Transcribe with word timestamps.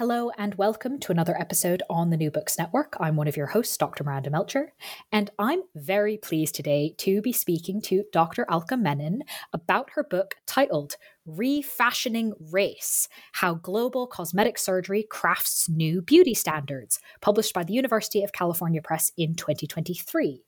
Hello, 0.00 0.30
and 0.38 0.54
welcome 0.54 0.98
to 1.00 1.12
another 1.12 1.38
episode 1.38 1.82
on 1.90 2.08
the 2.08 2.16
New 2.16 2.30
Books 2.30 2.56
Network. 2.56 2.96
I'm 2.98 3.16
one 3.16 3.28
of 3.28 3.36
your 3.36 3.48
hosts, 3.48 3.76
Dr. 3.76 4.02
Miranda 4.02 4.30
Melcher, 4.30 4.72
and 5.12 5.30
I'm 5.38 5.60
very 5.74 6.16
pleased 6.16 6.54
today 6.54 6.94
to 7.00 7.20
be 7.20 7.34
speaking 7.34 7.82
to 7.82 8.04
Dr. 8.10 8.46
Alka 8.48 8.78
Menon 8.78 9.24
about 9.52 9.90
her 9.90 10.02
book 10.02 10.36
titled 10.46 10.96
Refashioning 11.26 12.32
Race 12.50 13.10
How 13.32 13.56
Global 13.56 14.06
Cosmetic 14.06 14.56
Surgery 14.56 15.02
Crafts 15.02 15.68
New 15.68 16.00
Beauty 16.00 16.32
Standards, 16.32 16.98
published 17.20 17.52
by 17.52 17.62
the 17.62 17.74
University 17.74 18.24
of 18.24 18.32
California 18.32 18.80
Press 18.80 19.12
in 19.18 19.34
2023 19.34 20.42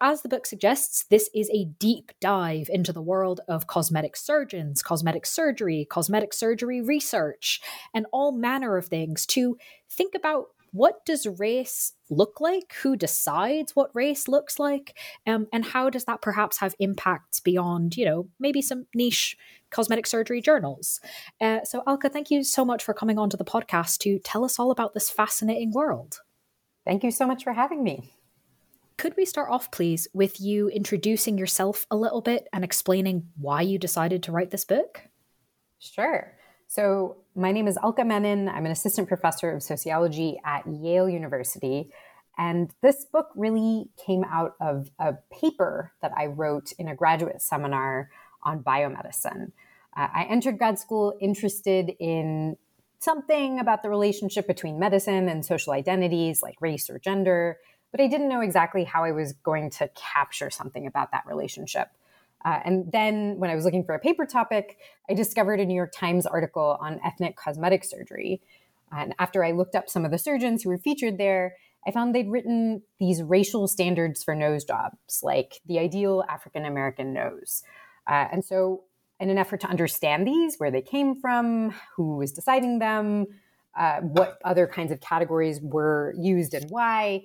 as 0.00 0.22
the 0.22 0.28
book 0.28 0.46
suggests, 0.46 1.04
this 1.04 1.28
is 1.34 1.50
a 1.50 1.66
deep 1.78 2.12
dive 2.20 2.68
into 2.70 2.92
the 2.92 3.02
world 3.02 3.40
of 3.48 3.66
cosmetic 3.66 4.16
surgeons, 4.16 4.82
cosmetic 4.82 5.26
surgery, 5.26 5.86
cosmetic 5.88 6.32
surgery 6.32 6.80
research, 6.80 7.60
and 7.94 8.06
all 8.12 8.32
manner 8.32 8.76
of 8.76 8.86
things 8.86 9.26
to 9.26 9.58
think 9.88 10.14
about 10.14 10.46
what 10.72 11.04
does 11.04 11.26
race 11.26 11.94
look 12.10 12.40
like 12.40 12.74
who 12.82 12.96
decides 12.96 13.74
what 13.74 13.90
race 13.92 14.28
looks 14.28 14.58
like 14.58 14.96
um, 15.26 15.46
and 15.52 15.64
how 15.64 15.90
does 15.90 16.04
that 16.04 16.22
perhaps 16.22 16.58
have 16.58 16.74
impacts 16.78 17.40
beyond 17.40 17.96
you 17.96 18.04
know 18.04 18.28
maybe 18.38 18.62
some 18.62 18.86
niche 18.94 19.36
cosmetic 19.70 20.06
surgery 20.06 20.40
journals. 20.40 21.00
Uh, 21.40 21.60
so 21.64 21.82
alka 21.86 22.08
thank 22.08 22.30
you 22.30 22.42
so 22.42 22.64
much 22.64 22.84
for 22.84 22.94
coming 22.94 23.18
onto 23.18 23.36
the 23.36 23.44
podcast 23.44 23.98
to 23.98 24.18
tell 24.20 24.44
us 24.44 24.58
all 24.58 24.70
about 24.70 24.94
this 24.94 25.10
fascinating 25.10 25.72
world. 25.72 26.20
Thank 26.86 27.04
you 27.04 27.10
so 27.10 27.26
much 27.26 27.44
for 27.44 27.52
having 27.52 27.82
me 27.82 28.12
could 29.00 29.16
we 29.16 29.24
start 29.24 29.48
off, 29.50 29.70
please, 29.70 30.08
with 30.12 30.42
you 30.42 30.68
introducing 30.68 31.38
yourself 31.38 31.86
a 31.90 31.96
little 31.96 32.20
bit 32.20 32.46
and 32.52 32.62
explaining 32.62 33.28
why 33.38 33.62
you 33.62 33.78
decided 33.78 34.22
to 34.22 34.30
write 34.30 34.50
this 34.50 34.66
book? 34.66 35.00
Sure. 35.78 36.36
So, 36.68 37.16
my 37.34 37.50
name 37.50 37.66
is 37.66 37.78
Alka 37.78 38.04
Menon. 38.04 38.50
I'm 38.50 38.66
an 38.66 38.72
assistant 38.72 39.08
professor 39.08 39.52
of 39.52 39.62
sociology 39.62 40.38
at 40.44 40.66
Yale 40.66 41.08
University. 41.08 41.88
And 42.36 42.70
this 42.82 43.06
book 43.06 43.28
really 43.34 43.88
came 44.04 44.22
out 44.24 44.52
of 44.60 44.90
a 44.98 45.14
paper 45.32 45.92
that 46.02 46.12
I 46.14 46.26
wrote 46.26 46.72
in 46.78 46.86
a 46.86 46.94
graduate 46.94 47.40
seminar 47.40 48.10
on 48.42 48.62
biomedicine. 48.62 49.52
Uh, 49.96 50.08
I 50.14 50.26
entered 50.28 50.58
grad 50.58 50.78
school 50.78 51.16
interested 51.22 51.90
in 51.98 52.58
something 52.98 53.60
about 53.60 53.82
the 53.82 53.88
relationship 53.88 54.46
between 54.46 54.78
medicine 54.78 55.26
and 55.30 55.42
social 55.42 55.72
identities 55.72 56.42
like 56.42 56.60
race 56.60 56.90
or 56.90 56.98
gender 56.98 57.56
but 57.90 58.00
I 58.00 58.06
didn't 58.06 58.28
know 58.28 58.40
exactly 58.40 58.84
how 58.84 59.04
I 59.04 59.12
was 59.12 59.32
going 59.32 59.70
to 59.70 59.88
capture 59.94 60.50
something 60.50 60.86
about 60.86 61.12
that 61.12 61.24
relationship. 61.26 61.88
Uh, 62.44 62.58
and 62.64 62.90
then 62.90 63.38
when 63.38 63.50
I 63.50 63.54
was 63.54 63.64
looking 63.64 63.84
for 63.84 63.94
a 63.94 63.98
paper 63.98 64.24
topic, 64.24 64.78
I 65.08 65.14
discovered 65.14 65.60
a 65.60 65.66
New 65.66 65.74
York 65.74 65.92
Times 65.92 66.26
article 66.26 66.78
on 66.80 67.00
ethnic 67.04 67.36
cosmetic 67.36 67.84
surgery. 67.84 68.40
And 68.92 69.14
after 69.18 69.44
I 69.44 69.52
looked 69.52 69.74
up 69.74 69.88
some 69.88 70.04
of 70.04 70.10
the 70.10 70.18
surgeons 70.18 70.62
who 70.62 70.70
were 70.70 70.78
featured 70.78 71.18
there, 71.18 71.56
I 71.86 71.90
found 71.90 72.14
they'd 72.14 72.30
written 72.30 72.82
these 72.98 73.22
racial 73.22 73.66
standards 73.66 74.22
for 74.22 74.34
nose 74.34 74.64
jobs, 74.64 75.20
like 75.22 75.60
the 75.66 75.78
ideal 75.78 76.24
African 76.28 76.64
American 76.64 77.12
nose. 77.12 77.62
Uh, 78.06 78.26
and 78.32 78.44
so, 78.44 78.84
in 79.18 79.30
an 79.30 79.38
effort 79.38 79.60
to 79.60 79.66
understand 79.66 80.26
these, 80.26 80.56
where 80.56 80.70
they 80.70 80.82
came 80.82 81.20
from, 81.20 81.74
who 81.96 82.16
was 82.16 82.32
deciding 82.32 82.78
them, 82.78 83.26
uh, 83.78 84.00
what 84.00 84.38
other 84.44 84.66
kinds 84.66 84.90
of 84.92 85.00
categories 85.00 85.60
were 85.62 86.14
used 86.18 86.54
and 86.54 86.70
why, 86.70 87.22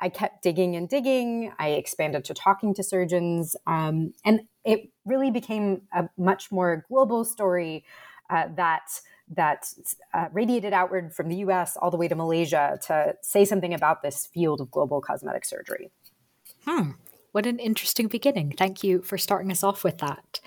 I 0.00 0.08
kept 0.08 0.42
digging 0.42 0.76
and 0.76 0.88
digging. 0.88 1.52
I 1.58 1.70
expanded 1.70 2.24
to 2.26 2.34
talking 2.34 2.74
to 2.74 2.82
surgeons. 2.82 3.56
Um, 3.66 4.14
and 4.24 4.42
it 4.64 4.90
really 5.04 5.30
became 5.30 5.82
a 5.92 6.08
much 6.16 6.52
more 6.52 6.84
global 6.88 7.24
story 7.24 7.84
uh, 8.30 8.48
that 8.56 9.00
that 9.30 9.72
uh, 10.14 10.26
radiated 10.32 10.72
outward 10.72 11.14
from 11.14 11.28
the 11.28 11.36
US 11.36 11.76
all 11.76 11.90
the 11.90 11.96
way 11.96 12.08
to 12.08 12.14
Malaysia 12.14 12.78
to 12.86 13.14
say 13.20 13.44
something 13.44 13.74
about 13.74 14.02
this 14.02 14.26
field 14.26 14.60
of 14.60 14.70
global 14.70 15.00
cosmetic 15.00 15.44
surgery. 15.44 15.90
Hmm. 16.64 16.92
What 17.32 17.46
an 17.46 17.58
interesting 17.58 18.08
beginning. 18.08 18.54
Thank 18.56 18.82
you 18.82 19.02
for 19.02 19.18
starting 19.18 19.50
us 19.50 19.62
off 19.62 19.84
with 19.84 19.98
that. 19.98 20.40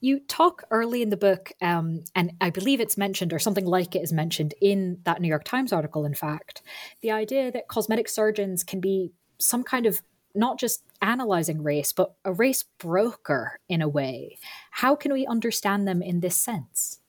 You 0.00 0.20
talk 0.20 0.64
early 0.70 1.02
in 1.02 1.10
the 1.10 1.16
book, 1.16 1.52
um, 1.62 2.02
and 2.14 2.32
I 2.40 2.50
believe 2.50 2.80
it's 2.80 2.96
mentioned, 2.96 3.32
or 3.32 3.38
something 3.38 3.64
like 3.64 3.94
it 3.94 4.02
is 4.02 4.12
mentioned 4.12 4.54
in 4.60 4.98
that 5.04 5.20
New 5.20 5.28
York 5.28 5.44
Times 5.44 5.72
article, 5.72 6.04
in 6.04 6.14
fact, 6.14 6.62
the 7.00 7.12
idea 7.12 7.52
that 7.52 7.68
cosmetic 7.68 8.08
surgeons 8.08 8.64
can 8.64 8.80
be 8.80 9.12
some 9.38 9.62
kind 9.62 9.86
of 9.86 10.02
not 10.34 10.58
just 10.58 10.82
analyzing 11.00 11.62
race, 11.62 11.92
but 11.92 12.14
a 12.24 12.32
race 12.32 12.64
broker 12.78 13.58
in 13.68 13.80
a 13.80 13.88
way. 13.88 14.36
How 14.70 14.94
can 14.94 15.12
we 15.12 15.26
understand 15.26 15.88
them 15.88 16.02
in 16.02 16.20
this 16.20 16.36
sense? 16.36 17.00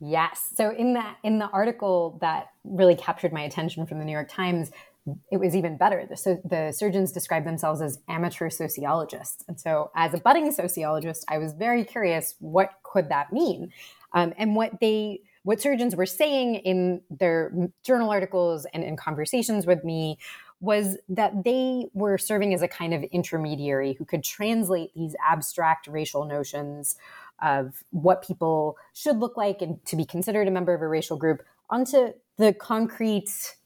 Yes. 0.00 0.52
So 0.54 0.70
in 0.70 0.94
that 0.94 1.16
in 1.22 1.38
the 1.38 1.48
article 1.48 2.18
that 2.20 2.48
really 2.62 2.94
captured 2.94 3.32
my 3.32 3.42
attention 3.42 3.86
from 3.86 3.98
the 3.98 4.04
New 4.04 4.12
York 4.12 4.28
Times, 4.28 4.70
it 5.30 5.38
was 5.38 5.54
even 5.54 5.76
better. 5.76 6.06
The, 6.08 6.16
so 6.16 6.40
the 6.44 6.72
surgeons 6.72 7.12
described 7.12 7.46
themselves 7.46 7.82
as 7.82 7.98
amateur 8.08 8.48
sociologists. 8.48 9.44
And 9.48 9.60
so, 9.60 9.90
as 9.94 10.14
a 10.14 10.18
budding 10.18 10.50
sociologist, 10.52 11.24
I 11.28 11.38
was 11.38 11.52
very 11.52 11.84
curious 11.84 12.34
what 12.38 12.70
could 12.82 13.10
that 13.10 13.32
mean, 13.32 13.72
um, 14.12 14.32
and 14.38 14.56
what 14.56 14.80
they 14.80 15.20
what 15.42 15.60
surgeons 15.60 15.94
were 15.94 16.06
saying 16.06 16.54
in 16.56 17.02
their 17.10 17.52
journal 17.84 18.08
articles 18.08 18.66
and 18.72 18.82
in 18.82 18.96
conversations 18.96 19.66
with 19.66 19.84
me 19.84 20.18
was 20.60 20.96
that 21.10 21.44
they 21.44 21.84
were 21.92 22.16
serving 22.16 22.54
as 22.54 22.62
a 22.62 22.68
kind 22.68 22.94
of 22.94 23.02
intermediary 23.04 23.92
who 23.92 24.06
could 24.06 24.24
translate 24.24 24.94
these 24.94 25.14
abstract 25.28 25.86
racial 25.86 26.24
notions 26.24 26.96
of 27.42 27.82
what 27.90 28.26
people 28.26 28.78
should 28.94 29.18
look 29.18 29.36
like 29.36 29.60
and 29.60 29.84
to 29.84 29.96
be 29.96 30.06
considered 30.06 30.48
a 30.48 30.50
member 30.50 30.72
of 30.72 30.80
a 30.80 30.88
racial 30.88 31.18
group 31.18 31.42
onto 31.68 32.14
the 32.38 32.54
concrete 32.54 33.56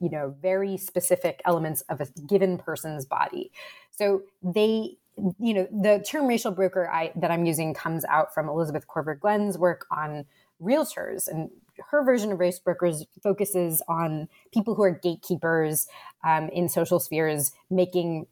you 0.00 0.10
know 0.10 0.34
very 0.40 0.76
specific 0.76 1.40
elements 1.44 1.82
of 1.88 2.00
a 2.00 2.06
given 2.26 2.58
person's 2.58 3.04
body. 3.04 3.52
So 3.90 4.22
they 4.42 4.96
you 5.38 5.54
know 5.54 5.66
the 5.70 6.04
term 6.06 6.26
racial 6.26 6.52
broker 6.52 6.90
I, 6.90 7.12
that 7.16 7.30
i'm 7.30 7.46
using 7.46 7.72
comes 7.72 8.04
out 8.04 8.34
from 8.34 8.48
elizabeth 8.48 8.86
korver 8.86 9.18
glenn's 9.18 9.56
work 9.56 9.86
on 9.90 10.26
realtors 10.60 11.26
and 11.26 11.50
her 11.90 12.04
version 12.04 12.32
of 12.32 12.40
race 12.40 12.58
brokers 12.58 13.04
focuses 13.22 13.82
on 13.88 14.28
people 14.52 14.74
who 14.74 14.82
are 14.82 14.90
gatekeepers 14.90 15.86
um, 16.24 16.48
in 16.50 16.68
social 16.68 17.00
spheres 17.00 17.52
making 17.70 18.26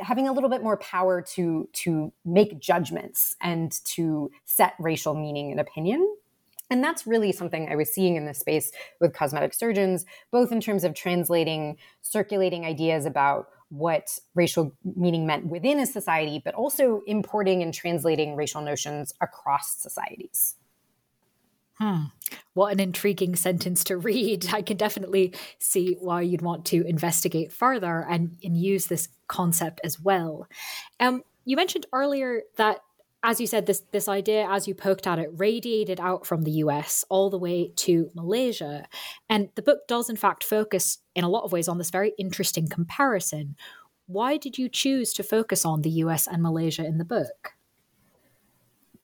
having 0.00 0.28
a 0.28 0.32
little 0.32 0.50
bit 0.50 0.62
more 0.62 0.76
power 0.76 1.22
to 1.22 1.68
to 1.72 2.12
make 2.24 2.60
judgments 2.60 3.34
and 3.40 3.72
to 3.84 4.30
set 4.44 4.74
racial 4.78 5.14
meaning 5.14 5.50
and 5.50 5.60
opinion 5.60 6.16
And 6.72 6.82
that's 6.82 7.06
really 7.06 7.32
something 7.32 7.68
I 7.70 7.76
was 7.76 7.92
seeing 7.92 8.16
in 8.16 8.24
this 8.24 8.38
space 8.38 8.72
with 8.98 9.12
cosmetic 9.12 9.52
surgeons, 9.52 10.06
both 10.30 10.50
in 10.50 10.58
terms 10.58 10.84
of 10.84 10.94
translating 10.94 11.76
circulating 12.00 12.64
ideas 12.64 13.04
about 13.04 13.48
what 13.68 14.18
racial 14.34 14.72
meaning 14.82 15.26
meant 15.26 15.44
within 15.44 15.78
a 15.78 15.84
society, 15.84 16.40
but 16.42 16.54
also 16.54 17.02
importing 17.06 17.62
and 17.62 17.74
translating 17.74 18.36
racial 18.36 18.62
notions 18.62 19.12
across 19.20 19.76
societies. 19.76 20.54
Hmm. 21.74 22.04
What 22.54 22.72
an 22.72 22.80
intriguing 22.80 23.36
sentence 23.36 23.84
to 23.84 23.98
read. 23.98 24.48
I 24.54 24.62
can 24.62 24.78
definitely 24.78 25.34
see 25.58 25.98
why 26.00 26.22
you'd 26.22 26.40
want 26.40 26.64
to 26.66 26.86
investigate 26.86 27.52
further 27.52 28.06
and, 28.08 28.38
and 28.42 28.56
use 28.56 28.86
this 28.86 29.10
concept 29.28 29.82
as 29.84 30.00
well. 30.00 30.46
Um, 31.00 31.22
you 31.44 31.54
mentioned 31.54 31.84
earlier 31.92 32.42
that 32.56 32.80
as 33.22 33.40
you 33.40 33.46
said, 33.46 33.66
this 33.66 33.82
this 33.92 34.08
idea, 34.08 34.48
as 34.50 34.66
you 34.66 34.74
poked 34.74 35.06
at 35.06 35.18
it, 35.18 35.30
radiated 35.32 36.00
out 36.00 36.26
from 36.26 36.42
the 36.42 36.50
US 36.52 37.04
all 37.08 37.30
the 37.30 37.38
way 37.38 37.72
to 37.76 38.10
Malaysia. 38.14 38.86
And 39.28 39.48
the 39.54 39.62
book 39.62 39.86
does, 39.86 40.10
in 40.10 40.16
fact, 40.16 40.42
focus 40.42 40.98
in 41.14 41.24
a 41.24 41.28
lot 41.28 41.44
of 41.44 41.52
ways 41.52 41.68
on 41.68 41.78
this 41.78 41.90
very 41.90 42.12
interesting 42.18 42.68
comparison. 42.68 43.56
Why 44.06 44.36
did 44.36 44.58
you 44.58 44.68
choose 44.68 45.12
to 45.14 45.22
focus 45.22 45.64
on 45.64 45.82
the 45.82 45.90
US 45.90 46.26
and 46.26 46.42
Malaysia 46.42 46.84
in 46.84 46.98
the 46.98 47.04
book? 47.04 47.52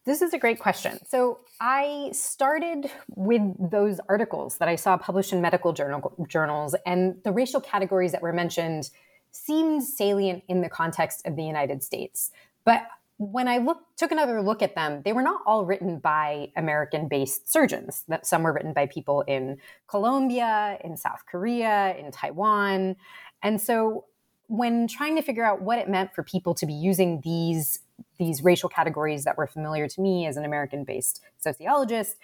This 0.05 0.23
is 0.23 0.33
a 0.33 0.39
great 0.39 0.59
question. 0.59 0.99
So 1.07 1.41
I 1.61 2.11
started 2.13 2.91
with 3.15 3.43
those 3.71 4.01
articles 4.09 4.57
that 4.57 4.67
I 4.67 4.75
saw 4.75 4.97
published 4.97 5.35
in 5.35 5.43
medical 5.43 5.75
journal, 5.75 6.15
journals, 6.29 6.75
and 6.87 7.17
the 7.25 7.31
racial 7.31 7.61
categories 7.61 8.13
that 8.13 8.23
were 8.23 8.33
mentioned 8.33 8.91
seemed 9.33 9.85
salient 9.85 10.45
in 10.49 10.63
the 10.63 10.69
context 10.71 11.27
of 11.27 11.37
the 11.37 11.45
United 11.45 11.83
States. 11.83 12.31
But 12.65 12.87
when 13.19 13.49
I 13.49 13.59
look, 13.59 13.79
took 13.97 14.13
another 14.13 14.41
look 14.41 14.63
at 14.63 14.75
them, 14.75 15.03
they 15.05 15.13
were 15.13 15.23
not 15.23 15.43
all 15.45 15.65
written 15.65 15.99
by 15.99 16.51
American 16.57 17.09
based 17.09 17.53
surgeons. 17.53 18.05
Some 18.23 18.45
were 18.45 18.53
written 18.53 18.73
by 18.73 18.87
people 18.87 19.23
in 19.23 19.59
Colombia, 19.89 20.79
in 20.85 20.97
South 20.97 21.25
Korea, 21.31 21.97
in 21.99 22.13
Taiwan. 22.13 22.97
And 23.43 23.61
so 23.61 24.05
when 24.47 24.87
trying 24.87 25.17
to 25.17 25.23
figure 25.23 25.45
out 25.45 25.63
what 25.63 25.79
it 25.79 25.89
meant 25.89 26.15
for 26.15 26.23
people 26.23 26.55
to 26.55 26.67
be 26.67 26.73
using 26.73 27.21
these 27.23 27.81
these 28.19 28.45
racial 28.45 28.69
categories 28.69 29.25
that 29.25 29.37
were 29.37 29.47
familiar 29.49 29.89
to 29.89 30.01
me 30.01 30.27
as 30.27 30.37
an 30.37 30.45
American 30.45 30.85
based 30.85 31.21
sociologist, 31.39 32.17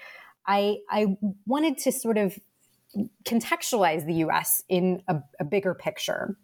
I, 0.47 0.79
I 0.89 1.17
wanted 1.47 1.79
to 1.79 1.93
sort 1.93 2.17
of 2.17 2.39
contextualize 3.25 4.07
the 4.07 4.15
US 4.27 4.63
in 4.69 5.03
a, 5.09 5.17
a 5.41 5.45
bigger 5.45 5.75
picture. 5.75 6.37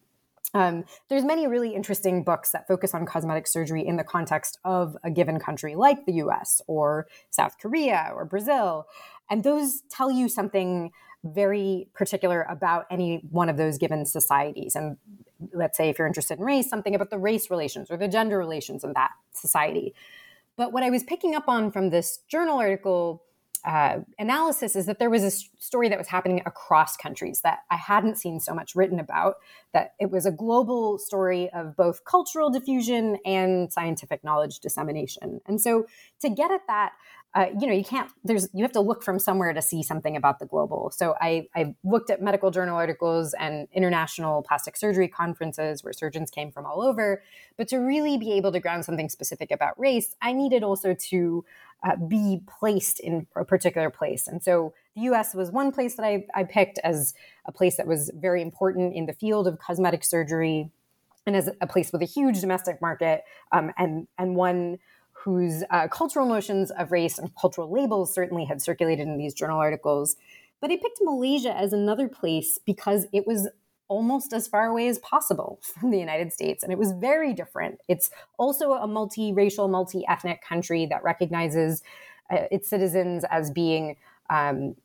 Um, 0.53 0.85
there's 1.09 1.25
many 1.25 1.47
really 1.47 1.75
interesting 1.75 2.25
books 2.25 2.51
that 2.51 2.67
focus 2.67 2.95
on 2.95 3.07
cosmetic 3.07 3.47
surgery 3.47 3.87
in 3.87 3.97
the 3.97 4.05
context 4.05 4.59
of 4.65 4.97
a 5.05 5.11
given 5.11 5.39
country 5.39 5.75
like 5.77 6.07
the 6.07 6.15
US 6.15 6.61
or 6.67 7.07
South 7.31 7.57
Korea 7.61 8.11
or 8.15 8.25
Brazil. 8.25 8.87
And 9.29 9.45
those 9.45 9.83
tell 9.91 10.11
you 10.11 10.29
something 10.29 10.91
very 11.23 11.89
particular 11.95 12.47
about 12.49 12.87
any 12.91 13.23
one 13.31 13.49
of 13.49 13.57
those 13.57 13.79
given 13.79 14.07
societies. 14.07 14.75
And 14.75 14.97
let's 15.53 15.77
say 15.77 15.89
if 15.89 15.99
you're 15.99 16.09
interested 16.09 16.39
in 16.39 16.45
race, 16.45 16.69
something 16.69 16.95
about 16.95 17.11
the 17.11 17.19
race 17.19 17.51
relations 17.51 17.91
or 17.91 17.97
the 17.97 18.09
gender 18.09 18.39
relations 18.39 18.83
in 18.83 18.93
that 18.95 19.11
society. 19.33 19.95
But 20.57 20.73
what 20.73 20.83
I 20.83 20.91
was 20.91 21.03
picking 21.03 21.35
up 21.35 21.49
on 21.49 21.71
from 21.71 21.91
this 21.91 22.19
journal 22.29 22.59
article 22.59 23.23
uh, 23.65 23.99
analysis 24.19 24.75
is 24.75 24.87
that 24.87 24.99
there 24.99 25.11
was 25.11 25.23
a 25.23 25.31
story 25.31 25.89
that 25.89 25.99
was 25.99 26.09
happening 26.09 26.43
across 26.47 26.97
countries 26.97 27.41
that 27.43 27.61
I 27.71 27.77
hadn't 27.77 28.17
seen 28.17 28.41
so 28.41 28.55
much 28.55 28.75
written 28.75 28.99
about. 28.99 29.37
That 29.73 29.93
it 30.01 30.11
was 30.11 30.27
a 30.27 30.31
global 30.31 30.99
story 30.99 31.51
of 31.51 31.77
both 31.77 32.05
cultural 32.05 32.51
diffusion 32.51 33.19
and 33.25 33.73
scientific 33.73 34.25
knowledge 34.25 34.61
dissemination. 34.61 35.41
And 35.47 35.61
so, 35.61 35.87
to 36.21 36.31
get 36.31 36.51
at 36.51 36.63
that, 36.69 36.93
uh, 37.33 37.47
you 37.61 37.69
know, 37.69 37.73
you 37.73 37.85
can't. 37.85 38.11
There's 38.25 38.49
you 38.53 38.65
have 38.65 38.73
to 38.73 38.81
look 38.81 39.05
from 39.05 39.21
somewhere 39.21 39.53
to 39.53 39.63
see 39.63 39.85
something 39.85 40.17
about 40.17 40.41
the 40.41 40.47
global. 40.47 40.91
So 40.91 41.15
I, 41.21 41.47
I 41.55 41.77
looked 41.85 42.11
at 42.11 42.21
medical 42.21 42.51
journal 42.51 42.77
articles 42.77 43.35
and 43.35 43.69
international 43.73 44.43
plastic 44.43 44.77
surgery 44.77 45.07
conferences 45.07 45.85
where 45.85 45.93
surgeons 45.93 46.31
came 46.31 46.51
from 46.51 46.67
all 46.67 46.83
over. 46.83 47.23
But 47.57 47.69
to 47.69 47.77
really 47.77 48.19
be 48.19 48.33
able 48.33 48.51
to 48.51 48.59
ground 48.59 48.85
something 48.85 49.09
specific 49.09 49.53
about 49.53 49.79
race, 49.79 50.17
I 50.21 50.33
needed 50.33 50.65
also 50.65 50.93
to 50.93 51.45
uh, 51.85 51.97
be 51.97 52.41
placed 52.49 52.99
in 52.99 53.29
a 53.37 53.45
particular 53.45 53.91
place. 53.91 54.27
And 54.27 54.43
so 54.43 54.75
the 54.97 55.03
US 55.03 55.33
was 55.33 55.53
one 55.53 55.71
place 55.71 55.95
that 55.95 56.05
I, 56.05 56.27
I 56.35 56.43
picked 56.43 56.81
as 56.83 57.15
a 57.47 57.53
place 57.53 57.77
that 57.77 57.87
was 57.87 58.11
very 58.13 58.43
important 58.43 58.95
in 58.95 59.07
the 59.07 59.13
field 59.13 59.47
of 59.47 59.61
cosmetic 59.61 60.03
surgery 60.03 60.71
and 61.27 61.37
as 61.37 61.49
a 61.61 61.67
place 61.67 61.93
with 61.93 62.03
a 62.03 62.07
huge 62.07 62.41
domestic 62.41 62.81
market 62.81 63.23
um, 63.53 63.71
and, 63.79 64.09
and 64.19 64.35
one 64.35 64.79
whose 65.25 65.63
uh, 65.71 65.87
cultural 65.89 66.27
notions 66.27 66.71
of 66.73 66.93
race 66.93 67.19
and 67.19 67.35
cultural 67.37 67.71
labels 67.71 68.13
certainly 68.13 68.45
had 68.47 68.63
circulated 68.63 69.07
in 69.07 69.19
these 69.19 69.35
journal 69.35 69.59
articles. 69.59 70.17
But 70.61 70.71
I 70.71 70.77
picked 70.77 70.99
Malaysia 71.03 71.55
as 71.55 71.73
another 71.73 72.09
place 72.09 72.59
because 72.65 73.07
it 73.13 73.27
was 73.27 73.49
almost 73.89 74.33
as 74.33 74.49
far 74.49 74.67
away 74.67 74.89
as 74.89 74.99
possible 75.01 75.59
from 75.63 75.91
the 75.91 75.99
United 75.99 76.33
States. 76.33 76.63
And 76.63 76.73
it 76.73 76.79
was 76.79 76.93
very 76.93 77.35
different. 77.35 77.81
It's 77.89 78.11
also 78.39 78.73
a 78.73 78.87
multiracial, 78.87 79.69
multi 79.69 80.05
ethnic 80.09 80.43
country 80.43 80.87
that 80.87 81.03
recognizes 81.03 81.83
uh, 82.31 82.45
its 82.51 82.69
citizens 82.69 83.25
as 83.31 83.51
being. 83.51 83.97
Um, 84.31 84.77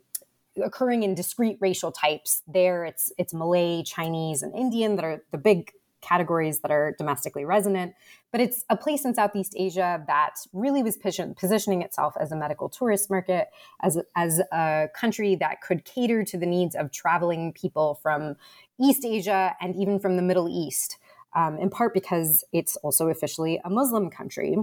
occurring 0.63 1.03
in 1.03 1.13
discrete 1.13 1.57
racial 1.59 1.91
types 1.91 2.41
there 2.47 2.85
it's 2.85 3.11
it's 3.17 3.33
malay 3.33 3.83
chinese 3.83 4.41
and 4.41 4.55
indian 4.55 4.95
that 4.95 5.03
are 5.03 5.21
the 5.31 5.37
big 5.37 5.73
categories 6.05 6.59
that 6.59 6.71
are 6.71 6.95
domestically 6.97 7.45
resonant. 7.45 7.93
But 8.31 8.41
it's 8.41 8.63
a 8.69 8.77
place 8.77 9.05
in 9.05 9.15
Southeast 9.15 9.53
Asia 9.57 10.03
that 10.07 10.35
really 10.53 10.83
was 10.83 10.97
positioning 10.97 11.81
itself 11.81 12.15
as 12.19 12.31
a 12.31 12.35
medical 12.35 12.69
tourist 12.69 13.09
market, 13.09 13.47
as 13.81 13.97
as 14.15 14.41
a 14.51 14.87
country 14.93 15.35
that 15.35 15.61
could 15.61 15.85
cater 15.85 16.23
to 16.23 16.37
the 16.37 16.45
needs 16.45 16.75
of 16.75 16.91
traveling 16.91 17.53
people 17.53 17.99
from 18.01 18.35
East 18.79 19.05
Asia 19.05 19.55
and 19.61 19.75
even 19.75 19.99
from 19.99 20.17
the 20.17 20.21
Middle 20.21 20.49
East, 20.49 20.97
um, 21.35 21.57
in 21.57 21.69
part 21.69 21.93
because 21.93 22.43
it's 22.51 22.75
also 22.77 23.07
officially 23.07 23.59
a 23.63 23.69
Muslim 23.69 24.09
country. 24.09 24.57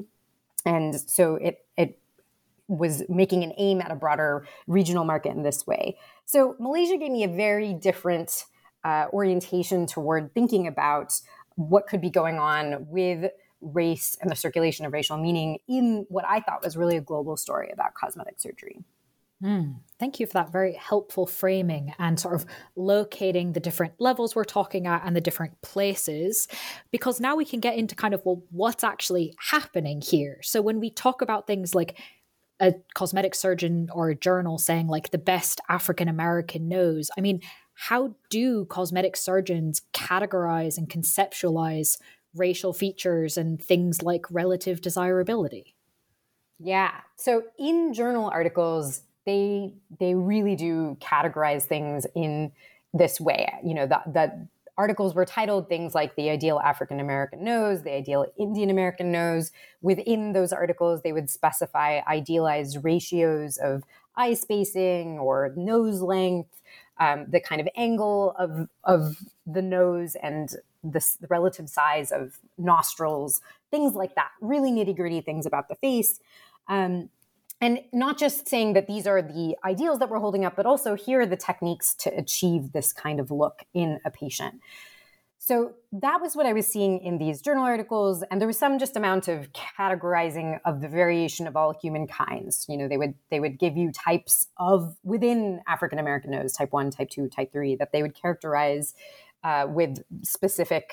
And 0.64 1.00
so 1.00 1.36
it, 1.36 1.66
it 1.76 1.98
was 2.68 3.02
making 3.08 3.42
an 3.42 3.52
aim 3.58 3.80
at 3.80 3.90
a 3.90 3.94
broader 3.94 4.46
regional 4.66 5.04
market 5.04 5.30
in 5.30 5.42
this 5.42 5.66
way. 5.66 5.98
So 6.24 6.56
Malaysia 6.58 6.96
gave 6.96 7.10
me 7.10 7.24
a 7.24 7.28
very 7.28 7.74
different 7.74 8.44
uh, 8.84 9.06
orientation 9.12 9.86
toward 9.86 10.34
thinking 10.34 10.66
about 10.66 11.12
what 11.56 11.86
could 11.86 12.00
be 12.00 12.10
going 12.10 12.38
on 12.38 12.86
with 12.88 13.30
race 13.60 14.16
and 14.20 14.30
the 14.30 14.36
circulation 14.36 14.86
of 14.86 14.92
racial 14.92 15.16
meaning 15.16 15.58
in 15.68 16.04
what 16.08 16.24
I 16.26 16.40
thought 16.40 16.64
was 16.64 16.76
really 16.76 16.96
a 16.96 17.00
global 17.00 17.36
story 17.36 17.70
about 17.72 17.94
cosmetic 17.94 18.40
surgery. 18.40 18.80
Mm, 19.42 19.80
thank 19.98 20.20
you 20.20 20.26
for 20.26 20.34
that 20.34 20.52
very 20.52 20.74
helpful 20.74 21.26
framing 21.26 21.92
and 21.98 22.18
sort 22.18 22.36
of 22.36 22.46
locating 22.76 23.52
the 23.52 23.60
different 23.60 23.94
levels 23.98 24.36
we're 24.36 24.44
talking 24.44 24.86
at 24.86 25.02
and 25.04 25.16
the 25.16 25.20
different 25.20 25.60
places, 25.62 26.46
because 26.92 27.20
now 27.20 27.34
we 27.34 27.44
can 27.44 27.58
get 27.58 27.76
into 27.76 27.96
kind 27.96 28.14
of, 28.14 28.22
well, 28.24 28.42
what's 28.50 28.84
actually 28.84 29.34
happening 29.50 30.00
here. 30.00 30.38
So 30.42 30.62
when 30.62 30.78
we 30.78 30.90
talk 30.90 31.22
about 31.22 31.48
things 31.48 31.74
like 31.74 31.98
a 32.60 32.74
cosmetic 32.94 33.34
surgeon 33.34 33.88
or 33.92 34.10
a 34.10 34.14
journal 34.14 34.58
saying 34.58 34.86
like 34.86 35.10
the 35.10 35.18
best 35.18 35.60
African 35.68 36.06
American 36.06 36.68
nose, 36.68 37.10
I 37.18 37.20
mean, 37.20 37.40
how 37.74 38.14
do 38.30 38.64
cosmetic 38.66 39.16
surgeons 39.16 39.82
categorize 39.92 40.78
and 40.78 40.88
conceptualize 40.88 41.98
racial 42.34 42.72
features 42.72 43.36
and 43.36 43.62
things 43.62 44.02
like 44.02 44.26
relative 44.30 44.80
desirability? 44.80 45.74
Yeah. 46.58 46.92
So 47.16 47.42
in 47.58 47.92
journal 47.92 48.30
articles, 48.30 49.02
they 49.26 49.74
they 49.98 50.14
really 50.14 50.56
do 50.56 50.96
categorize 51.00 51.64
things 51.64 52.06
in 52.14 52.52
this 52.94 53.20
way. 53.20 53.52
You 53.64 53.74
know, 53.74 53.86
that 53.86 54.12
the 54.12 54.48
articles 54.78 55.14
were 55.14 55.24
titled 55.24 55.68
things 55.68 55.94
like 55.94 56.16
the 56.16 56.30
ideal 56.30 56.58
African 56.60 57.00
American 57.00 57.44
nose, 57.44 57.82
the 57.82 57.92
ideal 57.92 58.26
Indian 58.38 58.70
American 58.70 59.12
nose. 59.12 59.50
Within 59.80 60.32
those 60.32 60.52
articles, 60.52 61.02
they 61.02 61.12
would 61.12 61.30
specify 61.30 62.00
idealized 62.06 62.78
ratios 62.82 63.58
of 63.58 63.82
eye 64.16 64.34
spacing 64.34 65.18
or 65.18 65.52
nose 65.56 66.00
length 66.00 66.60
um, 67.02 67.26
the 67.28 67.40
kind 67.40 67.60
of 67.60 67.68
angle 67.76 68.32
of 68.38 68.68
of 68.84 69.16
the 69.44 69.60
nose 69.60 70.14
and 70.22 70.50
the, 70.84 71.04
the 71.20 71.26
relative 71.26 71.68
size 71.68 72.12
of 72.12 72.38
nostrils, 72.56 73.40
things 73.72 73.94
like 73.94 74.14
that. 74.14 74.30
Really 74.40 74.70
nitty 74.70 74.96
gritty 74.96 75.20
things 75.20 75.44
about 75.44 75.68
the 75.68 75.74
face. 75.74 76.20
Um, 76.68 77.10
and 77.60 77.80
not 77.92 78.18
just 78.18 78.48
saying 78.48 78.74
that 78.74 78.86
these 78.86 79.06
are 79.06 79.20
the 79.20 79.56
ideals 79.64 79.98
that 79.98 80.10
we're 80.10 80.18
holding 80.18 80.44
up, 80.44 80.54
but 80.56 80.66
also 80.66 80.94
here 80.94 81.20
are 81.20 81.26
the 81.26 81.36
techniques 81.36 81.94
to 81.94 82.16
achieve 82.16 82.72
this 82.72 82.92
kind 82.92 83.18
of 83.18 83.30
look 83.30 83.62
in 83.74 83.98
a 84.04 84.10
patient. 84.10 84.60
So 85.44 85.72
that 85.90 86.20
was 86.20 86.36
what 86.36 86.46
I 86.46 86.52
was 86.52 86.68
seeing 86.68 87.00
in 87.00 87.18
these 87.18 87.42
journal 87.42 87.64
articles, 87.64 88.22
and 88.30 88.40
there 88.40 88.46
was 88.46 88.56
some 88.56 88.78
just 88.78 88.94
amount 88.96 89.26
of 89.26 89.48
categorizing 89.52 90.60
of 90.64 90.80
the 90.80 90.86
variation 90.86 91.48
of 91.48 91.56
all 91.56 91.74
human 91.82 92.06
kinds. 92.06 92.64
You 92.68 92.76
know, 92.76 92.86
they 92.86 92.96
would 92.96 93.14
they 93.28 93.40
would 93.40 93.58
give 93.58 93.76
you 93.76 93.90
types 93.90 94.46
of 94.58 94.96
within 95.02 95.60
African 95.66 95.98
American 95.98 96.30
nose, 96.30 96.52
type 96.52 96.70
one, 96.70 96.92
type 96.92 97.10
two, 97.10 97.26
type 97.26 97.50
three, 97.50 97.74
that 97.74 97.90
they 97.90 98.02
would 98.02 98.14
characterize 98.14 98.94
uh, 99.42 99.66
with 99.68 100.04
specific 100.22 100.92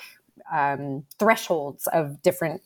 um, 0.52 1.04
thresholds 1.20 1.86
of 1.86 2.20
different 2.20 2.60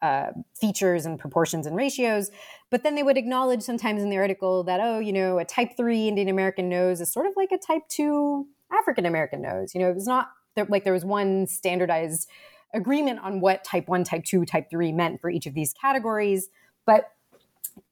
uh, 0.00 0.28
features 0.58 1.04
and 1.04 1.18
proportions 1.18 1.66
and 1.66 1.76
ratios. 1.76 2.30
But 2.70 2.82
then 2.82 2.94
they 2.94 3.02
would 3.02 3.18
acknowledge 3.18 3.60
sometimes 3.60 4.02
in 4.02 4.08
the 4.08 4.16
article 4.16 4.64
that, 4.64 4.80
oh, 4.82 5.00
you 5.00 5.12
know, 5.12 5.38
a 5.38 5.44
type 5.44 5.76
three 5.76 6.08
Indian 6.08 6.30
American 6.30 6.70
nose 6.70 7.02
is 7.02 7.12
sort 7.12 7.26
of 7.26 7.34
like 7.36 7.52
a 7.52 7.58
type 7.58 7.82
two 7.90 8.46
African 8.72 9.04
American 9.04 9.42
nose. 9.42 9.74
You 9.74 9.82
know, 9.82 9.90
it 9.90 9.94
was 9.94 10.06
not 10.06 10.28
like 10.68 10.84
there 10.84 10.92
was 10.92 11.04
one 11.04 11.46
standardized 11.46 12.28
agreement 12.74 13.20
on 13.20 13.40
what 13.40 13.64
type 13.64 13.88
one, 13.88 14.04
type 14.04 14.24
two, 14.24 14.44
type 14.44 14.68
three 14.70 14.92
meant 14.92 15.20
for 15.20 15.30
each 15.30 15.46
of 15.46 15.54
these 15.54 15.72
categories. 15.72 16.48
But 16.84 17.10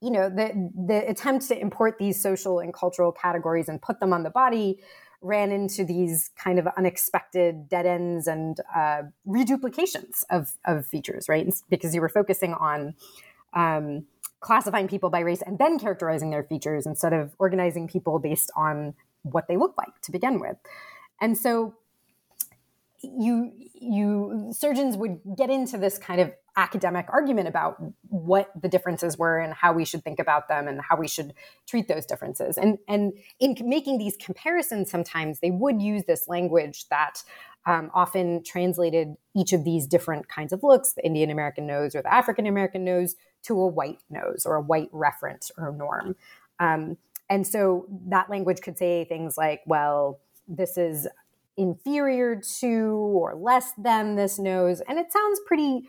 you 0.01 0.11
know, 0.11 0.29
the 0.29 0.71
the 0.87 1.09
attempt 1.09 1.49
to 1.49 1.59
import 1.59 1.99
these 1.99 2.21
social 2.21 2.59
and 2.59 2.73
cultural 2.73 3.13
categories 3.13 3.69
and 3.69 3.81
put 3.81 4.01
them 4.01 4.13
on 4.13 4.23
the 4.23 4.31
body 4.31 4.81
ran 5.25 5.51
into 5.51 5.85
these 5.85 6.31
kind 6.37 6.59
of 6.59 6.69
unexpected 6.77 7.67
dead 7.69 7.87
ends 7.87 8.27
and 8.27 8.61
uh, 8.77 9.03
reduplications 9.25 10.23
of, 10.31 10.53
of 10.67 10.87
features, 10.87 11.31
right? 11.31 11.53
Because 11.71 11.95
you 11.95 12.03
were 12.03 12.11
focusing 12.11 12.53
on 12.53 12.95
um, 13.55 14.05
classifying 14.41 14.87
people 14.87 15.09
by 15.09 15.21
race 15.21 15.41
and 15.41 15.59
then 15.59 15.79
characterizing 15.79 16.31
their 16.31 16.45
features 16.45 16.85
instead 16.85 17.15
of 17.15 17.35
organizing 17.39 17.89
people 17.89 18.19
based 18.19 18.51
on 18.55 18.95
what 19.23 19.49
they 19.49 19.57
look 19.57 19.75
like 19.79 19.99
to 20.03 20.13
begin 20.13 20.39
with. 20.39 20.59
And 21.23 21.39
so 21.39 21.75
you 23.19 23.53
you 23.75 24.53
surgeons 24.53 24.97
would 24.97 25.21
get 25.37 25.51
into 25.51 25.77
this 25.79 25.99
kind 25.99 26.21
of 26.21 26.33
academic 26.57 27.07
argument 27.09 27.49
about 27.49 27.83
what 28.09 28.51
the 28.61 28.69
differences 28.69 29.19
were 29.19 29.39
and 29.39 29.53
how 29.53 29.73
we 29.73 29.85
should 29.85 30.05
think 30.05 30.19
about 30.21 30.49
them 30.49 30.69
and 30.69 30.81
how 30.89 30.97
we 30.97 31.09
should 31.09 31.35
treat 31.67 31.89
those 31.89 32.07
differences. 32.07 32.57
And 32.57 32.79
and 32.89 33.13
in 33.41 33.57
making 33.63 33.99
these 33.99 34.17
comparisons, 34.17 34.91
sometimes 34.91 35.41
they 35.41 35.51
would 35.51 35.83
use 35.83 36.05
this 36.05 36.29
language 36.29 36.89
that 36.89 37.23
um, 37.67 37.91
often 37.95 38.43
translated 38.45 39.15
each 39.35 39.53
of 39.53 39.65
these 39.65 39.87
different 39.87 40.29
kinds 40.29 40.53
of 40.53 40.63
looks, 40.63 40.93
the 40.93 41.05
Indian 41.05 41.31
American 41.31 41.67
nose 41.67 41.95
or 41.95 42.03
the 42.03 42.13
African 42.13 42.47
American 42.47 42.85
nose, 42.85 43.17
to 43.45 43.59
a 43.61 43.67
white 43.67 44.01
nose 44.11 44.45
or 44.47 44.57
a 44.57 44.61
white 44.61 44.89
reference 44.93 45.51
or 45.57 45.73
norm. 45.73 46.17
Um, 46.61 46.99
and 47.31 47.47
so 47.47 47.87
that 48.09 48.29
language 48.29 48.61
could 48.61 48.79
say 48.79 49.05
things 49.05 49.37
like, 49.37 49.63
well, 49.67 50.21
this 50.47 50.77
is 50.77 51.09
inferior 51.57 52.41
to 52.59 52.77
or 52.77 53.35
less 53.35 53.73
than 53.79 54.17
this 54.17 54.39
nose. 54.39 54.83
And 54.89 54.99
it 54.99 55.13
sounds 55.13 55.41
pretty 55.47 55.89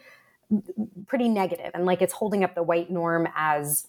pretty 1.08 1.28
negative 1.28 1.72
and 1.74 1.86
like 1.86 2.04
it's 2.04 2.14
holding 2.14 2.44
up 2.44 2.54
the 2.54 2.62
white 2.62 2.92
norm 2.92 3.28
as 3.36 3.88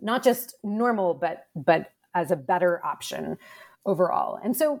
not 0.00 0.24
just 0.24 0.54
normal 0.64 1.12
but 1.12 1.46
but 1.54 1.92
as 2.14 2.30
a 2.30 2.36
better 2.36 2.84
option 2.84 3.36
overall. 3.84 4.40
And 4.42 4.56
so 4.56 4.80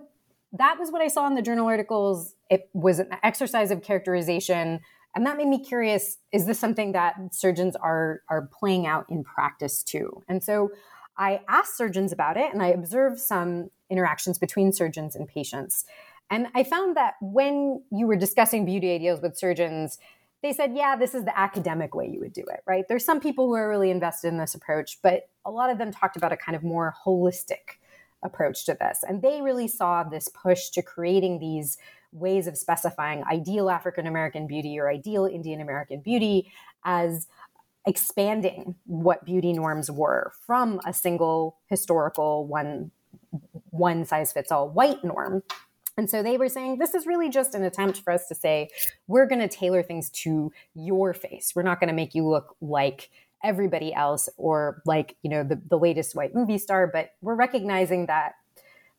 that 0.52 0.78
was 0.78 0.90
what 0.90 1.02
I 1.02 1.08
saw 1.08 1.26
in 1.26 1.34
the 1.34 1.42
journal 1.42 1.66
articles. 1.66 2.34
It 2.48 2.70
was 2.72 2.98
an 2.98 3.10
exercise 3.22 3.70
of 3.70 3.82
characterization 3.82 4.80
and 5.14 5.26
that 5.26 5.36
made 5.36 5.48
me 5.48 5.62
curious 5.62 6.18
is 6.32 6.46
this 6.46 6.58
something 6.58 6.92
that 6.92 7.14
surgeons 7.32 7.76
are 7.76 8.22
are 8.28 8.48
playing 8.58 8.86
out 8.86 9.06
in 9.10 9.22
practice 9.22 9.82
too? 9.82 10.22
And 10.28 10.42
so 10.42 10.70
I 11.18 11.40
asked 11.48 11.76
surgeons 11.76 12.12
about 12.12 12.36
it 12.36 12.52
and 12.52 12.62
I 12.62 12.68
observed 12.68 13.18
some 13.18 13.70
interactions 13.90 14.38
between 14.38 14.72
surgeons 14.72 15.14
and 15.16 15.28
patients. 15.28 15.84
And 16.30 16.48
I 16.54 16.64
found 16.64 16.96
that 16.96 17.14
when 17.20 17.82
you 17.90 18.06
were 18.06 18.16
discussing 18.16 18.64
beauty 18.64 18.94
ideals 18.94 19.20
with 19.20 19.36
surgeons, 19.36 19.98
they 20.42 20.52
said, 20.52 20.74
yeah, 20.74 20.96
this 20.96 21.14
is 21.14 21.24
the 21.24 21.38
academic 21.38 21.94
way 21.94 22.08
you 22.08 22.20
would 22.20 22.32
do 22.32 22.42
it, 22.42 22.60
right? 22.66 22.84
There's 22.88 23.04
some 23.04 23.20
people 23.20 23.46
who 23.46 23.54
are 23.54 23.68
really 23.68 23.90
invested 23.90 24.28
in 24.28 24.38
this 24.38 24.54
approach, 24.54 24.98
but 25.02 25.28
a 25.44 25.50
lot 25.50 25.70
of 25.70 25.78
them 25.78 25.92
talked 25.92 26.16
about 26.16 26.32
a 26.32 26.36
kind 26.36 26.54
of 26.54 26.62
more 26.62 26.94
holistic 27.04 27.78
approach 28.22 28.64
to 28.66 28.76
this. 28.78 29.04
And 29.06 29.22
they 29.22 29.40
really 29.40 29.68
saw 29.68 30.02
this 30.02 30.28
push 30.28 30.70
to 30.70 30.82
creating 30.82 31.38
these 31.38 31.78
ways 32.12 32.46
of 32.46 32.56
specifying 32.56 33.24
ideal 33.24 33.70
African 33.70 34.06
American 34.06 34.46
beauty 34.46 34.78
or 34.78 34.88
ideal 34.88 35.26
Indian 35.26 35.60
American 35.60 36.00
beauty 36.00 36.52
as 36.84 37.26
expanding 37.86 38.74
what 38.84 39.24
beauty 39.24 39.52
norms 39.52 39.90
were 39.90 40.32
from 40.44 40.80
a 40.86 40.92
single 40.92 41.58
historical 41.68 42.46
one 42.46 42.90
one 43.70 44.04
size 44.04 44.32
fits 44.32 44.52
all 44.52 44.68
white 44.68 45.02
norm 45.04 45.42
and 45.98 46.10
so 46.10 46.22
they 46.22 46.36
were 46.36 46.48
saying, 46.48 46.78
this 46.78 46.94
is 46.94 47.06
really 47.06 47.30
just 47.30 47.54
an 47.54 47.64
attempt 47.64 48.02
for 48.02 48.12
us 48.12 48.28
to 48.28 48.34
say, 48.34 48.68
we're 49.06 49.26
going 49.26 49.40
to 49.40 49.48
tailor 49.48 49.82
things 49.82 50.10
to 50.10 50.52
your 50.74 51.14
face. 51.14 51.52
We're 51.54 51.62
not 51.62 51.80
going 51.80 51.88
to 51.88 51.94
make 51.94 52.14
you 52.14 52.28
look 52.28 52.54
like 52.60 53.10
everybody 53.42 53.94
else 53.94 54.28
or 54.36 54.82
like, 54.84 55.16
you 55.22 55.30
know, 55.30 55.42
the, 55.42 55.60
the 55.68 55.78
latest 55.78 56.14
white 56.14 56.34
movie 56.34 56.58
star, 56.58 56.86
but 56.86 57.12
we're 57.22 57.34
recognizing 57.34 58.06
that 58.06 58.32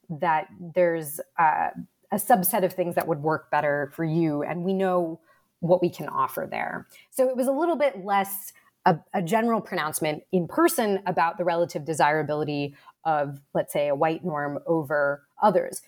that 0.10 0.48
there's 0.60 1.20
uh, 1.38 1.70
a 2.12 2.16
subset 2.16 2.64
of 2.64 2.72
things 2.72 2.96
that 2.96 3.08
would 3.08 3.22
work 3.22 3.52
better 3.52 3.92
for 3.94 4.06
you. 4.06 4.42
And 4.42 4.64
we 4.64 4.74
know 4.74 5.20
what 5.60 5.82
we 5.82 5.90
can 5.90 6.08
offer 6.08 6.48
there. 6.50 6.88
So 7.12 7.28
it 7.28 7.36
was 7.36 7.48
a 7.48 7.52
little 7.52 7.76
bit 7.76 8.06
less 8.06 8.54
a, 8.86 8.98
a, 9.14 9.22
general 9.22 9.60
pronouncement 9.60 10.24
in 10.32 10.48
person 10.48 11.02
about 11.06 11.38
the 11.38 11.44
relative 11.44 11.84
desirability 11.84 12.74
of, 13.08 13.42
let's 13.56 13.74
say, 13.74 13.88
a 13.88 13.96
white 13.96 14.24
norm 14.24 14.60
over 14.68 15.24
others. 15.42 15.82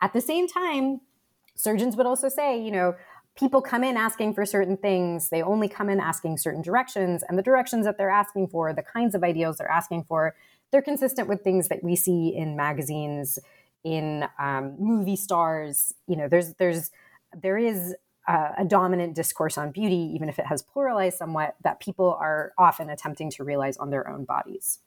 At 0.00 0.12
the 0.12 0.20
same 0.20 0.46
time, 0.46 1.00
surgeons 1.56 1.96
would 1.96 2.06
also 2.06 2.28
say, 2.28 2.62
you 2.62 2.70
know, 2.70 2.94
people 3.34 3.62
come 3.62 3.82
in 3.82 3.96
asking 3.96 4.34
for 4.34 4.44
certain 4.44 4.76
things. 4.76 5.30
They 5.30 5.42
only 5.42 5.68
come 5.68 5.88
in 5.88 6.00
asking 6.00 6.36
certain 6.36 6.62
directions. 6.62 7.24
And 7.26 7.38
the 7.38 7.42
directions 7.42 7.86
that 7.86 7.96
they're 7.96 8.10
asking 8.10 8.48
for, 8.48 8.72
the 8.72 8.82
kinds 8.82 9.14
of 9.14 9.24
ideals 9.24 9.56
they're 9.56 9.70
asking 9.70 10.04
for, 10.04 10.36
they're 10.70 10.82
consistent 10.82 11.28
with 11.28 11.42
things 11.42 11.68
that 11.68 11.82
we 11.82 11.96
see 11.96 12.28
in 12.36 12.56
magazines, 12.56 13.38
in 13.82 14.28
um, 14.38 14.76
movie 14.78 15.16
stars. 15.16 15.94
You 16.06 16.16
know, 16.16 16.28
there's, 16.28 16.54
there's, 16.54 16.90
there 17.34 17.56
is 17.56 17.96
a 18.28 18.64
dominant 18.66 19.14
discourse 19.14 19.56
on 19.56 19.70
beauty, 19.70 20.10
even 20.14 20.28
if 20.28 20.38
it 20.38 20.46
has 20.46 20.60
pluralized 20.60 21.14
somewhat, 21.14 21.54
that 21.62 21.78
people 21.78 22.18
are 22.20 22.52
often 22.58 22.90
attempting 22.90 23.30
to 23.30 23.44
realize 23.44 23.76
on 23.76 23.90
their 23.90 24.08
own 24.08 24.24
bodies. 24.24 24.80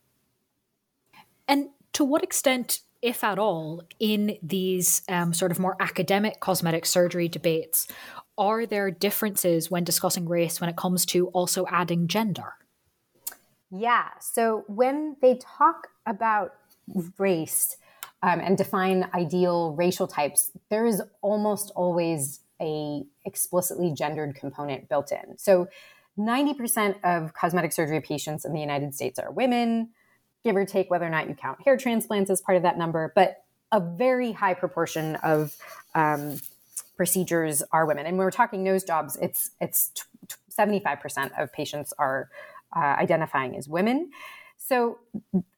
And 1.48 1.70
to 1.94 2.04
what 2.04 2.24
extent 2.24 2.82
if 3.02 3.24
at 3.24 3.40
all, 3.40 3.84
in 4.00 4.38
these 4.44 5.04
um, 5.08 5.34
sort 5.34 5.52
of 5.52 5.60
more 5.60 5.76
academic 5.80 6.40
cosmetic 6.40 6.86
surgery 6.86 7.28
debates, 7.28 7.88
are 8.38 8.66
there 8.66 8.92
differences 8.92 9.72
when 9.72 9.84
discussing 9.84 10.28
race 10.28 10.60
when 10.60 10.70
it 10.70 10.76
comes 10.76 11.06
to 11.06 11.28
also 11.28 11.66
adding 11.70 12.08
gender? 12.08 12.54
Yeah. 13.72 14.08
So 14.20 14.64
when 14.68 15.16
they 15.22 15.40
talk 15.42 15.88
about 16.06 16.56
race 17.18 17.78
um, 18.22 18.40
and 18.40 18.58
define 18.58 19.10
ideal 19.14 19.74
racial 19.74 20.08
types, 20.08 20.52
there 20.70 20.86
is 20.86 21.02
almost 21.22 21.72
always 21.76 22.42
a 22.62 23.04
explicitly 23.26 23.94
gendered 23.94 24.36
component 24.36 24.90
built 24.90 25.12
in. 25.12 25.38
So 25.38 25.68
90% 26.18 26.96
of 27.04 27.34
cosmetic 27.34 27.72
surgery 27.72 28.02
patients 28.02 28.44
in 28.44 28.52
the 28.52 28.60
United 28.60 28.94
States 28.94 29.20
are 29.20 29.32
women 29.32 29.92
give 30.44 30.56
or 30.56 30.66
take 30.66 30.90
whether 30.90 31.06
or 31.06 31.10
not 31.10 31.28
you 31.28 31.36
count 31.36 31.62
hair 31.64 31.78
transplants 31.78 32.30
as 32.30 32.42
part 32.42 32.56
of 32.56 32.64
that 32.64 32.78
number, 32.78 33.12
but 33.16 33.44
a 33.72 33.80
very 33.80 34.32
high 34.32 34.54
proportion 34.54 35.16
of 35.18 35.56
um, 35.96 36.40
procedures 36.98 37.62
are 37.72 37.86
women. 37.86 38.06
And 38.06 38.18
when 38.18 38.26
we're 38.26 38.32
talking 38.32 38.64
nose 38.64 38.84
jobs, 38.84 39.18
it's 39.22 39.52
it's 39.62 39.92
75% 40.58 41.32
of 41.42 41.52
patients 41.54 41.94
are 41.98 42.30
uh, 42.76 42.80
identifying 42.80 43.56
as 43.56 43.68
women. 43.68 44.12
So 44.58 45.00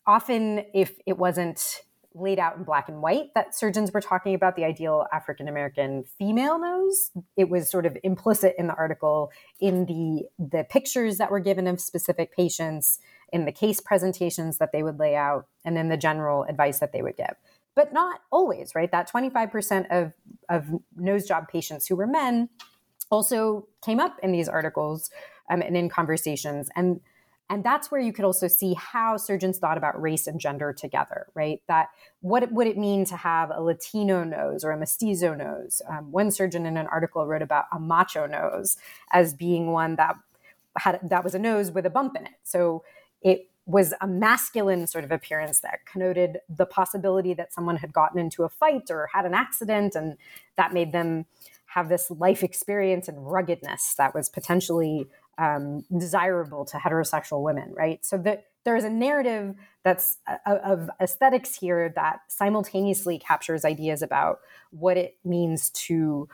often, 0.05 0.65
if 0.73 0.99
it 1.05 1.17
wasn't 1.17 1.81
laid 2.13 2.39
out 2.39 2.57
in 2.57 2.63
black 2.63 2.89
and 2.89 3.01
white 3.01 3.33
that 3.35 3.55
surgeons 3.55 3.91
were 3.91 4.01
talking 4.01 4.33
about 4.33 4.55
the 4.55 4.65
ideal 4.65 5.05
African 5.13 5.47
American 5.47 6.03
female 6.17 6.59
nose. 6.59 7.11
It 7.37 7.49
was 7.49 7.69
sort 7.69 7.85
of 7.85 7.97
implicit 8.03 8.55
in 8.57 8.67
the 8.67 8.75
article 8.75 9.31
in 9.59 9.85
the 9.85 10.27
the 10.37 10.65
pictures 10.69 11.17
that 11.17 11.31
were 11.31 11.39
given 11.39 11.67
of 11.67 11.79
specific 11.79 12.35
patients, 12.35 12.99
in 13.31 13.45
the 13.45 13.51
case 13.51 13.79
presentations 13.79 14.57
that 14.57 14.71
they 14.71 14.83
would 14.83 14.99
lay 14.99 15.15
out, 15.15 15.47
and 15.63 15.75
then 15.77 15.89
the 15.89 15.97
general 15.97 16.43
advice 16.43 16.79
that 16.79 16.91
they 16.91 17.01
would 17.01 17.17
give. 17.17 17.35
But 17.75 17.93
not 17.93 18.21
always, 18.31 18.75
right? 18.75 18.91
That 18.91 19.09
25% 19.09 19.87
of, 19.89 20.11
of 20.49 20.65
nose 20.97 21.25
job 21.25 21.47
patients 21.47 21.87
who 21.87 21.95
were 21.95 22.07
men 22.07 22.49
also 23.09 23.67
came 23.83 23.99
up 23.99 24.17
in 24.21 24.33
these 24.33 24.49
articles 24.49 25.09
um, 25.49 25.61
and 25.61 25.77
in 25.77 25.87
conversations. 25.87 26.69
And 26.75 26.99
and 27.51 27.65
that's 27.65 27.91
where 27.91 27.99
you 27.99 28.13
could 28.13 28.23
also 28.23 28.47
see 28.47 28.73
how 28.75 29.17
surgeons 29.17 29.59
thought 29.59 29.77
about 29.77 30.01
race 30.01 30.25
and 30.25 30.39
gender 30.39 30.71
together, 30.71 31.27
right? 31.35 31.61
That 31.67 31.89
what 32.21 32.49
would 32.49 32.65
it 32.65 32.77
mean 32.77 33.03
to 33.05 33.17
have 33.17 33.51
a 33.51 33.61
Latino 33.61 34.23
nose 34.23 34.63
or 34.63 34.71
a 34.71 34.77
mestizo 34.77 35.33
nose? 35.33 35.81
Um, 35.89 36.13
one 36.13 36.31
surgeon 36.31 36.65
in 36.65 36.77
an 36.77 36.87
article 36.87 37.27
wrote 37.27 37.41
about 37.41 37.65
a 37.73 37.77
macho 37.77 38.25
nose 38.25 38.77
as 39.11 39.33
being 39.33 39.67
one 39.67 39.97
that 39.97 40.15
had 40.77 41.01
that 41.03 41.25
was 41.25 41.35
a 41.35 41.39
nose 41.39 41.71
with 41.71 41.85
a 41.85 41.89
bump 41.89 42.15
in 42.15 42.25
it. 42.25 42.31
So 42.43 42.85
it 43.21 43.49
was 43.65 43.93
a 43.99 44.07
masculine 44.07 44.87
sort 44.87 45.03
of 45.03 45.11
appearance 45.11 45.59
that 45.59 45.85
connoted 45.85 46.37
the 46.47 46.65
possibility 46.65 47.33
that 47.33 47.51
someone 47.51 47.75
had 47.75 47.91
gotten 47.91 48.17
into 48.17 48.43
a 48.43 48.49
fight 48.49 48.89
or 48.89 49.09
had 49.13 49.25
an 49.25 49.33
accident, 49.33 49.93
and 49.93 50.15
that 50.55 50.73
made 50.73 50.93
them 50.93 51.25
have 51.65 51.89
this 51.89 52.09
life 52.11 52.43
experience 52.43 53.09
and 53.09 53.17
ruggedness 53.29 53.93
that 53.95 54.13
was 54.15 54.29
potentially 54.29 55.07
um, 55.41 55.83
desirable 55.97 56.65
to 56.65 56.77
heterosexual 56.77 57.41
women, 57.41 57.73
right? 57.75 58.05
So 58.05 58.17
that 58.19 58.45
there 58.63 58.75
is 58.75 58.83
a 58.83 58.89
narrative 58.89 59.55
that's 59.83 60.17
uh, 60.27 60.57
of 60.63 60.89
aesthetics 61.01 61.55
here 61.55 61.91
that 61.95 62.19
simultaneously 62.27 63.17
captures 63.17 63.65
ideas 63.65 64.03
about 64.03 64.39
what 64.69 64.97
it 64.97 65.17
means 65.25 65.71
to 65.71 66.29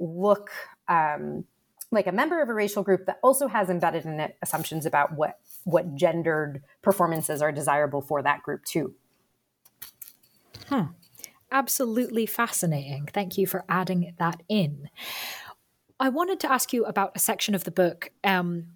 look 0.00 0.50
um, 0.88 1.44
like 1.92 2.08
a 2.08 2.12
member 2.12 2.42
of 2.42 2.48
a 2.48 2.54
racial 2.54 2.82
group 2.82 3.06
that 3.06 3.20
also 3.22 3.46
has 3.46 3.70
embedded 3.70 4.04
in 4.04 4.18
it 4.18 4.36
assumptions 4.42 4.84
about 4.84 5.14
what 5.14 5.38
what 5.64 5.94
gendered 5.94 6.62
performances 6.82 7.40
are 7.40 7.52
desirable 7.52 8.00
for 8.00 8.22
that 8.22 8.42
group 8.42 8.64
too. 8.64 8.94
Hmm. 10.66 10.86
Absolutely 11.50 12.26
fascinating. 12.26 13.08
Thank 13.12 13.38
you 13.38 13.46
for 13.46 13.64
adding 13.68 14.14
that 14.18 14.42
in. 14.48 14.90
I 16.00 16.08
wanted 16.08 16.40
to 16.40 16.52
ask 16.52 16.72
you 16.72 16.84
about 16.84 17.12
a 17.14 17.18
section 17.18 17.54
of 17.54 17.64
the 17.64 17.70
book 17.70 18.10
um, 18.22 18.66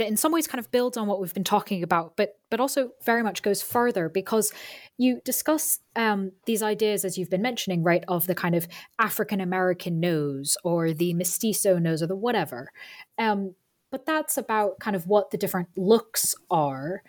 that 0.00 0.08
in 0.08 0.16
some 0.16 0.32
ways 0.32 0.46
kind 0.46 0.58
of 0.58 0.70
builds 0.70 0.96
on 0.96 1.06
what 1.06 1.20
we've 1.20 1.34
been 1.34 1.44
talking 1.44 1.82
about, 1.82 2.16
but 2.16 2.38
but 2.50 2.58
also 2.58 2.92
very 3.04 3.22
much 3.22 3.42
goes 3.42 3.62
further 3.62 4.08
because 4.08 4.52
you 4.98 5.20
discuss 5.24 5.78
um, 5.94 6.32
these 6.46 6.62
ideas 6.62 7.04
as 7.04 7.16
you've 7.18 7.30
been 7.30 7.42
mentioning, 7.42 7.82
right, 7.82 8.02
of 8.08 8.26
the 8.26 8.34
kind 8.34 8.54
of 8.54 8.66
African 8.98 9.40
American 9.40 10.00
nose 10.00 10.56
or 10.64 10.92
the 10.92 11.14
mestizo 11.14 11.78
nose 11.78 12.02
or 12.02 12.06
the 12.06 12.16
whatever. 12.16 12.72
Um, 13.18 13.54
but 13.90 14.06
that's 14.06 14.38
about 14.38 14.78
kind 14.80 14.96
of 14.96 15.06
what 15.06 15.30
the 15.30 15.38
different 15.38 15.68
looks 15.76 16.34
are. 16.50 17.02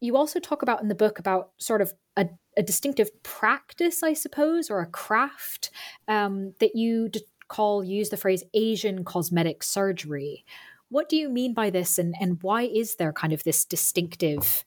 You 0.00 0.16
also 0.16 0.38
talk 0.38 0.62
about 0.62 0.82
in 0.82 0.88
the 0.88 0.94
book 0.94 1.18
about 1.18 1.52
sort 1.56 1.80
of 1.80 1.94
a, 2.16 2.28
a 2.56 2.62
distinctive 2.62 3.10
practice, 3.22 4.02
I 4.02 4.12
suppose, 4.12 4.68
or 4.68 4.80
a 4.80 4.86
craft 4.86 5.70
um, 6.08 6.52
that 6.60 6.76
you 6.76 7.08
call 7.54 7.84
use 7.84 8.08
the 8.08 8.16
phrase 8.16 8.42
Asian 8.52 9.04
cosmetic 9.04 9.62
surgery. 9.62 10.44
What 10.88 11.08
do 11.08 11.16
you 11.16 11.28
mean 11.28 11.54
by 11.54 11.70
this, 11.70 11.98
and, 11.98 12.14
and 12.20 12.42
why 12.42 12.62
is 12.62 12.96
there 12.96 13.12
kind 13.12 13.32
of 13.32 13.44
this 13.44 13.64
distinctive 13.64 14.64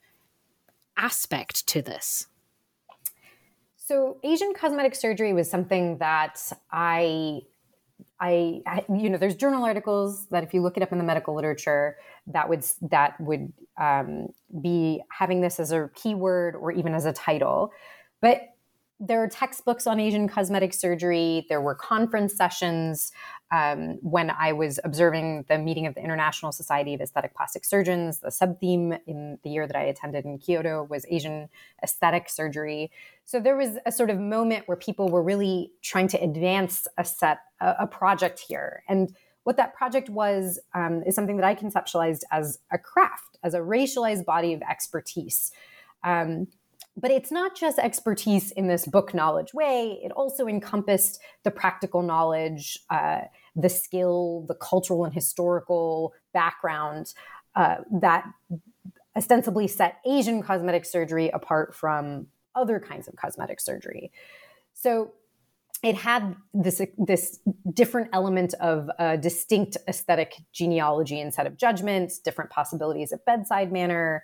aspect 0.96 1.68
to 1.68 1.82
this? 1.82 2.28
So, 3.76 4.18
Asian 4.24 4.54
cosmetic 4.54 4.96
surgery 4.96 5.34
was 5.34 5.50
something 5.50 5.98
that 6.00 6.42
I, 6.72 7.42
I, 8.20 8.62
I, 8.66 8.86
you 8.90 9.10
know, 9.10 9.18
there's 9.18 9.36
journal 9.36 9.64
articles 9.64 10.28
that 10.28 10.44
if 10.44 10.54
you 10.54 10.62
look 10.62 10.78
it 10.78 10.84
up 10.84 10.92
in 10.92 10.98
the 10.98 11.04
medical 11.04 11.36
literature, 11.36 11.98
that 12.28 12.50
would 12.50 12.66
that 12.90 13.20
would 13.20 13.54
um, 13.80 14.28
be 14.62 15.02
having 15.10 15.42
this 15.42 15.60
as 15.60 15.72
a 15.72 15.90
keyword 15.96 16.56
or 16.56 16.72
even 16.72 16.94
as 16.94 17.06
a 17.06 17.14
title. 17.14 17.72
But 18.22 18.42
there 19.00 19.22
are 19.22 19.28
textbooks 19.28 19.86
on 19.86 20.00
Asian 20.00 20.28
cosmetic 20.28 20.74
surgery. 20.74 21.46
There 21.50 21.62
were 21.62 21.76
conference 21.76 22.36
sessions 22.36 23.12
um, 23.52 24.00
when 24.02 24.32
I 24.32 24.54
was 24.54 24.80
observing 24.84 25.46
the 25.48 25.60
meeting 25.60 25.86
of 25.86 25.94
the 25.94 26.04
International 26.04 26.52
Society 26.52 26.96
of 26.96 27.02
Aesthetic 27.02 27.36
Plastic 27.36 27.64
Surgeons. 27.64 28.20
The 28.20 28.32
sub 28.32 28.60
theme 28.60 28.98
in 29.06 29.38
the 29.44 29.52
year 29.52 29.68
that 29.68 29.76
I 29.76 29.84
attended 29.84 30.26
in 30.26 30.40
Kyoto 30.40 30.84
was 30.90 31.06
Asian 31.10 31.48
aesthetic 31.84 32.28
surgery. 32.28 32.92
So 33.24 33.40
there 33.40 33.56
was 33.56 33.78
a 33.86 33.92
sort 33.92 34.10
of 34.10 34.20
moment 34.20 34.68
where 34.68 34.78
people 34.78 35.10
were 35.10 35.24
really 35.24 35.72
trying 35.84 36.08
to 36.10 36.18
advance 36.22 36.88
a 36.98 37.06
set, 37.06 37.42
a, 37.62 37.76
a 37.82 37.88
project 37.88 38.40
here. 38.40 38.84
And 38.90 39.16
what 39.44 39.58
that 39.58 39.76
project 39.76 40.10
was 40.10 40.60
um, 40.74 41.04
is 41.06 41.14
something 41.14 41.38
that 41.38 41.46
I 41.46 41.54
conceptualized 41.54 42.24
as 42.32 42.60
a 42.72 42.80
craft, 42.80 43.38
as 43.44 43.54
a 43.54 43.60
racialized 43.60 44.26
body 44.26 44.54
of 44.54 44.62
expertise. 44.64 45.52
Um, 46.04 46.48
but 47.00 47.12
it's 47.12 47.32
not 47.32 47.56
just 47.56 47.78
expertise 47.78 48.52
in 48.52 48.68
this 48.68 48.86
book 48.88 49.14
knowledge 49.14 49.54
way. 49.54 50.00
It 50.04 50.12
also 50.12 50.48
encompassed 50.48 51.20
the 51.44 51.52
practical 51.52 52.02
knowledge, 52.02 52.80
uh, 52.90 53.22
the 53.56 53.70
skill, 53.70 54.46
the 54.48 54.56
cultural 54.56 55.06
and 55.06 55.14
historical 55.14 56.14
background 56.34 57.14
uh, 57.56 57.78
that 58.02 58.26
ostensibly 59.16 59.68
set 59.68 60.00
Asian 60.06 60.42
cosmetic 60.42 60.86
surgery 60.86 61.30
apart 61.30 61.76
from 61.76 62.28
other 62.56 62.80
kinds 62.80 63.08
of 63.08 63.16
cosmetic 63.16 63.60
surgery. 63.60 64.12
So 64.74 65.14
it 65.84 65.96
had 65.96 66.36
this 66.56 66.82
this 66.98 67.40
different 67.72 68.10
element 68.12 68.56
of 68.56 68.90
a 68.98 69.16
distinct 69.18 69.78
aesthetic 69.88 70.34
genealogy 70.52 71.22
and 71.22 71.32
set 71.32 71.46
of 71.46 71.58
judgments, 71.58 72.18
different 72.18 72.50
possibilities 72.50 73.12
of 73.12 73.24
bedside 73.26 73.72
manner, 73.72 74.24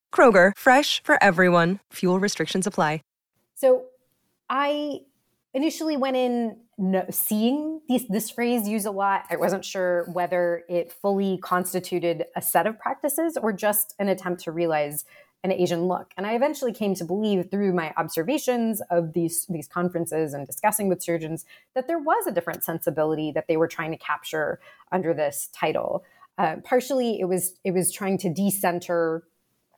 Kroger, 0.13 0.51
fresh 0.55 1.01
for 1.03 1.15
everyone. 1.23 1.79
Fuel 1.93 2.19
restrictions 2.19 2.67
apply. 2.67 3.01
So 3.61 3.83
I 4.49 5.01
initially 5.53 5.95
went 5.95 6.17
in 6.17 6.57
no, 6.79 7.05
seeing 7.11 7.79
these, 7.87 8.07
this 8.07 8.31
phrase 8.31 8.67
used 8.67 8.87
a 8.87 8.91
lot. 8.91 9.25
I 9.29 9.35
wasn't 9.35 9.63
sure 9.63 10.09
whether 10.11 10.63
it 10.67 10.91
fully 10.91 11.37
constituted 11.37 12.25
a 12.35 12.41
set 12.41 12.65
of 12.65 12.79
practices 12.79 13.37
or 13.39 13.53
just 13.53 13.93
an 13.99 14.07
attempt 14.07 14.43
to 14.45 14.51
realize 14.51 15.05
an 15.43 15.51
Asian 15.51 15.83
look. 15.83 16.11
And 16.17 16.25
I 16.25 16.33
eventually 16.33 16.73
came 16.73 16.95
to 16.95 17.05
believe 17.05 17.51
through 17.51 17.71
my 17.73 17.93
observations 17.97 18.81
of 18.89 19.13
these, 19.13 19.45
these 19.45 19.67
conferences 19.67 20.33
and 20.33 20.47
discussing 20.47 20.89
with 20.89 21.03
surgeons 21.03 21.45
that 21.75 21.87
there 21.87 21.99
was 21.99 22.25
a 22.25 22.31
different 22.31 22.63
sensibility 22.63 23.31
that 23.31 23.47
they 23.47 23.57
were 23.57 23.67
trying 23.67 23.91
to 23.91 23.97
capture 23.97 24.59
under 24.91 25.13
this 25.13 25.49
title. 25.53 26.03
Uh, 26.39 26.55
partially, 26.63 27.19
it 27.19 27.25
was 27.25 27.53
it 27.63 27.71
was 27.71 27.91
trying 27.91 28.17
to 28.17 28.33
decenter 28.33 29.23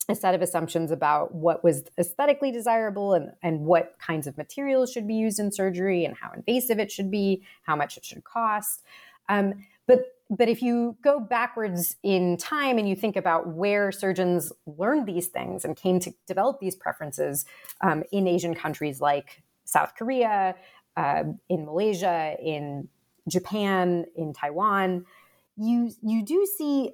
a 0.10 0.16
set 0.16 0.36
of 0.36 0.42
assumptions 0.42 0.92
about 0.92 1.34
what 1.34 1.63
was 1.63 1.84
aesthetically 1.98 2.52
desirable 2.52 3.13
and, 3.13 3.32
and 3.42 3.62
what 3.62 3.96
kinds 4.00 4.28
of 4.28 4.38
materials 4.38 4.92
should 4.92 5.08
be 5.08 5.16
used 5.16 5.39
in 5.39 5.52
surgery 5.52 6.04
and 6.06 6.16
how 6.18 6.32
invasive 6.32 6.80
it 6.80 6.92
should 6.92 7.10
be, 7.10 7.44
how 7.63 7.76
much 7.76 7.98
it 7.98 8.04
should 8.04 8.24
cost. 8.24 8.84
Um, 9.30 9.66
but 9.88 10.02
but 10.30 10.50
if 10.50 10.62
you 10.62 10.98
go 11.04 11.20
backwards 11.20 11.96
in 12.02 12.38
time 12.38 12.80
and 12.80 12.89
you 12.89 12.96
think 12.96 13.16
about 13.16 13.50
where 13.50 13.92
surgeons 13.92 14.52
learned 14.66 15.06
these 15.06 15.28
things 15.28 15.63
and 15.63 15.76
came 15.76 16.00
to 16.00 16.13
develop 16.26 16.60
these 16.60 16.76
preferences 16.76 17.46
um, 17.82 18.04
in 18.12 18.28
Asian 18.28 18.56
countries 18.56 19.00
like 19.00 19.44
South 19.66 19.94
Korea, 19.96 20.56
uh, 20.98 21.24
in 21.50 21.66
Malaysia, 21.66 22.36
in 22.42 22.88
Japan, 23.28 24.06
in 24.16 24.34
Taiwan, 24.34 25.06
you 25.58 25.92
you 26.02 26.24
do 26.24 26.48
see 26.58 26.92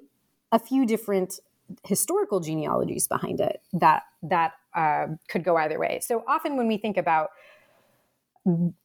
a 0.52 0.58
few 0.58 0.84
different 0.84 1.40
historical 1.84 2.40
genealogies 2.40 3.06
behind 3.06 3.40
it 3.40 3.62
that 3.72 4.04
that 4.22 4.52
uh, 4.74 5.06
could 5.28 5.44
go 5.44 5.56
either 5.56 5.78
way. 5.78 6.00
So 6.02 6.24
often 6.26 6.56
when 6.56 6.68
we 6.68 6.76
think 6.76 6.96
about 6.96 7.30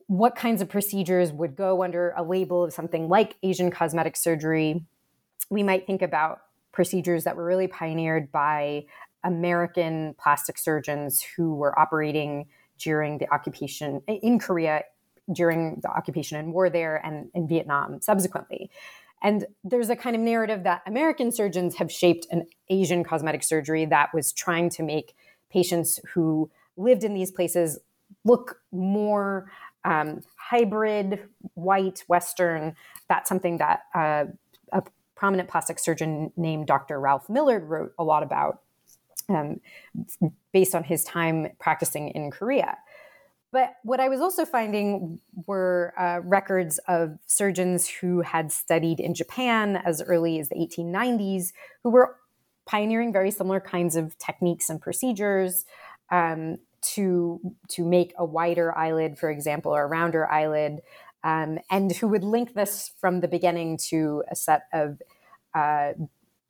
what 0.07 0.35
kinds 0.35 0.61
of 0.61 0.69
procedures 0.69 1.31
would 1.31 1.55
go 1.55 1.83
under 1.83 2.13
a 2.17 2.23
label 2.23 2.63
of 2.63 2.73
something 2.73 3.07
like 3.07 3.37
Asian 3.43 3.71
cosmetic 3.71 4.15
surgery, 4.17 4.85
we 5.49 5.63
might 5.63 5.87
think 5.87 6.01
about 6.01 6.41
procedures 6.71 7.23
that 7.23 7.35
were 7.35 7.45
really 7.45 7.67
pioneered 7.67 8.31
by 8.31 8.85
American 9.23 10.13
plastic 10.19 10.57
surgeons 10.57 11.25
who 11.35 11.55
were 11.55 11.77
operating 11.79 12.47
during 12.77 13.17
the 13.17 13.33
occupation 13.33 14.01
in 14.07 14.37
Korea 14.39 14.83
during 15.31 15.79
the 15.81 15.89
occupation 15.89 16.37
and 16.37 16.53
war 16.53 16.69
there 16.69 16.97
and 17.03 17.29
in 17.33 17.47
Vietnam 17.47 17.99
subsequently. 18.01 18.69
And 19.25 19.47
there's 19.63 19.89
a 19.89 19.95
kind 19.95 20.15
of 20.15 20.21
narrative 20.21 20.65
that 20.65 20.83
American 20.85 21.31
surgeons 21.31 21.77
have 21.77 21.91
shaped 21.91 22.27
an 22.29 22.45
Asian 22.69 23.03
cosmetic 23.03 23.41
surgery 23.41 23.83
that 23.85 24.13
was 24.13 24.31
trying 24.31 24.69
to 24.69 24.83
make 24.83 25.15
patients 25.49 25.99
who 26.13 26.51
lived 26.77 27.03
in 27.03 27.15
these 27.15 27.31
places 27.31 27.79
look 28.23 28.61
more 28.71 29.49
um, 29.83 30.21
hybrid, 30.35 31.27
white, 31.55 32.03
Western. 32.07 32.75
That's 33.09 33.27
something 33.27 33.57
that 33.57 33.79
uh, 33.95 34.25
a 34.71 34.83
prominent 35.15 35.49
plastic 35.49 35.79
surgeon 35.79 36.31
named 36.37 36.67
Dr. 36.67 36.99
Ralph 36.99 37.27
Millard 37.27 37.63
wrote 37.63 37.93
a 37.97 38.03
lot 38.03 38.21
about 38.21 38.61
um, 39.27 39.59
based 40.53 40.75
on 40.75 40.83
his 40.83 41.03
time 41.03 41.47
practicing 41.57 42.09
in 42.09 42.29
Korea. 42.29 42.77
But 43.55 43.77
what 43.83 44.01
I 44.01 44.09
was 44.09 44.19
also 44.19 44.43
finding 44.43 45.21
were 45.47 45.93
uh, 45.97 46.19
records 46.25 46.77
of 46.89 47.17
surgeons 47.25 47.87
who 47.87 48.19
had 48.19 48.51
studied 48.51 48.99
in 48.99 49.13
Japan 49.13 49.77
as 49.77 50.01
early 50.01 50.41
as 50.41 50.49
the 50.49 50.55
1890s, 50.55 51.53
who 51.81 51.89
were 51.89 52.17
pioneering 52.65 53.13
very 53.13 53.31
similar 53.31 53.61
kinds 53.61 53.95
of 53.95 54.17
techniques 54.17 54.69
and 54.69 54.81
procedures 54.81 55.63
um, 56.11 56.57
to 56.81 57.39
to 57.69 57.85
make 57.85 58.13
a 58.17 58.25
wider 58.25 58.77
eyelid, 58.77 59.17
for 59.17 59.29
example, 59.29 59.73
or 59.73 59.83
a 59.83 59.87
rounder 59.87 60.29
eyelid, 60.29 60.81
um, 61.23 61.57
and 61.71 61.93
who 61.93 62.09
would 62.09 62.25
link 62.25 62.55
this 62.55 62.91
from 62.99 63.21
the 63.21 63.27
beginning 63.29 63.77
to 63.77 64.21
a 64.29 64.35
set 64.35 64.63
of 64.73 65.01
uh, 65.53 65.93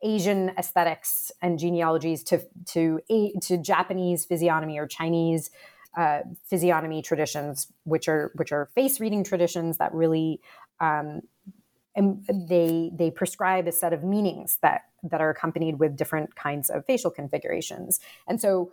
Asian 0.02 0.50
aesthetics 0.58 1.30
and 1.40 1.60
genealogies 1.60 2.24
to 2.24 2.42
to 2.64 3.00
to 3.42 3.58
Japanese 3.58 4.24
physiognomy 4.24 4.76
or 4.76 4.88
Chinese 4.88 5.52
uh, 5.96 6.20
physiognomy 6.44 7.02
traditions, 7.02 7.68
which 7.84 8.08
are 8.08 8.30
which 8.34 8.52
are 8.52 8.66
face 8.74 9.00
reading 9.00 9.24
traditions 9.24 9.78
that 9.78 9.92
really 9.94 10.40
um, 10.80 11.22
they 11.94 12.90
they 12.94 13.10
prescribe 13.10 13.66
a 13.66 13.72
set 13.72 13.92
of 13.92 14.04
meanings 14.04 14.58
that 14.62 14.82
that 15.02 15.20
are 15.20 15.30
accompanied 15.30 15.78
with 15.78 15.96
different 15.96 16.34
kinds 16.36 16.70
of 16.70 16.84
facial 16.84 17.10
configurations, 17.10 18.00
and 18.28 18.40
so 18.40 18.70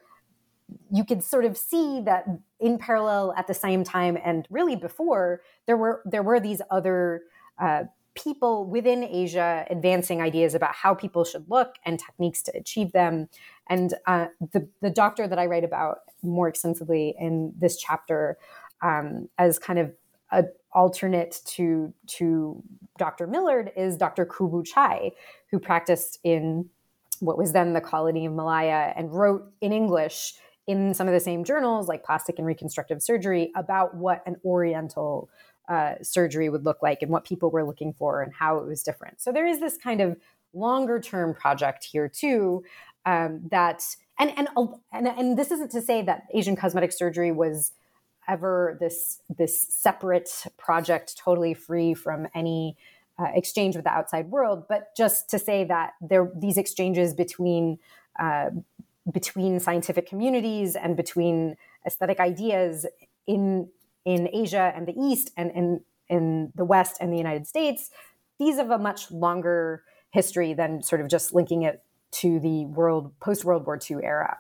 you 0.92 1.04
could 1.04 1.24
sort 1.24 1.46
of 1.46 1.58
see 1.58 2.02
that 2.02 2.26
in 2.60 2.78
parallel 2.78 3.34
at 3.38 3.48
the 3.48 3.54
same 3.54 3.84
time 3.84 4.18
and 4.24 4.48
really 4.50 4.76
before 4.76 5.42
there 5.68 5.78
were 5.78 6.02
there 6.06 6.24
were 6.24 6.40
these 6.40 6.62
other 6.72 7.24
uh, 7.60 7.84
people 8.16 8.66
within 8.66 9.04
Asia 9.04 9.66
advancing 9.70 10.22
ideas 10.22 10.54
about 10.54 10.76
how 10.76 10.94
people 10.94 11.24
should 11.24 11.50
look 11.50 11.76
and 11.86 12.00
techniques 12.00 12.42
to 12.44 12.56
achieve 12.56 12.92
them. 12.92 13.28
And 13.70 13.94
uh, 14.06 14.28
the, 14.52 14.68
the 14.82 14.90
doctor 14.90 15.28
that 15.28 15.40
I 15.40 15.46
write 15.46 15.64
about 15.64 16.00
more 16.22 16.48
extensively 16.48 17.16
in 17.20 17.54
this 17.58 17.78
chapter 17.78 18.38
um, 18.82 19.30
as 19.38 19.58
kind 19.58 19.80
of 19.80 19.94
an 20.32 20.50
alternate 20.74 21.42
to, 21.46 21.94
to 22.08 22.62
Dr. 22.98 23.28
Millard 23.28 23.72
is 23.76 23.98
Dr. 23.98 24.26
Khoo 24.26 24.50
Boo-Chai, 24.50 25.12
who 25.50 25.60
practiced 25.60 26.20
in 26.24 26.70
what 27.20 27.38
was 27.38 27.54
then 27.54 27.74
the 27.74 27.82
colony 27.82 28.26
of 28.26 28.34
Malaya 28.34 28.94
and 28.96 29.14
wrote 29.14 29.52
in 29.62 29.72
English 29.72 30.34
in 30.68 30.94
some 30.94 31.08
of 31.08 31.14
the 31.14 31.20
same 31.20 31.44
journals 31.44 31.88
like 31.88 32.04
plastic 32.04 32.38
and 32.38 32.48
reconstructive 32.48 33.02
surgery 33.02 33.52
about 33.56 33.96
what 33.96 34.22
an 34.26 34.36
oriental 34.46 35.30
uh, 35.70 35.96
surgery 36.02 36.50
would 36.50 36.66
look 36.66 36.82
like 36.82 37.02
and 37.02 37.12
what 37.12 37.24
people 37.24 37.50
were 37.50 37.64
looking 37.64 37.94
for 37.94 38.22
and 38.22 38.34
how 38.34 38.58
it 38.58 38.68
was 38.68 38.84
different. 38.84 39.22
So 39.22 39.32
there 39.32 39.48
is 39.48 39.60
this 39.60 39.78
kind 39.78 40.02
of 40.02 40.18
longer 40.54 41.00
term 41.00 41.34
project 41.34 41.84
here 41.84 42.08
too 42.08 42.64
um, 43.06 43.42
that 43.50 43.84
and, 44.20 44.32
and 44.38 44.48
and 44.92 45.08
and 45.08 45.38
this 45.38 45.52
isn't 45.52 45.72
to 45.72 45.82
say 45.82 46.02
that 46.04 46.24
Asian 46.34 46.56
cosmetic 46.56 46.92
surgery 46.92 47.32
was 47.32 47.72
ever 48.28 48.78
this 48.80 49.22
this 49.36 49.60
separate 49.60 50.30
project 50.58 51.18
totally 51.18 51.54
free 51.54 51.94
from 51.94 52.28
any 52.36 52.78
uh, 53.20 53.28
exchange 53.34 53.76
with 53.76 53.86
the 53.86 53.92
outside 53.92 54.30
world, 54.30 54.66
but 54.68 54.96
just 54.96 55.30
to 55.30 55.40
say 55.40 55.64
that 55.64 55.94
there 56.02 56.32
these 56.36 56.58
exchanges 56.58 57.14
between 57.14 57.80
uh, 58.20 58.50
between 59.12 59.60
scientific 59.60 60.08
communities 60.08 60.76
and 60.76 60.96
between 60.96 61.58
aesthetic 61.86 62.20
ideas 62.20 62.86
in 63.28 63.68
in 64.06 64.30
Asia 64.34 64.72
and 64.76 64.88
the 64.88 64.94
East 65.00 65.32
and 65.38 65.52
in, 65.52 65.82
in 66.10 66.52
the 66.56 66.66
West 66.66 66.98
and 67.00 67.12
the 67.12 67.18
United 67.18 67.48
States, 67.48 67.90
these 68.40 68.58
have 68.58 68.72
a 68.72 68.78
much 68.78 69.12
longer 69.12 69.84
history 70.12 70.54
than 70.54 70.82
sort 70.82 71.02
of 71.02 71.10
just 71.10 71.34
linking 71.34 71.64
it 71.64 71.84
to 72.12 72.40
the 72.40 72.66
world 72.66 73.12
post 73.20 73.44
World 73.44 73.66
War 73.66 73.80
II 73.80 73.98
era. 74.04 74.38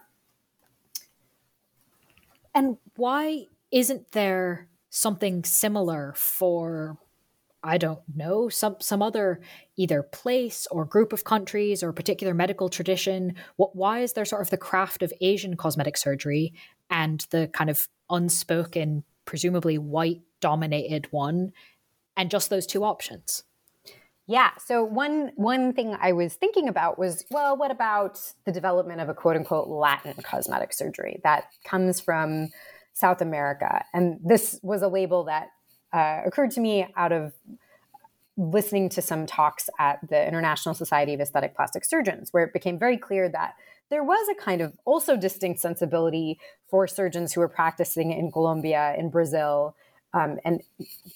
And 2.54 2.78
why 2.96 3.46
isn't 3.72 4.12
there 4.12 4.68
something 4.90 5.44
similar 5.44 6.14
for 6.16 6.98
I 7.66 7.78
don't 7.78 8.02
know, 8.14 8.50
some 8.50 8.76
some 8.82 9.02
other 9.02 9.40
either 9.78 10.04
place 10.04 10.68
or 10.70 10.84
group 10.84 11.14
of 11.14 11.24
countries 11.24 11.82
or 11.82 11.94
particular 11.94 12.34
medical 12.34 12.68
tradition? 12.68 13.36
What 13.56 13.76
why 13.76 14.02
is 14.02 14.14
there 14.14 14.26
sort 14.26 14.42
of 14.42 14.50
the 14.50 14.58
craft 14.58 15.02
of 15.02 15.14
Asian 15.22 15.56
cosmetic 15.56 15.96
surgery 15.96 16.54
and 16.90 17.26
the 17.32 17.50
kind 17.54 17.70
of 17.70 17.88
unspoken 18.10 19.06
presumably 19.26 19.78
white 19.78 20.22
dominated 20.42 21.08
one 21.12 21.52
and 22.16 22.30
just 22.30 22.50
those 22.50 22.68
two 22.68 22.84
options. 22.84 23.44
Yeah 24.28 24.52
so 24.66 24.84
one 24.86 25.34
one 25.36 25.74
thing 25.74 25.98
i 26.00 26.14
was 26.14 26.34
thinking 26.36 26.70
about 26.70 26.98
was 26.98 27.26
well 27.30 27.58
what 27.58 27.72
about 27.72 28.20
the 28.46 28.54
development 28.54 29.02
of 29.02 29.10
a 29.10 29.14
quote 29.14 29.36
unquote 29.36 29.68
latin 29.68 30.14
cosmetic 30.24 30.72
surgery 30.72 31.20
that 31.24 31.46
comes 31.66 32.00
from 32.00 32.50
south 32.94 33.22
america? 33.22 33.84
And 33.94 34.20
this 34.24 34.60
was 34.64 34.82
a 34.82 34.88
label 34.88 35.26
that 35.26 35.50
uh, 35.92 36.22
occurred 36.26 36.52
to 36.52 36.60
me 36.60 36.88
out 36.96 37.12
of 37.12 37.34
listening 38.36 38.90
to 38.90 39.02
some 39.02 39.26
talks 39.26 39.70
at 39.80 40.00
the 40.10 40.28
international 40.28 40.74
society 40.74 41.14
of 41.14 41.20
aesthetic 41.20 41.56
plastic 41.56 41.86
surgeons 41.86 42.30
where 42.32 42.44
it 42.44 42.52
became 42.52 42.80
very 42.80 42.98
clear 42.98 43.30
that 43.30 43.54
there 43.90 44.04
was 44.04 44.28
a 44.30 44.42
kind 44.42 44.62
of 44.62 44.74
also 44.86 45.16
distinct 45.16 45.60
sensibility 45.60 46.40
for 46.74 46.88
surgeons 46.88 47.32
who 47.32 47.40
were 47.40 47.48
practicing 47.48 48.12
in 48.12 48.32
Colombia, 48.32 48.96
in 48.98 49.12
Brazil, 49.12 49.76
um, 50.12 50.40
and 50.44 50.64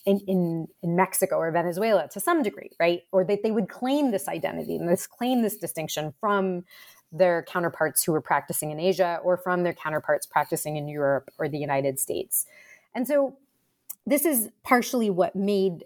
in, 0.06 0.20
in, 0.28 0.68
in, 0.84 0.96
Mexico 0.96 1.38
or 1.38 1.50
Venezuela 1.50 2.08
to 2.10 2.20
some 2.20 2.44
degree, 2.44 2.70
right? 2.80 3.02
Or 3.12 3.24
that 3.24 3.42
they 3.42 3.50
would 3.50 3.68
claim 3.68 4.12
this 4.12 4.28
identity 4.28 4.76
and 4.76 4.88
this 4.88 5.08
claim 5.08 5.42
this 5.42 5.58
distinction 5.58 6.14
from 6.20 6.64
their 7.12 7.42
counterparts 7.42 8.04
who 8.04 8.12
were 8.12 8.22
practicing 8.22 8.70
in 8.70 8.80
Asia 8.80 9.20
or 9.24 9.36
from 9.36 9.64
their 9.64 9.74
counterparts 9.74 10.28
practicing 10.28 10.78
in 10.78 10.88
Europe 10.88 11.32
or 11.40 11.50
the 11.50 11.58
United 11.58 12.00
States. 12.00 12.46
And 12.94 13.08
so 13.08 13.36
this 14.06 14.26
is 14.26 14.50
partially 14.62 15.10
what 15.10 15.36
made 15.36 15.86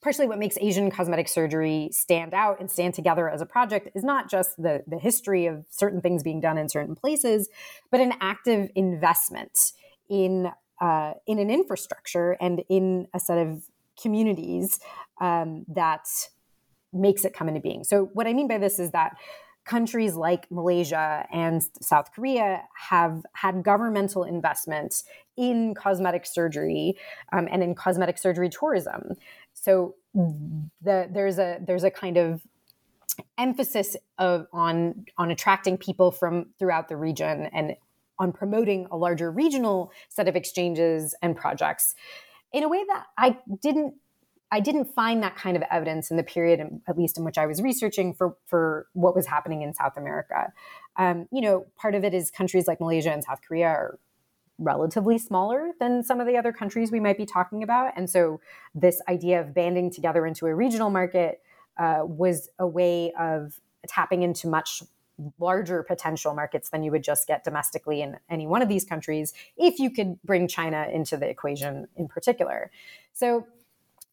partially 0.00 0.26
what 0.26 0.38
makes 0.38 0.56
Asian 0.58 0.90
cosmetic 0.90 1.28
surgery 1.28 1.88
stand 1.92 2.32
out 2.32 2.60
and 2.60 2.70
stand 2.70 2.94
together 2.94 3.28
as 3.28 3.40
a 3.40 3.46
project 3.46 3.90
is 3.94 4.04
not 4.04 4.30
just 4.30 4.56
the, 4.56 4.82
the 4.86 4.98
history 4.98 5.46
of 5.46 5.64
certain 5.70 6.00
things 6.00 6.22
being 6.22 6.40
done 6.40 6.56
in 6.56 6.68
certain 6.68 6.94
places, 6.94 7.48
but 7.90 8.00
an 8.00 8.14
active 8.20 8.70
investment 8.74 9.72
in 10.08 10.50
uh, 10.80 11.14
in 11.26 11.38
an 11.38 11.50
infrastructure 11.50 12.36
and 12.38 12.62
in 12.68 13.06
a 13.14 13.20
set 13.20 13.38
of 13.38 13.64
communities 14.00 14.78
um, 15.22 15.64
that 15.68 16.06
makes 16.92 17.24
it 17.24 17.32
come 17.32 17.48
into 17.48 17.60
being. 17.60 17.82
So 17.82 18.10
what 18.12 18.26
I 18.26 18.34
mean 18.34 18.46
by 18.46 18.58
this 18.58 18.78
is 18.78 18.90
that 18.90 19.16
countries 19.66 20.14
like 20.14 20.50
Malaysia 20.50 21.26
and 21.32 21.62
South 21.80 22.12
Korea 22.12 22.62
have 22.74 23.26
had 23.32 23.62
governmental 23.62 24.22
investments 24.24 25.04
in 25.36 25.74
cosmetic 25.74 26.24
surgery 26.24 26.96
um, 27.32 27.48
and 27.50 27.62
in 27.62 27.74
cosmetic 27.74 28.16
surgery 28.16 28.48
tourism. 28.48 29.16
So 29.52 29.96
the, 30.14 31.08
there's 31.10 31.38
a 31.38 31.58
there's 31.60 31.84
a 31.84 31.90
kind 31.90 32.16
of 32.16 32.42
emphasis 33.38 33.96
of 34.18 34.46
on 34.52 35.06
on 35.18 35.30
attracting 35.30 35.76
people 35.78 36.10
from 36.10 36.46
throughout 36.58 36.88
the 36.88 36.96
region 36.96 37.46
and 37.52 37.74
on 38.18 38.32
promoting 38.32 38.86
a 38.90 38.96
larger 38.96 39.30
regional 39.30 39.92
set 40.08 40.28
of 40.28 40.36
exchanges 40.36 41.14
and 41.22 41.36
projects 41.36 41.94
in 42.52 42.62
a 42.62 42.68
way 42.68 42.82
that 42.88 43.04
I 43.18 43.36
didn't 43.60 43.94
I 44.52 44.60
didn't 44.60 44.86
find 44.94 45.22
that 45.22 45.36
kind 45.36 45.56
of 45.56 45.64
evidence 45.70 46.10
in 46.10 46.16
the 46.16 46.22
period, 46.22 46.60
at 46.86 46.96
least 46.96 47.18
in 47.18 47.24
which 47.24 47.36
I 47.36 47.46
was 47.46 47.60
researching 47.60 48.14
for 48.14 48.36
for 48.46 48.86
what 48.92 49.14
was 49.14 49.26
happening 49.26 49.62
in 49.62 49.74
South 49.74 49.96
America. 49.96 50.52
Um, 50.96 51.26
you 51.32 51.40
know, 51.40 51.66
part 51.76 51.94
of 51.94 52.04
it 52.04 52.14
is 52.14 52.30
countries 52.30 52.66
like 52.66 52.80
Malaysia 52.80 53.12
and 53.12 53.24
South 53.24 53.40
Korea 53.46 53.66
are 53.66 53.98
relatively 54.58 55.18
smaller 55.18 55.72
than 55.80 56.02
some 56.02 56.20
of 56.20 56.26
the 56.26 56.36
other 56.36 56.52
countries 56.52 56.90
we 56.90 57.00
might 57.00 57.18
be 57.18 57.26
talking 57.26 57.62
about, 57.62 57.92
and 57.96 58.08
so 58.08 58.40
this 58.74 59.02
idea 59.08 59.40
of 59.40 59.52
banding 59.52 59.90
together 59.90 60.24
into 60.24 60.46
a 60.46 60.54
regional 60.54 60.90
market 60.90 61.42
uh, 61.76 62.00
was 62.02 62.48
a 62.58 62.66
way 62.66 63.12
of 63.18 63.60
tapping 63.88 64.22
into 64.22 64.48
much 64.48 64.82
larger 65.38 65.82
potential 65.82 66.34
markets 66.34 66.70
than 66.70 66.82
you 66.82 66.90
would 66.90 67.02
just 67.02 67.26
get 67.26 67.42
domestically 67.42 68.02
in 68.02 68.16
any 68.28 68.46
one 68.46 68.62
of 68.62 68.68
these 68.68 68.84
countries 68.84 69.32
if 69.56 69.78
you 69.78 69.90
could 69.90 70.20
bring 70.22 70.46
China 70.46 70.86
into 70.92 71.16
the 71.16 71.26
equation 71.26 71.86
in 71.96 72.06
particular. 72.06 72.70
So 73.12 73.46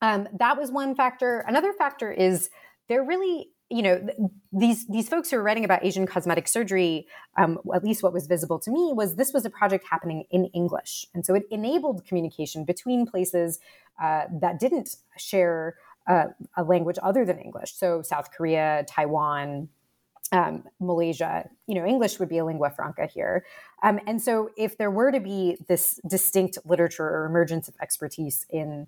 um, 0.04 0.28
that 0.38 0.60
was 0.60 0.70
one 0.70 0.96
factor. 0.96 1.46
Another 1.48 1.72
factor 1.72 2.12
is 2.12 2.50
they're 2.90 3.04
really 3.04 3.48
you 3.70 3.82
know 3.82 4.06
these 4.52 4.86
these 4.88 5.08
folks 5.08 5.32
who 5.32 5.38
are 5.38 5.42
writing 5.42 5.64
about 5.66 5.84
asian 5.84 6.06
cosmetic 6.06 6.48
surgery 6.48 7.08
um, 7.38 7.58
at 7.74 7.84
least 7.84 8.04
what 8.04 8.14
was 8.14 8.28
visible 8.28 8.60
to 8.60 8.70
me 8.70 8.92
was 8.94 9.16
this 9.16 9.34
was 9.34 9.46
a 9.46 9.50
project 9.50 9.86
happening 9.90 10.26
in 10.30 10.46
english. 10.48 11.08
And 11.14 11.26
so 11.26 11.34
it 11.34 11.44
enabled 11.50 12.06
communication 12.06 12.66
between 12.66 13.08
places 13.08 13.60
uh, 14.02 14.26
that 14.42 14.60
didn't 14.60 14.98
share 15.18 15.76
uh, 16.06 16.26
a 16.58 16.64
language 16.64 17.00
other 17.02 17.26
than 17.26 17.40
english. 17.40 17.74
So 17.74 18.02
south 18.02 18.32
korea 18.36 18.86
taiwan 18.88 19.70
um, 20.34 20.66
malaysia 20.80 21.50
you 21.66 21.76
know 21.76 21.86
english 21.86 22.20
would 22.20 22.30
be 22.30 22.38
a 22.38 22.46
lingua 22.46 22.70
franca 22.70 23.08
here. 23.08 23.46
Um, 23.82 24.00
and 24.06 24.22
so 24.22 24.50
if 24.56 24.78
there 24.78 24.92
were 24.92 25.12
to 25.12 25.22
be 25.22 25.58
this 25.68 26.00
distinct 26.08 26.60
literature 26.66 27.08
or 27.08 27.26
emergence 27.26 27.68
of 27.70 27.76
expertise 27.82 28.46
in 28.50 28.88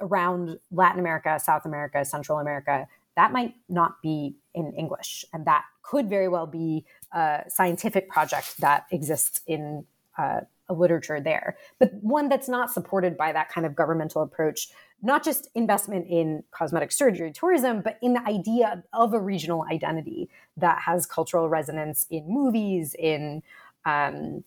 around 0.00 0.58
Latin 0.70 1.00
America, 1.00 1.38
South 1.38 1.64
America, 1.64 2.04
Central 2.04 2.38
America, 2.38 2.86
that 3.16 3.32
might 3.32 3.54
not 3.68 4.00
be 4.02 4.36
in 4.54 4.72
English. 4.74 5.24
And 5.32 5.44
that 5.46 5.64
could 5.82 6.08
very 6.08 6.28
well 6.28 6.46
be 6.46 6.84
a 7.12 7.44
scientific 7.48 8.08
project 8.08 8.58
that 8.60 8.86
exists 8.90 9.40
in 9.46 9.84
uh, 10.16 10.40
a 10.68 10.74
literature 10.74 11.20
there, 11.20 11.56
but 11.78 11.94
one 11.94 12.28
that's 12.28 12.48
not 12.48 12.70
supported 12.70 13.16
by 13.16 13.32
that 13.32 13.48
kind 13.48 13.66
of 13.66 13.74
governmental 13.74 14.22
approach, 14.22 14.68
not 15.02 15.24
just 15.24 15.48
investment 15.54 16.06
in 16.08 16.44
cosmetic 16.50 16.92
surgery 16.92 17.32
tourism, 17.32 17.80
but 17.80 17.98
in 18.02 18.12
the 18.12 18.22
idea 18.26 18.82
of 18.92 19.14
a 19.14 19.20
regional 19.20 19.64
identity 19.70 20.28
that 20.56 20.82
has 20.82 21.06
cultural 21.06 21.48
resonance 21.48 22.06
in 22.10 22.28
movies, 22.28 22.94
in 22.98 23.42
um, 23.86 24.44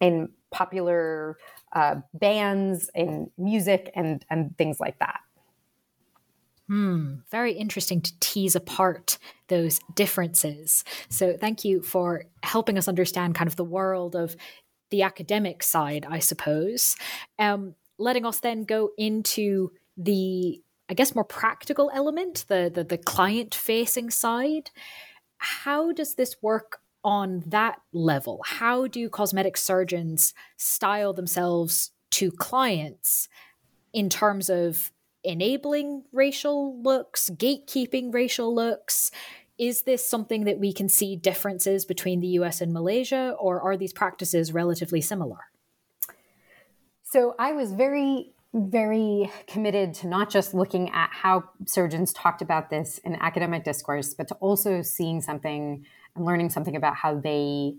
in 0.00 0.28
popular 0.50 1.38
uh, 1.74 1.96
bands, 2.14 2.90
and 2.94 3.30
music, 3.38 3.90
and 3.94 4.24
and 4.30 4.56
things 4.58 4.80
like 4.80 4.98
that. 4.98 5.20
Hmm, 6.68 7.16
very 7.30 7.52
interesting 7.52 8.00
to 8.00 8.12
tease 8.20 8.54
apart 8.54 9.18
those 9.48 9.80
differences. 9.94 10.84
So, 11.08 11.36
thank 11.36 11.64
you 11.64 11.82
for 11.82 12.24
helping 12.42 12.78
us 12.78 12.88
understand 12.88 13.34
kind 13.34 13.48
of 13.48 13.56
the 13.56 13.64
world 13.64 14.14
of 14.14 14.36
the 14.90 15.02
academic 15.02 15.62
side, 15.62 16.06
I 16.08 16.18
suppose. 16.18 16.96
Um, 17.38 17.74
letting 17.98 18.24
us 18.24 18.40
then 18.40 18.64
go 18.64 18.90
into 18.96 19.72
the, 19.96 20.62
I 20.88 20.94
guess, 20.94 21.14
more 21.14 21.24
practical 21.24 21.90
element, 21.92 22.44
the 22.48 22.70
the, 22.72 22.84
the 22.84 22.98
client 22.98 23.54
facing 23.54 24.10
side. 24.10 24.70
How 25.38 25.90
does 25.92 26.14
this 26.14 26.36
work 26.40 26.81
on 27.04 27.42
that 27.46 27.80
level? 27.92 28.40
How 28.44 28.86
do 28.86 29.08
cosmetic 29.08 29.56
surgeons 29.56 30.34
style 30.56 31.12
themselves 31.12 31.90
to 32.12 32.30
clients 32.30 33.28
in 33.92 34.08
terms 34.08 34.48
of 34.48 34.90
enabling 35.24 36.04
racial 36.12 36.80
looks, 36.82 37.30
gatekeeping 37.30 38.12
racial 38.12 38.54
looks? 38.54 39.10
Is 39.58 39.82
this 39.82 40.06
something 40.06 40.44
that 40.44 40.58
we 40.58 40.72
can 40.72 40.88
see 40.88 41.14
differences 41.16 41.84
between 41.84 42.20
the 42.20 42.28
US 42.28 42.60
and 42.60 42.72
Malaysia, 42.72 43.36
or 43.38 43.60
are 43.60 43.76
these 43.76 43.92
practices 43.92 44.52
relatively 44.52 45.00
similar? 45.00 45.38
So 47.04 47.34
I 47.38 47.52
was 47.52 47.72
very, 47.72 48.32
very 48.54 49.30
committed 49.46 49.92
to 49.94 50.06
not 50.06 50.30
just 50.30 50.54
looking 50.54 50.90
at 50.90 51.10
how 51.12 51.44
surgeons 51.66 52.12
talked 52.12 52.40
about 52.40 52.70
this 52.70 52.98
in 53.04 53.16
academic 53.16 53.64
discourse, 53.64 54.14
but 54.14 54.28
to 54.28 54.34
also 54.36 54.80
seeing 54.80 55.20
something 55.20 55.84
and 56.16 56.24
learning 56.24 56.50
something 56.50 56.76
about 56.76 56.96
how 56.96 57.18
they 57.18 57.74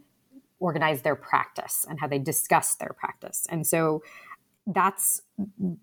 organize 0.60 1.02
their 1.02 1.16
practice 1.16 1.86
and 1.90 2.00
how 2.00 2.08
they 2.08 2.20
discuss 2.20 2.76
their 2.76 2.96
practice. 2.98 3.46
And 3.50 3.68
so 3.68 4.02
that's 4.66 5.22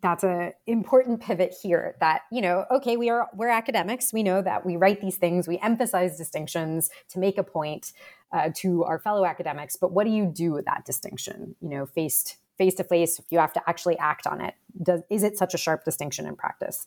that's 0.00 0.24
a 0.24 0.54
important 0.66 1.20
pivot 1.20 1.54
here 1.62 1.96
that 2.00 2.22
you 2.32 2.40
know 2.40 2.64
okay 2.70 2.96
we 2.96 3.10
are 3.10 3.28
we're 3.34 3.48
academics. 3.48 4.12
We 4.12 4.22
know 4.22 4.40
that 4.40 4.64
we 4.64 4.76
write 4.76 5.02
these 5.02 5.16
things. 5.16 5.46
We 5.46 5.58
emphasize 5.58 6.16
distinctions 6.16 6.88
to 7.10 7.18
make 7.18 7.36
a 7.36 7.44
point 7.44 7.92
uh, 8.32 8.50
to 8.56 8.84
our 8.84 8.98
fellow 8.98 9.26
academics. 9.26 9.76
But 9.76 9.92
what 9.92 10.04
do 10.04 10.10
you 10.10 10.24
do 10.24 10.52
with 10.52 10.64
that 10.64 10.86
distinction? 10.86 11.56
You 11.60 11.68
know 11.68 11.86
faced 11.86 12.38
face 12.56 12.74
to 12.74 12.84
face 12.84 13.18
if 13.18 13.26
you 13.30 13.38
have 13.38 13.52
to 13.52 13.62
actually 13.68 13.98
act 13.98 14.26
on 14.26 14.40
it. 14.40 14.54
Does 14.82 15.02
is 15.10 15.22
it 15.22 15.36
such 15.36 15.52
a 15.52 15.58
sharp 15.58 15.84
distinction 15.84 16.26
in 16.26 16.34
practice? 16.34 16.86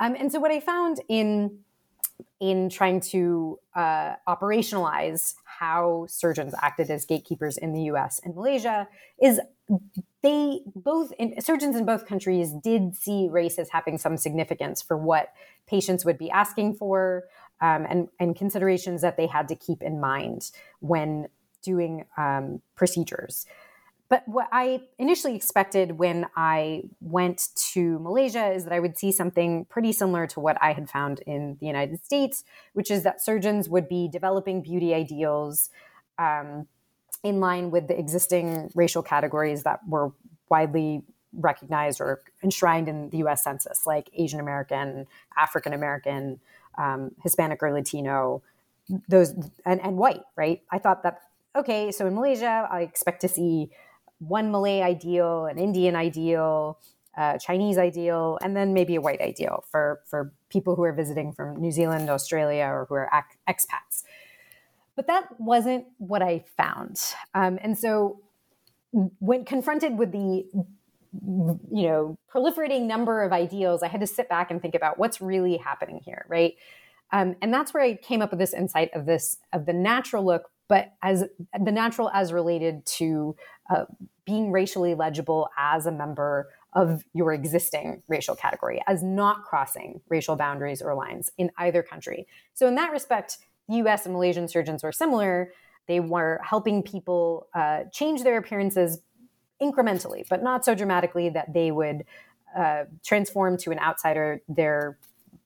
Um, 0.00 0.16
and 0.18 0.32
so 0.32 0.40
what 0.40 0.50
i 0.50 0.60
found 0.60 1.00
in 1.08 1.58
in 2.40 2.68
trying 2.68 3.00
to 3.00 3.58
uh, 3.74 4.14
operationalize 4.28 5.34
how 5.44 6.06
surgeons 6.08 6.54
acted 6.60 6.90
as 6.90 7.04
gatekeepers 7.04 7.56
in 7.56 7.72
the 7.72 7.82
US 7.82 8.20
and 8.24 8.34
Malaysia 8.34 8.88
is 9.20 9.40
they 10.22 10.60
both 10.74 11.12
in, 11.18 11.40
surgeons 11.40 11.76
in 11.76 11.86
both 11.86 12.06
countries 12.06 12.52
did 12.52 12.96
see 12.96 13.28
race 13.30 13.58
as 13.58 13.70
having 13.70 13.98
some 13.98 14.16
significance 14.16 14.82
for 14.82 14.96
what 14.96 15.32
patients 15.66 16.04
would 16.04 16.18
be 16.18 16.30
asking 16.30 16.74
for 16.74 17.24
um, 17.60 17.86
and, 17.88 18.08
and 18.18 18.36
considerations 18.36 19.02
that 19.02 19.16
they 19.16 19.26
had 19.26 19.48
to 19.48 19.54
keep 19.54 19.82
in 19.82 20.00
mind 20.00 20.50
when 20.80 21.28
doing 21.62 22.04
um, 22.16 22.60
procedures. 22.74 23.46
But 24.10 24.26
what 24.26 24.48
I 24.50 24.82
initially 24.98 25.36
expected 25.36 25.92
when 25.92 26.26
I 26.36 26.82
went 27.00 27.50
to 27.72 28.00
Malaysia 28.00 28.52
is 28.52 28.64
that 28.64 28.72
I 28.72 28.80
would 28.80 28.98
see 28.98 29.12
something 29.12 29.66
pretty 29.66 29.92
similar 29.92 30.26
to 30.26 30.40
what 30.40 30.58
I 30.60 30.72
had 30.72 30.90
found 30.90 31.20
in 31.20 31.56
the 31.60 31.66
United 31.66 32.04
States, 32.04 32.42
which 32.72 32.90
is 32.90 33.04
that 33.04 33.22
surgeons 33.22 33.68
would 33.68 33.88
be 33.88 34.08
developing 34.08 34.62
beauty 34.62 34.92
ideals 34.94 35.70
um, 36.18 36.66
in 37.22 37.38
line 37.38 37.70
with 37.70 37.86
the 37.86 37.96
existing 37.96 38.72
racial 38.74 39.02
categories 39.02 39.62
that 39.62 39.78
were 39.86 40.10
widely 40.48 41.04
recognized 41.32 42.00
or 42.00 42.20
enshrined 42.42 42.88
in 42.88 43.10
the 43.10 43.18
US 43.18 43.44
Census, 43.44 43.86
like 43.86 44.10
Asian 44.14 44.40
American, 44.40 45.06
African 45.36 45.72
American, 45.72 46.40
um, 46.76 47.12
Hispanic 47.22 47.62
or 47.62 47.72
Latino, 47.72 48.42
those, 49.08 49.34
and, 49.64 49.80
and 49.80 49.96
white, 49.96 50.22
right? 50.34 50.62
I 50.72 50.78
thought 50.78 51.04
that, 51.04 51.20
okay, 51.54 51.92
so 51.92 52.08
in 52.08 52.14
Malaysia, 52.16 52.66
I 52.68 52.80
expect 52.80 53.20
to 53.20 53.28
see 53.28 53.70
one 54.20 54.50
Malay 54.50 54.82
ideal, 54.82 55.46
an 55.46 55.58
Indian 55.58 55.96
ideal, 55.96 56.78
uh, 57.16 57.38
Chinese 57.38 57.76
ideal, 57.76 58.38
and 58.42 58.56
then 58.56 58.72
maybe 58.72 58.94
a 58.94 59.00
white 59.00 59.20
ideal 59.20 59.64
for, 59.70 60.00
for 60.06 60.32
people 60.48 60.76
who 60.76 60.84
are 60.84 60.92
visiting 60.92 61.32
from 61.32 61.60
New 61.60 61.72
Zealand, 61.72 62.08
Australia, 62.08 62.64
or 62.64 62.86
who 62.88 62.94
are 62.94 63.10
ac- 63.12 63.38
expats. 63.48 64.04
But 64.94 65.06
that 65.06 65.40
wasn't 65.40 65.86
what 65.98 66.22
I 66.22 66.44
found. 66.56 67.00
Um, 67.34 67.58
and 67.62 67.76
so 67.76 68.20
when 68.92 69.44
confronted 69.44 69.98
with 69.98 70.12
the 70.12 70.44
you 71.12 71.58
know 71.72 72.16
proliferating 72.32 72.86
number 72.86 73.22
of 73.22 73.32
ideals 73.32 73.82
i 73.82 73.88
had 73.88 74.00
to 74.00 74.06
sit 74.06 74.28
back 74.28 74.50
and 74.50 74.62
think 74.62 74.76
about 74.76 74.96
what's 74.96 75.20
really 75.20 75.56
happening 75.56 76.00
here 76.04 76.24
right 76.28 76.54
um, 77.12 77.34
and 77.42 77.52
that's 77.52 77.74
where 77.74 77.82
i 77.82 77.94
came 77.94 78.22
up 78.22 78.30
with 78.30 78.38
this 78.38 78.54
insight 78.54 78.90
of 78.94 79.06
this 79.06 79.38
of 79.52 79.66
the 79.66 79.72
natural 79.72 80.24
look 80.24 80.50
but 80.70 80.92
as 81.02 81.24
the 81.60 81.72
natural 81.72 82.08
as 82.10 82.32
related 82.32 82.86
to 82.86 83.34
uh, 83.68 83.86
being 84.24 84.52
racially 84.52 84.94
legible 84.94 85.50
as 85.58 85.84
a 85.84 85.90
member 85.90 86.48
of 86.74 87.04
your 87.12 87.32
existing 87.32 88.00
racial 88.06 88.36
category, 88.36 88.80
as 88.86 89.02
not 89.02 89.42
crossing 89.42 90.00
racial 90.08 90.36
boundaries 90.36 90.80
or 90.80 90.94
lines 90.94 91.28
in 91.36 91.50
either 91.58 91.82
country. 91.82 92.28
So, 92.54 92.68
in 92.68 92.76
that 92.76 92.92
respect, 92.92 93.38
the 93.68 93.78
US 93.78 94.06
and 94.06 94.14
Malaysian 94.14 94.46
surgeons 94.46 94.84
were 94.84 94.92
similar. 94.92 95.52
They 95.88 95.98
were 95.98 96.40
helping 96.44 96.84
people 96.84 97.48
uh, 97.52 97.84
change 97.92 98.22
their 98.22 98.38
appearances 98.38 99.00
incrementally, 99.60 100.22
but 100.30 100.40
not 100.40 100.64
so 100.64 100.76
dramatically 100.76 101.30
that 101.30 101.52
they 101.52 101.72
would 101.72 102.04
uh, 102.56 102.84
transform 103.04 103.56
to 103.56 103.72
an 103.72 103.80
outsider 103.80 104.40
their 104.48 104.98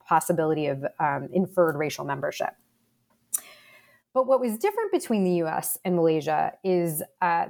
possibility 0.07 0.67
of 0.67 0.85
um, 1.01 1.31
inferred 1.33 1.77
racial 1.77 2.05
membership. 2.05 2.51
But 4.15 4.29
what 4.29 4.41
was 4.41 4.57
different 4.57 4.93
between 4.93 5.25
the 5.25 5.43
US 5.43 5.77
and 5.85 5.97
Malaysia 5.97 6.53
is 6.63 7.03
uh, 7.21 7.47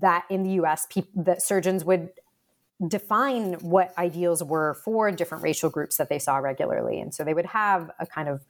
that 0.00 0.24
in 0.28 0.42
the 0.42 0.50
US, 0.62 0.86
people, 0.90 1.22
that 1.24 1.40
surgeons 1.40 1.84
would 1.84 2.10
define 2.86 3.54
what 3.54 3.96
ideals 3.96 4.42
were 4.42 4.74
for 4.74 5.10
different 5.10 5.42
racial 5.42 5.70
groups 5.70 5.96
that 5.96 6.10
they 6.10 6.18
saw 6.18 6.36
regularly. 6.36 7.00
And 7.00 7.14
so 7.14 7.24
they 7.24 7.32
would 7.32 7.46
have 7.46 7.90
a 7.98 8.06
kind 8.06 8.28
of 8.28 8.44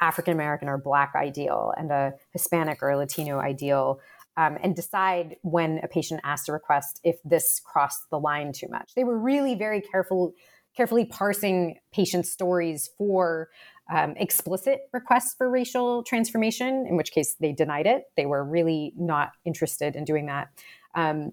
African 0.00 0.32
American 0.32 0.68
or 0.68 0.78
Black 0.78 1.14
ideal 1.16 1.72
and 1.76 1.90
a 1.90 2.14
Hispanic 2.30 2.82
or 2.82 2.94
Latino 2.96 3.40
ideal. 3.40 4.00
Um, 4.36 4.56
and 4.62 4.76
decide 4.76 5.34
when 5.42 5.80
a 5.82 5.88
patient 5.88 6.20
asked 6.22 6.48
a 6.48 6.52
request 6.52 7.00
if 7.02 7.16
this 7.24 7.60
crossed 7.64 8.08
the 8.08 8.20
line 8.20 8.52
too 8.52 8.68
much. 8.68 8.94
They 8.94 9.02
were 9.02 9.18
really 9.18 9.56
very 9.56 9.80
careful, 9.80 10.32
carefully 10.76 11.06
parsing 11.06 11.80
patient 11.90 12.24
stories 12.24 12.88
for 12.96 13.48
um, 13.88 14.14
explicit 14.16 14.80
requests 14.92 15.34
for 15.34 15.48
racial 15.48 16.02
transformation, 16.02 16.86
in 16.88 16.96
which 16.96 17.12
case 17.12 17.34
they 17.40 17.52
denied 17.52 17.86
it. 17.86 18.04
They 18.16 18.26
were 18.26 18.44
really 18.44 18.92
not 18.96 19.32
interested 19.44 19.96
in 19.96 20.04
doing 20.04 20.26
that. 20.26 20.48
Um, 20.94 21.32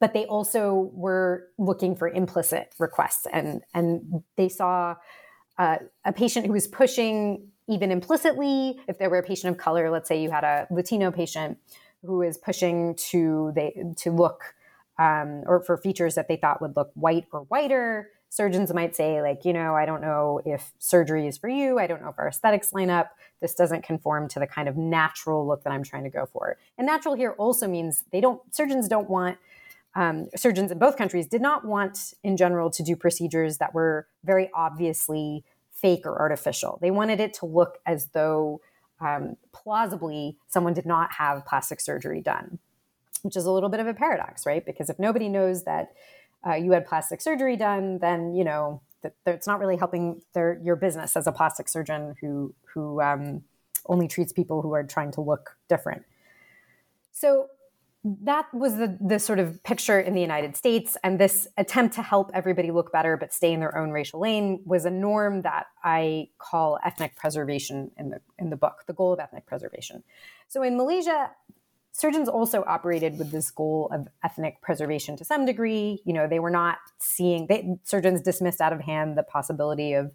but 0.00 0.14
they 0.14 0.26
also 0.26 0.90
were 0.92 1.48
looking 1.58 1.96
for 1.96 2.08
implicit 2.08 2.72
requests, 2.78 3.26
and 3.32 3.62
and 3.74 4.22
they 4.36 4.48
saw 4.48 4.94
uh, 5.58 5.78
a 6.04 6.12
patient 6.12 6.46
who 6.46 6.52
was 6.52 6.68
pushing 6.68 7.48
even 7.68 7.90
implicitly. 7.90 8.80
If 8.86 8.98
there 8.98 9.10
were 9.10 9.18
a 9.18 9.22
patient 9.22 9.52
of 9.52 9.58
color, 9.58 9.90
let's 9.90 10.08
say 10.08 10.22
you 10.22 10.30
had 10.30 10.44
a 10.44 10.66
Latino 10.70 11.10
patient 11.10 11.58
who 12.04 12.22
is 12.22 12.38
pushing 12.38 12.94
to 13.10 13.52
they 13.54 13.74
to 13.96 14.12
look 14.12 14.54
um, 14.98 15.42
or 15.46 15.62
for 15.64 15.76
features 15.76 16.14
that 16.14 16.28
they 16.28 16.36
thought 16.36 16.60
would 16.60 16.76
look 16.76 16.90
white 16.94 17.26
or 17.32 17.40
whiter 17.42 18.10
surgeons 18.28 18.72
might 18.72 18.94
say 18.94 19.22
like 19.22 19.44
you 19.44 19.52
know 19.52 19.74
i 19.74 19.86
don't 19.86 20.02
know 20.02 20.40
if 20.44 20.72
surgery 20.78 21.26
is 21.26 21.38
for 21.38 21.48
you. 21.48 21.78
I 21.78 21.86
don't 21.86 22.02
know 22.02 22.08
if 22.08 22.18
our 22.18 22.28
aesthetics 22.28 22.72
line 22.72 22.90
up. 22.90 23.16
This 23.40 23.54
doesn't 23.54 23.82
conform 23.82 24.28
to 24.28 24.38
the 24.38 24.46
kind 24.46 24.68
of 24.68 24.76
natural 24.76 25.46
look 25.46 25.64
that 25.64 25.72
i'm 25.72 25.82
trying 25.82 26.04
to 26.04 26.10
go 26.10 26.26
for. 26.26 26.56
And 26.76 26.86
natural 26.86 27.14
here 27.14 27.32
also 27.32 27.66
means 27.68 28.04
they 28.12 28.20
don't 28.20 28.40
surgeons 28.54 28.88
don't 28.88 29.08
want 29.08 29.38
um, 29.94 30.28
surgeons 30.36 30.70
in 30.70 30.78
both 30.78 30.96
countries 30.96 31.26
did 31.26 31.40
not 31.40 31.64
want 31.64 32.14
in 32.22 32.36
general 32.36 32.70
to 32.70 32.82
do 32.82 32.94
procedures 32.94 33.58
that 33.58 33.74
were 33.74 34.06
very 34.22 34.50
obviously 34.54 35.44
fake 35.72 36.02
or 36.04 36.18
artificial. 36.18 36.78
They 36.80 36.90
wanted 36.90 37.20
it 37.20 37.34
to 37.34 37.46
look 37.46 37.78
as 37.86 38.08
though 38.08 38.60
um, 39.00 39.36
plausibly 39.52 40.36
someone 40.48 40.74
did 40.74 40.86
not 40.86 41.12
have 41.12 41.46
plastic 41.46 41.80
surgery 41.80 42.20
done 42.20 42.58
which 43.22 43.36
is 43.36 43.46
a 43.46 43.50
little 43.50 43.68
bit 43.68 43.80
of 43.80 43.86
a 43.86 43.94
paradox 43.94 44.46
right? 44.46 44.64
Because 44.64 44.88
if 44.90 44.98
nobody 44.98 45.28
knows 45.28 45.64
that 45.64 45.92
uh, 46.46 46.54
you 46.54 46.72
had 46.72 46.86
plastic 46.86 47.20
surgery 47.20 47.56
done, 47.56 47.98
then 47.98 48.34
you 48.34 48.44
know 48.44 48.80
that, 49.02 49.14
it's 49.26 49.46
not 49.46 49.60
really 49.60 49.76
helping 49.76 50.20
their 50.34 50.60
your 50.62 50.76
business 50.76 51.16
as 51.16 51.26
a 51.26 51.32
plastic 51.32 51.68
surgeon 51.68 52.14
who 52.20 52.54
who 52.74 53.00
um, 53.00 53.42
only 53.86 54.08
treats 54.08 54.32
people 54.32 54.62
who 54.62 54.72
are 54.72 54.84
trying 54.84 55.10
to 55.12 55.20
look 55.20 55.56
different. 55.68 56.04
So 57.12 57.48
that 58.04 58.46
was 58.54 58.76
the 58.76 58.96
the 59.00 59.18
sort 59.18 59.38
of 59.38 59.62
picture 59.64 59.98
in 59.98 60.14
the 60.14 60.20
United 60.20 60.56
States, 60.56 60.96
and 61.02 61.18
this 61.18 61.48
attempt 61.56 61.94
to 61.96 62.02
help 62.02 62.30
everybody 62.32 62.70
look 62.70 62.92
better 62.92 63.16
but 63.16 63.32
stay 63.32 63.52
in 63.52 63.60
their 63.60 63.76
own 63.76 63.90
racial 63.90 64.20
lane 64.20 64.62
was 64.64 64.84
a 64.84 64.90
norm 64.90 65.42
that 65.42 65.66
I 65.82 66.28
call 66.38 66.78
ethnic 66.84 67.16
preservation 67.16 67.90
in 67.96 68.10
the 68.10 68.20
in 68.38 68.50
the 68.50 68.56
book, 68.56 68.84
the 68.86 68.94
goal 68.94 69.12
of 69.12 69.20
ethnic 69.20 69.46
preservation. 69.46 70.04
So 70.46 70.62
in 70.62 70.76
Malaysia, 70.76 71.30
surgeons 71.92 72.28
also 72.28 72.64
operated 72.66 73.18
with 73.18 73.30
this 73.30 73.50
goal 73.50 73.88
of 73.92 74.08
ethnic 74.22 74.60
preservation 74.60 75.16
to 75.16 75.24
some 75.24 75.44
degree. 75.44 76.00
You 76.04 76.12
know, 76.12 76.28
they 76.28 76.38
were 76.38 76.50
not 76.50 76.78
seeing 76.98 77.46
they, 77.46 77.76
surgeons 77.84 78.20
dismissed 78.20 78.60
out 78.60 78.72
of 78.72 78.80
hand 78.80 79.16
the 79.16 79.22
possibility 79.22 79.94
of 79.94 80.12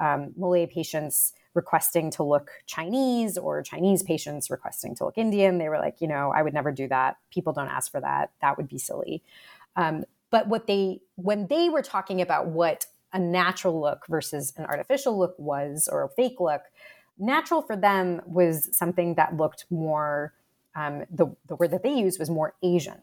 um, 0.00 0.32
Malay 0.36 0.66
patients 0.66 1.32
requesting 1.54 2.10
to 2.12 2.22
look 2.22 2.50
Chinese 2.66 3.38
or 3.38 3.62
Chinese 3.62 4.02
patients 4.02 4.50
requesting 4.50 4.94
to 4.94 5.04
look 5.04 5.16
Indian. 5.16 5.58
They 5.58 5.68
were 5.68 5.78
like, 5.78 6.00
you 6.00 6.06
know, 6.06 6.32
I 6.34 6.42
would 6.42 6.54
never 6.54 6.70
do 6.70 6.86
that. 6.88 7.16
People 7.30 7.52
don't 7.52 7.68
ask 7.68 7.90
for 7.90 8.00
that. 8.00 8.30
That 8.42 8.56
would 8.58 8.68
be 8.68 8.78
silly. 8.78 9.22
Um, 9.74 10.04
but 10.30 10.48
what 10.48 10.66
they, 10.66 11.00
when 11.16 11.46
they 11.46 11.70
were 11.70 11.82
talking 11.82 12.20
about 12.20 12.48
what 12.48 12.86
a 13.12 13.18
natural 13.18 13.80
look 13.80 14.06
versus 14.06 14.52
an 14.56 14.66
artificial 14.66 15.18
look 15.18 15.34
was 15.38 15.88
or 15.90 16.04
a 16.04 16.08
fake 16.10 16.40
look, 16.40 16.62
natural 17.18 17.62
for 17.62 17.76
them 17.76 18.20
was 18.26 18.68
something 18.76 19.14
that 19.14 19.36
looked 19.36 19.64
more, 19.70 20.34
um, 20.76 21.04
the, 21.10 21.34
the 21.48 21.56
word 21.56 21.72
that 21.72 21.82
they 21.82 21.94
used 21.94 22.20
was 22.20 22.30
more 22.30 22.54
Asian. 22.62 23.02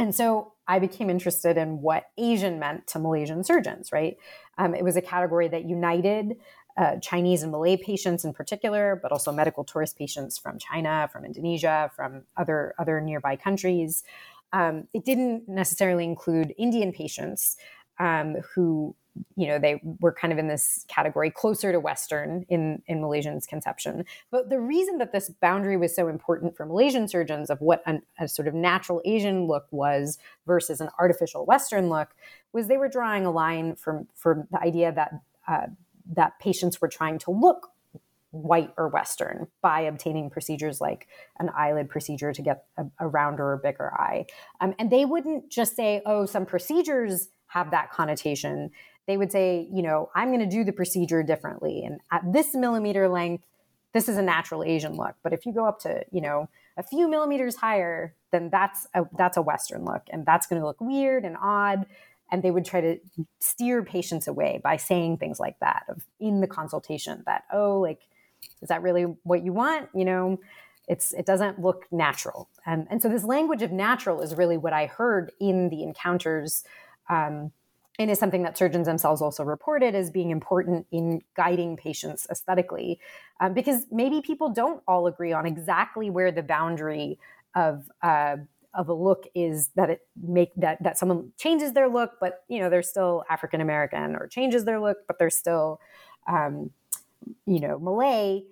And 0.00 0.12
so 0.14 0.54
I 0.66 0.80
became 0.80 1.08
interested 1.10 1.56
in 1.56 1.80
what 1.80 2.06
Asian 2.18 2.58
meant 2.58 2.88
to 2.88 2.98
Malaysian 2.98 3.44
surgeons, 3.44 3.92
right? 3.92 4.16
Um, 4.58 4.74
it 4.74 4.82
was 4.82 4.96
a 4.96 5.02
category 5.02 5.46
that 5.48 5.68
united 5.68 6.36
uh, 6.76 6.96
Chinese 6.96 7.42
and 7.44 7.52
Malay 7.52 7.76
patients 7.76 8.24
in 8.24 8.32
particular, 8.32 8.98
but 9.00 9.12
also 9.12 9.30
medical 9.30 9.62
tourist 9.62 9.96
patients 9.96 10.38
from 10.38 10.58
China, 10.58 11.08
from 11.12 11.24
Indonesia, 11.24 11.90
from 11.94 12.24
other 12.36 12.74
other 12.78 13.00
nearby 13.00 13.36
countries. 13.36 14.02
Um, 14.52 14.88
it 14.92 15.04
didn't 15.04 15.48
necessarily 15.48 16.04
include 16.04 16.54
Indian 16.58 16.92
patients 16.92 17.56
um, 17.98 18.36
who, 18.54 18.96
you 19.36 19.46
know, 19.46 19.58
they 19.58 19.80
were 20.00 20.12
kind 20.12 20.32
of 20.32 20.38
in 20.38 20.48
this 20.48 20.84
category 20.88 21.30
closer 21.30 21.72
to 21.72 21.80
Western 21.80 22.44
in 22.48 22.82
in 22.86 23.00
Malaysians' 23.00 23.46
conception. 23.46 24.04
But 24.30 24.50
the 24.50 24.60
reason 24.60 24.98
that 24.98 25.12
this 25.12 25.30
boundary 25.40 25.76
was 25.76 25.94
so 25.94 26.08
important 26.08 26.56
for 26.56 26.66
Malaysian 26.66 27.08
surgeons 27.08 27.50
of 27.50 27.60
what 27.60 27.82
an, 27.86 28.02
a 28.18 28.28
sort 28.28 28.48
of 28.48 28.54
natural 28.54 29.00
Asian 29.04 29.46
look 29.46 29.66
was 29.70 30.18
versus 30.46 30.80
an 30.80 30.88
artificial 30.98 31.46
Western 31.46 31.88
look 31.88 32.14
was 32.52 32.66
they 32.66 32.76
were 32.76 32.88
drawing 32.88 33.26
a 33.26 33.30
line 33.30 33.76
from 33.76 34.08
from 34.14 34.46
the 34.50 34.60
idea 34.60 34.92
that 34.92 35.12
uh, 35.46 35.66
that 36.14 36.38
patients 36.38 36.80
were 36.80 36.88
trying 36.88 37.18
to 37.18 37.30
look 37.30 37.68
white 38.34 38.72
or 38.76 38.88
Western 38.88 39.46
by 39.62 39.80
obtaining 39.80 40.28
procedures 40.28 40.80
like 40.80 41.06
an 41.38 41.50
eyelid 41.56 41.88
procedure 41.88 42.32
to 42.32 42.42
get 42.42 42.64
a, 42.76 42.84
a 42.98 43.06
rounder 43.06 43.52
or 43.52 43.56
bigger 43.56 43.92
eye. 43.94 44.26
Um, 44.60 44.74
and 44.78 44.90
they 44.90 45.04
wouldn't 45.04 45.50
just 45.50 45.76
say, 45.76 46.02
oh, 46.04 46.26
some 46.26 46.44
procedures 46.44 47.28
have 47.46 47.70
that 47.70 47.92
connotation. 47.92 48.70
They 49.06 49.16
would 49.16 49.32
say, 49.32 49.68
you 49.72 49.82
know, 49.82 50.10
I'm 50.14 50.28
going 50.28 50.40
to 50.40 50.46
do 50.46 50.64
the 50.64 50.72
procedure 50.72 51.22
differently. 51.22 51.84
And 51.84 52.00
at 52.10 52.32
this 52.32 52.54
millimeter 52.54 53.08
length, 53.08 53.44
this 53.92 54.08
is 54.08 54.16
a 54.16 54.22
natural 54.22 54.64
Asian 54.64 54.94
look. 54.96 55.14
But 55.22 55.32
if 55.32 55.46
you 55.46 55.52
go 55.52 55.66
up 55.66 55.78
to, 55.80 56.04
you 56.10 56.20
know, 56.20 56.48
a 56.76 56.82
few 56.82 57.08
millimeters 57.08 57.56
higher, 57.56 58.14
then 58.32 58.50
that's 58.50 58.86
a, 58.94 59.04
that's 59.16 59.36
a 59.36 59.42
Western 59.42 59.84
look. 59.84 60.02
And 60.10 60.26
that's 60.26 60.46
going 60.46 60.60
to 60.60 60.66
look 60.66 60.80
weird 60.80 61.24
and 61.24 61.36
odd 61.40 61.86
and 62.30 62.42
they 62.42 62.50
would 62.50 62.64
try 62.64 62.80
to 62.80 62.98
steer 63.38 63.82
patients 63.84 64.26
away 64.26 64.60
by 64.62 64.76
saying 64.76 65.18
things 65.18 65.38
like 65.38 65.58
that 65.60 65.84
of 65.88 66.04
in 66.18 66.40
the 66.40 66.46
consultation 66.46 67.22
that 67.26 67.44
oh 67.52 67.80
like 67.80 68.00
is 68.60 68.68
that 68.68 68.82
really 68.82 69.04
what 69.22 69.44
you 69.44 69.52
want 69.52 69.88
you 69.94 70.04
know 70.04 70.38
it's 70.88 71.12
it 71.12 71.26
doesn't 71.26 71.60
look 71.60 71.84
natural 71.92 72.48
and 72.66 72.86
and 72.90 73.00
so 73.00 73.08
this 73.08 73.24
language 73.24 73.62
of 73.62 73.70
natural 73.72 74.20
is 74.20 74.34
really 74.34 74.56
what 74.56 74.72
i 74.72 74.86
heard 74.86 75.30
in 75.40 75.68
the 75.68 75.82
encounters 75.82 76.64
um, 77.08 77.52
and 77.98 78.10
is 78.10 78.18
something 78.18 78.42
that 78.42 78.58
surgeons 78.58 78.86
themselves 78.86 79.22
also 79.22 79.44
reported 79.44 79.94
as 79.94 80.10
being 80.10 80.30
important 80.30 80.86
in 80.90 81.22
guiding 81.36 81.76
patients 81.76 82.26
aesthetically 82.30 82.98
um, 83.40 83.54
because 83.54 83.86
maybe 83.90 84.20
people 84.20 84.50
don't 84.50 84.82
all 84.88 85.06
agree 85.06 85.32
on 85.32 85.46
exactly 85.46 86.10
where 86.10 86.32
the 86.32 86.42
boundary 86.42 87.18
of 87.54 87.90
uh, 88.02 88.36
of 88.74 88.88
a 88.88 88.92
look 88.92 89.26
is 89.34 89.68
that 89.76 89.88
it 89.88 90.00
make 90.20 90.50
that 90.56 90.82
that 90.82 90.98
someone 90.98 91.32
changes 91.38 91.72
their 91.72 91.88
look, 91.88 92.12
but 92.20 92.44
you 92.48 92.58
know 92.58 92.68
they're 92.68 92.82
still 92.82 93.24
African 93.30 93.60
American, 93.60 94.16
or 94.16 94.26
changes 94.26 94.64
their 94.64 94.80
look, 94.80 94.98
but 95.06 95.18
they're 95.18 95.30
still 95.30 95.80
um, 96.26 96.70
you 97.46 97.60
know 97.60 97.78
Malay. 97.78 98.42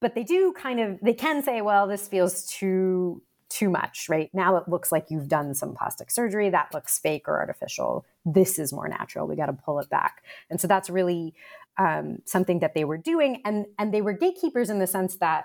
But 0.00 0.14
they 0.14 0.22
do 0.22 0.52
kind 0.56 0.80
of 0.80 0.98
they 1.02 1.12
can 1.12 1.42
say, 1.42 1.60
well, 1.60 1.86
this 1.86 2.08
feels 2.08 2.46
too 2.46 3.20
too 3.48 3.70
much, 3.70 4.08
right? 4.08 4.30
Now 4.32 4.56
it 4.56 4.68
looks 4.68 4.92
like 4.92 5.06
you've 5.08 5.28
done 5.28 5.54
some 5.54 5.74
plastic 5.74 6.10
surgery. 6.10 6.50
That 6.50 6.72
looks 6.74 6.98
fake 6.98 7.28
or 7.28 7.38
artificial. 7.38 8.04
This 8.24 8.58
is 8.58 8.72
more 8.72 8.88
natural. 8.88 9.26
We 9.26 9.36
got 9.36 9.46
to 9.46 9.52
pull 9.52 9.78
it 9.80 9.88
back. 9.88 10.22
And 10.50 10.60
so 10.60 10.68
that's 10.68 10.90
really 10.90 11.34
um, 11.78 12.18
something 12.24 12.58
that 12.58 12.74
they 12.74 12.84
were 12.84 12.98
doing, 12.98 13.40
and 13.44 13.66
and 13.78 13.94
they 13.94 14.02
were 14.02 14.12
gatekeepers 14.12 14.68
in 14.68 14.80
the 14.80 14.86
sense 14.86 15.16
that 15.16 15.44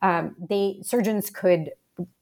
um, 0.00 0.36
they 0.38 0.78
surgeons 0.82 1.28
could 1.28 1.70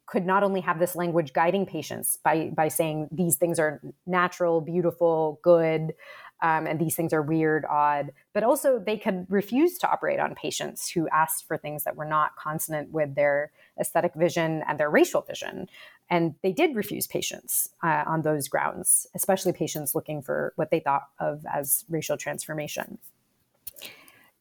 could 0.06 0.26
not 0.26 0.42
only 0.42 0.60
have 0.60 0.78
this 0.80 0.96
language 0.96 1.32
guiding 1.32 1.66
patients 1.66 2.18
by 2.24 2.50
by 2.56 2.68
saying 2.68 3.08
these 3.12 3.36
things 3.36 3.58
are 3.58 3.80
natural, 4.06 4.60
beautiful, 4.60 5.38
good, 5.42 5.92
um, 6.42 6.66
and 6.66 6.78
these 6.78 6.96
things 6.96 7.12
are 7.12 7.22
weird, 7.22 7.64
odd, 7.66 8.12
but 8.32 8.42
also 8.42 8.78
they 8.78 8.96
could 8.96 9.26
refuse 9.28 9.78
to 9.78 9.90
operate 9.90 10.18
on 10.18 10.34
patients 10.34 10.90
who 10.90 11.08
asked 11.08 11.46
for 11.46 11.56
things 11.56 11.84
that 11.84 11.96
were 11.96 12.04
not 12.04 12.36
consonant 12.36 12.90
with 12.90 13.14
their 13.14 13.52
aesthetic 13.78 14.14
vision 14.14 14.62
and 14.68 14.78
their 14.78 14.90
racial 14.90 15.20
vision. 15.22 15.68
And 16.08 16.34
they 16.42 16.52
did 16.52 16.74
refuse 16.74 17.06
patients 17.06 17.70
uh, 17.84 18.04
on 18.06 18.22
those 18.22 18.48
grounds, 18.48 19.06
especially 19.14 19.52
patients 19.52 19.94
looking 19.94 20.22
for 20.22 20.52
what 20.56 20.70
they 20.70 20.80
thought 20.80 21.08
of 21.18 21.44
as 21.52 21.84
racial 21.88 22.16
transformation. 22.16 22.98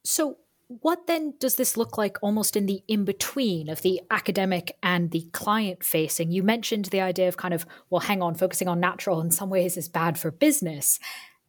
So, 0.03 0.37
what 0.81 1.07
then 1.07 1.33
does 1.39 1.55
this 1.55 1.75
look 1.77 1.97
like 1.97 2.17
almost 2.21 2.55
in 2.55 2.67
the 2.67 2.83
in 2.87 3.03
between 3.03 3.69
of 3.69 3.81
the 3.81 4.01
academic 4.11 4.77
and 4.83 5.09
the 5.09 5.27
client 5.31 5.83
facing? 5.83 6.31
You 6.31 6.43
mentioned 6.43 6.85
the 6.85 7.01
idea 7.01 7.27
of 7.27 7.37
kind 7.37 7.55
of, 7.55 7.65
well, 7.89 8.01
hang 8.01 8.21
on, 8.21 8.35
focusing 8.35 8.67
on 8.67 8.79
natural 8.79 9.19
in 9.19 9.31
some 9.31 9.49
ways 9.49 9.77
is 9.77 9.89
bad 9.89 10.19
for 10.19 10.29
business. 10.29 10.99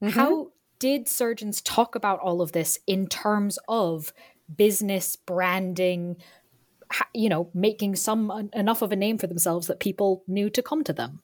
Mm-hmm. 0.03 0.19
How 0.19 0.53
did 0.79 1.09
surgeons 1.09 1.61
talk 1.61 1.95
about 1.95 2.21
all 2.21 2.41
of 2.41 2.53
this 2.53 2.79
in 2.87 3.07
terms 3.07 3.59
of 3.69 4.13
business 4.57 5.17
branding, 5.17 6.17
you 7.15 7.29
know, 7.29 7.51
making 7.55 7.97
some 7.97 8.51
enough 8.55 8.83
of 8.83 8.93
a 8.93 8.97
name 8.97 9.19
for 9.19 9.27
themselves 9.27 9.67
that 9.67 9.79
people 9.81 10.25
knew 10.27 10.51
to 10.51 10.63
come 10.63 10.83
to 10.85 10.93
them? 10.93 11.23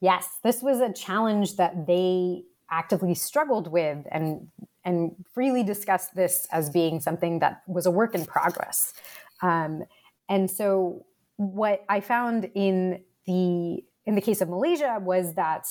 Yes, 0.00 0.38
this 0.42 0.62
was 0.62 0.80
a 0.80 0.92
challenge 0.92 1.56
that 1.56 1.86
they 1.86 2.42
actively 2.70 3.14
struggled 3.14 3.70
with 3.70 4.06
and 4.10 4.48
and 4.84 5.12
freely 5.34 5.62
discussed 5.62 6.14
this 6.14 6.46
as 6.50 6.70
being 6.70 7.00
something 7.00 7.40
that 7.40 7.62
was 7.66 7.84
a 7.84 7.90
work 7.90 8.14
in 8.14 8.24
progress. 8.24 8.94
Um, 9.42 9.84
and 10.28 10.50
so, 10.50 11.04
what 11.36 11.84
I 11.88 12.00
found 12.00 12.50
in 12.54 13.02
the 13.26 13.84
in 14.06 14.14
the 14.14 14.20
case 14.20 14.40
of 14.40 14.48
Malaysia 14.48 14.98
was 15.00 15.34
that 15.34 15.66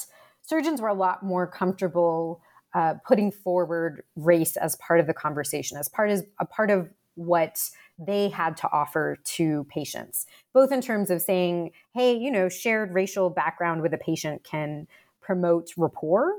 surgeons 0.49 0.81
were 0.81 0.87
a 0.87 0.93
lot 0.93 1.21
more 1.21 1.45
comfortable 1.45 2.41
uh, 2.73 2.95
putting 3.07 3.31
forward 3.31 4.03
race 4.15 4.57
as 4.57 4.75
part 4.77 4.99
of 4.99 5.07
the 5.07 5.13
conversation, 5.13 5.77
as 5.77 5.87
part 5.87 6.09
of 6.09 6.25
a 6.39 6.45
part 6.45 6.71
of 6.71 6.89
what 7.15 7.69
they 7.97 8.29
had 8.29 8.55
to 8.57 8.69
offer 8.71 9.17
to 9.25 9.65
patients, 9.65 10.25
both 10.53 10.71
in 10.71 10.81
terms 10.81 11.09
of 11.11 11.21
saying, 11.21 11.71
"Hey, 11.93 12.13
you 12.15 12.31
know, 12.31 12.49
shared 12.49 12.93
racial 12.93 13.29
background 13.29 13.81
with 13.81 13.93
a 13.93 13.97
patient 13.97 14.43
can 14.43 14.87
promote 15.21 15.69
rapport." 15.77 16.33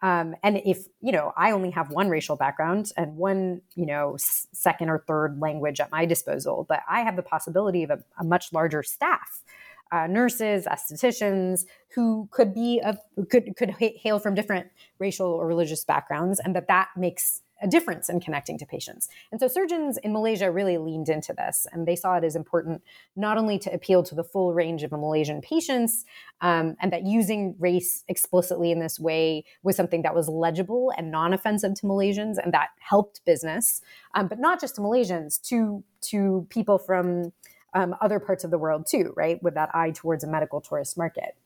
Um, 0.00 0.36
and 0.44 0.62
if, 0.64 0.86
you 1.00 1.10
know, 1.10 1.32
I 1.36 1.50
only 1.50 1.70
have 1.70 1.90
one 1.90 2.08
racial 2.08 2.36
background 2.36 2.92
and 2.96 3.16
one, 3.16 3.62
you 3.74 3.84
know, 3.84 4.16
second 4.16 4.90
or 4.90 5.00
third 5.08 5.40
language 5.40 5.80
at 5.80 5.90
my 5.90 6.04
disposal, 6.04 6.66
but 6.68 6.80
I 6.88 7.00
have 7.00 7.16
the 7.16 7.22
possibility 7.22 7.82
of 7.82 7.90
a, 7.90 7.98
a 8.20 8.22
much 8.22 8.52
larger 8.52 8.84
staff. 8.84 9.42
Uh, 9.90 10.06
nurses, 10.06 10.66
estheticians, 10.66 11.64
who 11.94 12.28
could 12.30 12.52
be 12.52 12.80
of 12.84 12.98
could 13.30 13.56
could 13.56 13.70
hail 13.78 14.18
from 14.18 14.34
different 14.34 14.66
racial 14.98 15.26
or 15.26 15.46
religious 15.46 15.84
backgrounds, 15.84 16.38
and 16.38 16.54
that 16.54 16.68
that 16.68 16.88
makes 16.94 17.40
a 17.60 17.66
difference 17.66 18.08
in 18.08 18.20
connecting 18.20 18.56
to 18.58 18.66
patients. 18.66 19.08
And 19.32 19.40
so 19.40 19.48
surgeons 19.48 19.98
in 19.98 20.12
Malaysia 20.12 20.50
really 20.50 20.78
leaned 20.78 21.08
into 21.08 21.32
this, 21.32 21.66
and 21.72 21.86
they 21.86 21.96
saw 21.96 22.16
it 22.16 22.24
as 22.24 22.36
important 22.36 22.82
not 23.16 23.36
only 23.36 23.58
to 23.60 23.72
appeal 23.72 24.02
to 24.04 24.14
the 24.14 24.22
full 24.22 24.54
range 24.54 24.82
of 24.84 24.92
Malaysian 24.92 25.40
patients, 25.40 26.04
um, 26.40 26.76
and 26.80 26.92
that 26.92 27.04
using 27.04 27.56
race 27.58 28.04
explicitly 28.08 28.70
in 28.70 28.78
this 28.78 29.00
way 29.00 29.44
was 29.62 29.74
something 29.74 30.02
that 30.02 30.14
was 30.14 30.28
legible 30.28 30.92
and 30.96 31.10
non-offensive 31.10 31.74
to 31.74 31.86
Malaysians, 31.86 32.36
and 32.42 32.52
that 32.52 32.68
helped 32.78 33.24
business, 33.24 33.80
um, 34.14 34.28
but 34.28 34.38
not 34.38 34.60
just 34.60 34.76
to 34.76 34.80
Malaysians, 34.80 35.40
to 35.48 35.82
to 36.00 36.46
people 36.50 36.78
from 36.78 37.32
um, 37.74 37.94
other 38.00 38.18
parts 38.18 38.44
of 38.44 38.50
the 38.50 38.58
world 38.58 38.86
too, 38.86 39.12
right? 39.16 39.42
With 39.42 39.54
that 39.54 39.74
eye 39.74 39.90
towards 39.90 40.24
a 40.24 40.26
medical 40.26 40.60
tourist 40.60 40.96
market. 40.96 41.36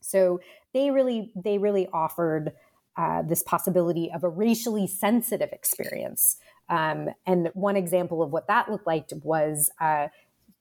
So 0.00 0.40
they 0.72 0.90
really 0.90 1.32
they 1.34 1.58
really 1.58 1.88
offered 1.92 2.52
uh, 2.96 3.22
this 3.22 3.42
possibility 3.42 4.10
of 4.12 4.22
a 4.22 4.28
racially 4.28 4.86
sensitive 4.86 5.50
experience. 5.52 6.36
Um, 6.68 7.08
and 7.26 7.50
one 7.54 7.76
example 7.76 8.22
of 8.22 8.30
what 8.30 8.46
that 8.48 8.70
looked 8.70 8.86
like 8.86 9.08
was 9.22 9.70
uh, 9.80 10.08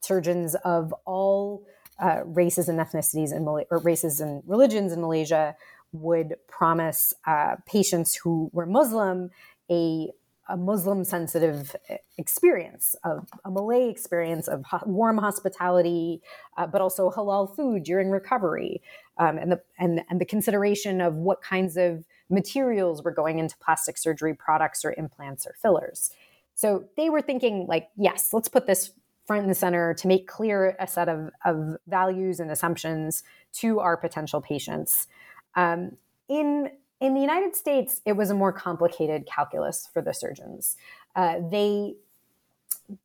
surgeons 0.02 0.56
of 0.66 0.94
all 1.06 1.66
uh, 2.00 2.22
races 2.26 2.68
and 2.68 2.80
ethnicities 2.80 3.32
and 3.32 3.48
or 3.48 3.80
races 3.80 4.20
and 4.20 4.42
religions 4.46 4.92
in 4.92 5.02
Malaysia 5.02 5.56
would 5.92 6.36
promise 6.48 7.14
uh, 7.28 7.56
patients 7.68 8.16
who 8.16 8.50
were 8.52 8.66
Muslim 8.66 9.30
a 9.70 10.10
a 10.50 10.58
Muslim 10.58 11.04
sensitive 11.04 11.76
experience, 12.18 12.96
of 13.04 13.30
a 13.46 13.52
Malay 13.52 13.90
experience 13.90 14.48
of 14.48 14.64
ho- 14.66 14.84
warm 14.86 15.18
hospitality, 15.18 16.22
uh, 16.58 16.68
but 16.68 16.82
also 16.82 17.10
halal 17.10 17.56
food 17.56 17.84
during 17.84 18.10
recovery, 18.10 18.82
um, 19.18 19.38
and 19.38 19.52
the 19.52 19.62
and 19.80 20.02
and 20.10 20.20
the 20.20 20.26
consideration 20.26 21.02
of 21.02 21.16
what 21.16 21.42
kinds 21.42 21.78
of 21.78 22.06
materials 22.30 23.04
were 23.04 23.12
going 23.12 23.40
into 23.40 23.58
plastic 23.58 23.98
surgery 23.98 24.34
products 24.34 24.84
or 24.84 24.94
implants 24.98 25.46
or 25.46 25.56
fillers. 25.62 26.12
So 26.56 26.86
they 26.98 27.10
were 27.10 27.22
thinking 27.22 27.66
like, 27.68 27.90
yes, 27.96 28.34
let's 28.34 28.48
put 28.48 28.68
this 28.68 28.92
front 29.26 29.46
and 29.46 29.56
center 29.56 29.94
to 29.94 30.08
make 30.08 30.28
clear 30.28 30.76
a 30.80 30.88
set 30.88 31.08
of, 31.08 31.30
of 31.46 31.78
values 31.88 32.40
and 32.40 32.52
assumptions 32.52 33.24
to 33.54 33.80
our 33.80 33.96
potential 33.96 34.42
patients. 34.42 35.08
Um, 35.56 35.98
in 36.28 36.70
in 37.04 37.14
the 37.14 37.20
United 37.20 37.54
States, 37.54 38.02
it 38.06 38.14
was 38.14 38.30
a 38.30 38.34
more 38.34 38.54
complicated 38.54 39.28
calculus 39.28 39.90
for 39.94 40.02
the 40.02 40.14
surgeons. 40.14 40.78
Uh, 41.16 41.36
they 41.52 41.96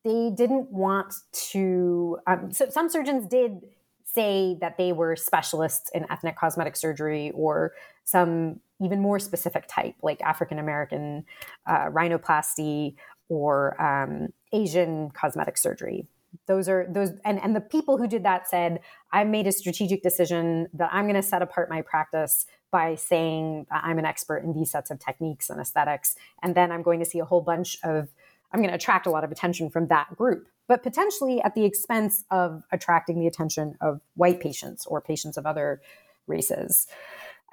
they 0.05 0.30
didn't 0.30 0.70
want 0.70 1.14
to. 1.51 2.18
Um, 2.26 2.53
so 2.53 2.68
some 2.70 2.88
surgeons 2.88 3.28
did 3.28 3.61
say 4.05 4.57
that 4.61 4.78
they 4.78 4.92
were 4.92 5.16
specialists 5.16 5.90
in 5.92 6.07
ethnic 6.11 6.36
cosmetic 6.36 6.76
surgery 6.76 7.32
or 7.34 7.72
some 8.05 8.61
even 8.80 9.01
more 9.01 9.18
specific 9.18 9.66
type, 9.68 9.96
like 10.01 10.20
African 10.22 10.61
American 10.61 11.24
uh, 11.66 11.86
rhinoplasty 11.86 12.94
or 13.28 13.80
um, 13.82 14.28
Asian 14.53 15.11
cosmetic 15.11 15.59
surgery. 15.59 16.07
Those 16.46 16.68
are 16.68 16.86
those, 16.88 17.11
and, 17.24 17.42
and 17.42 17.57
the 17.57 17.61
people 17.61 17.99
who 17.99 18.07
did 18.07 18.22
that 18.22 18.49
said, 18.49 18.80
I 19.12 19.24
made 19.24 19.46
a 19.46 19.53
strategic 19.53 20.03
decision 20.03 20.68
that 20.74 20.90
I'm 20.92 21.05
going 21.05 21.16
to 21.16 21.22
set 21.22 21.42
apart 21.42 21.68
my 21.68 21.82
practice 21.82 22.46
by 22.71 22.95
saying 22.95 23.66
I'm 23.71 23.99
an 23.99 24.05
expert 24.05 24.39
in 24.39 24.53
these 24.53 24.71
sets 24.71 24.91
of 24.91 24.99
techniques 24.99 25.49
and 25.51 25.61
aesthetics. 25.61 26.16
And 26.43 26.55
then 26.55 26.71
I'm 26.71 26.83
going 26.83 26.99
to 27.01 27.07
see 27.07 27.19
a 27.19 27.25
whole 27.25 27.41
bunch 27.41 27.79
of, 27.83 28.09
I'm 28.53 28.61
going 28.61 28.71
to 28.71 28.77
attract 28.77 29.07
a 29.07 29.11
lot 29.11 29.25
of 29.25 29.33
attention 29.33 29.71
from 29.71 29.89
that 29.89 30.14
group, 30.16 30.49
but 30.66 30.83
potentially 30.83 31.41
at 31.43 31.55
the 31.55 31.64
expense 31.64 32.25
of 32.31 32.62
attracting 32.73 33.21
the 33.21 33.27
attention 33.27 33.77
of 33.81 34.01
white 34.14 34.41
patients 34.41 34.87
or 34.87 35.01
patients 35.01 35.37
of 35.37 35.47
other 35.47 35.81
races. 36.27 36.87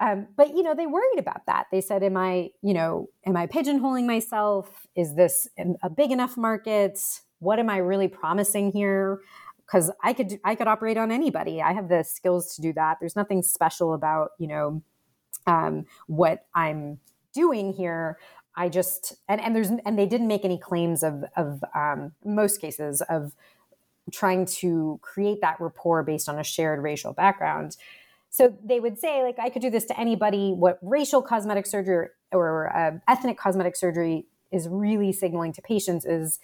Um, 0.00 0.28
but 0.36 0.54
you 0.54 0.62
know, 0.62 0.74
they 0.74 0.86
worried 0.86 1.18
about 1.18 1.46
that. 1.46 1.68
They 1.72 1.80
said, 1.80 2.02
"Am 2.02 2.18
I, 2.18 2.50
you 2.60 2.74
know, 2.74 3.08
am 3.24 3.34
I 3.36 3.46
pigeonholing 3.46 4.06
myself? 4.06 4.86
Is 4.94 5.14
this 5.14 5.48
a 5.82 5.88
big 5.88 6.10
enough 6.10 6.36
market? 6.36 6.98
What 7.38 7.58
am 7.58 7.70
I 7.70 7.78
really 7.78 8.08
promising 8.08 8.72
here?" 8.72 9.20
Because 9.64 9.90
I 10.04 10.12
could, 10.12 10.38
I 10.44 10.54
could 10.54 10.68
operate 10.68 10.98
on 10.98 11.10
anybody. 11.10 11.62
I 11.62 11.72
have 11.72 11.88
the 11.88 12.04
skills 12.04 12.54
to 12.56 12.62
do 12.62 12.74
that. 12.74 12.98
There's 13.00 13.16
nothing 13.16 13.42
special 13.42 13.94
about, 13.94 14.32
you 14.38 14.46
know, 14.46 14.82
um, 15.46 15.86
what 16.06 16.46
I'm 16.54 16.98
doing 17.32 17.72
here. 17.72 18.18
I 18.54 18.68
just 18.68 19.14
and 19.28 19.40
and 19.40 19.54
there's 19.54 19.70
and 19.84 19.98
they 19.98 20.06
didn't 20.06 20.28
make 20.28 20.44
any 20.44 20.58
claims 20.58 21.02
of 21.02 21.24
of 21.36 21.62
um, 21.74 22.12
most 22.24 22.60
cases 22.60 23.02
of 23.02 23.34
trying 24.12 24.46
to 24.46 24.98
create 25.02 25.40
that 25.40 25.60
rapport 25.60 26.02
based 26.02 26.28
on 26.28 26.38
a 26.38 26.44
shared 26.44 26.82
racial 26.82 27.12
background 27.12 27.76
so 28.36 28.54
they 28.62 28.80
would 28.80 28.98
say, 28.98 29.22
like, 29.22 29.38
I 29.38 29.48
could 29.48 29.62
do 29.62 29.70
this 29.70 29.86
to 29.86 29.98
anybody. 29.98 30.52
What 30.52 30.78
racial 30.82 31.22
cosmetic 31.22 31.66
surgery 31.66 32.08
or 32.32 32.76
uh, 32.76 32.98
ethnic 33.08 33.38
cosmetic 33.38 33.76
surgery 33.76 34.26
is 34.52 34.68
really 34.68 35.10
signaling 35.10 35.54
to 35.54 35.62
patients 35.62 36.04
is 36.04 36.38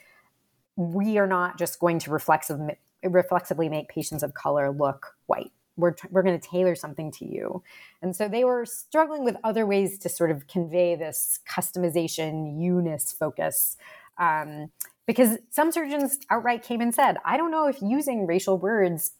we 0.76 1.18
are 1.18 1.26
not 1.26 1.58
just 1.58 1.78
going 1.80 1.98
to 1.98 2.10
reflexive, 2.10 2.58
reflexively 3.02 3.68
make 3.68 3.90
patients 3.90 4.22
of 4.22 4.32
color 4.32 4.70
look 4.70 5.16
white. 5.26 5.52
We're, 5.76 5.94
we're 6.10 6.22
going 6.22 6.38
to 6.38 6.48
tailor 6.48 6.74
something 6.74 7.10
to 7.12 7.24
you. 7.24 7.62
And 8.02 8.14
so 8.14 8.28
they 8.28 8.44
were 8.44 8.66
struggling 8.66 9.24
with 9.24 9.36
other 9.42 9.66
ways 9.66 9.98
to 10.00 10.08
sort 10.08 10.30
of 10.30 10.46
convey 10.46 10.94
this 10.96 11.40
customization, 11.48 12.58
UNIS 12.58 13.12
focus. 13.12 13.76
Um, 14.18 14.70
because 15.06 15.38
some 15.50 15.72
surgeons 15.72 16.18
outright 16.30 16.62
came 16.62 16.80
and 16.80 16.94
said, 16.94 17.16
I 17.24 17.36
don't 17.36 17.50
know 17.50 17.66
if 17.66 17.80
using 17.82 18.26
racial 18.26 18.58
words 18.58 19.12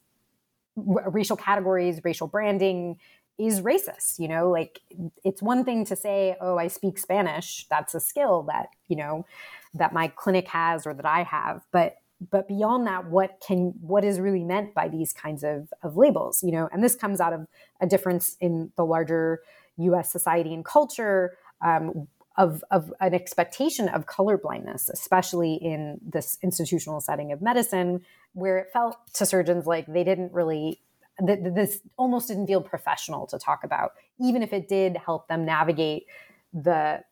racial 0.76 1.36
categories, 1.36 2.00
racial 2.05 2.26
branding 2.26 2.98
is 3.38 3.61
racist. 3.61 4.18
You 4.18 4.28
know, 4.28 4.50
like 4.50 4.80
it's 5.24 5.42
one 5.42 5.64
thing 5.64 5.84
to 5.86 5.96
say, 5.96 6.36
oh, 6.40 6.59
I 6.59 6.68
speak 6.68 6.98
Spanish. 6.98 7.66
That's 7.68 7.94
a 7.94 8.00
skill 8.00 8.44
that, 8.44 8.68
you 8.88 8.96
know, 8.96 9.26
that 9.74 9.92
my 9.92 10.09
clinic 10.09 10.48
has 10.48 10.86
or 10.86 10.94
that 10.94 11.07
I 11.07 11.22
have. 11.24 11.62
But 11.72 11.96
but 12.30 12.48
beyond 12.48 12.86
that, 12.86 13.10
what 13.10 13.42
can 13.46 13.74
what 13.80 14.04
is 14.04 14.20
really 14.20 14.44
meant 14.44 14.74
by 14.74 14.88
these 14.88 15.12
kinds 15.12 15.42
of, 15.42 15.72
of 15.82 15.96
labels, 15.96 16.42
you 16.42 16.52
know, 16.52 16.68
and 16.72 16.82
this 16.82 16.94
comes 16.94 17.20
out 17.20 17.32
of 17.32 17.46
a 17.80 17.86
difference 17.86 18.36
in 18.40 18.72
the 18.76 18.84
larger 18.84 19.40
US 19.76 20.10
society 20.10 20.54
and 20.54 20.64
culture. 20.64 21.36
Um, 21.60 22.08
of, 22.38 22.64
of 22.70 22.90
an 22.98 23.12
expectation 23.12 23.90
of 23.90 24.06
color 24.06 24.38
blindness, 24.38 24.88
especially 24.88 25.56
in 25.56 26.00
this 26.02 26.38
institutional 26.42 26.98
setting 26.98 27.30
of 27.30 27.42
medicine, 27.42 28.00
where 28.32 28.56
it 28.56 28.68
felt 28.72 28.96
to 29.12 29.26
surgeons 29.26 29.66
like 29.66 29.86
they 29.86 30.02
didn't 30.02 30.32
really 30.32 30.80
that 31.18 31.54
this 31.54 31.80
almost 31.98 32.28
didn't 32.28 32.46
feel 32.46 32.62
professional 32.62 33.26
to 33.26 33.38
talk 33.38 33.64
about, 33.64 33.92
even 34.18 34.42
if 34.42 34.52
it 34.52 34.68
did 34.68 34.96
help 34.96 35.28
them 35.28 35.44
navigate 35.44 36.06
the 36.52 37.02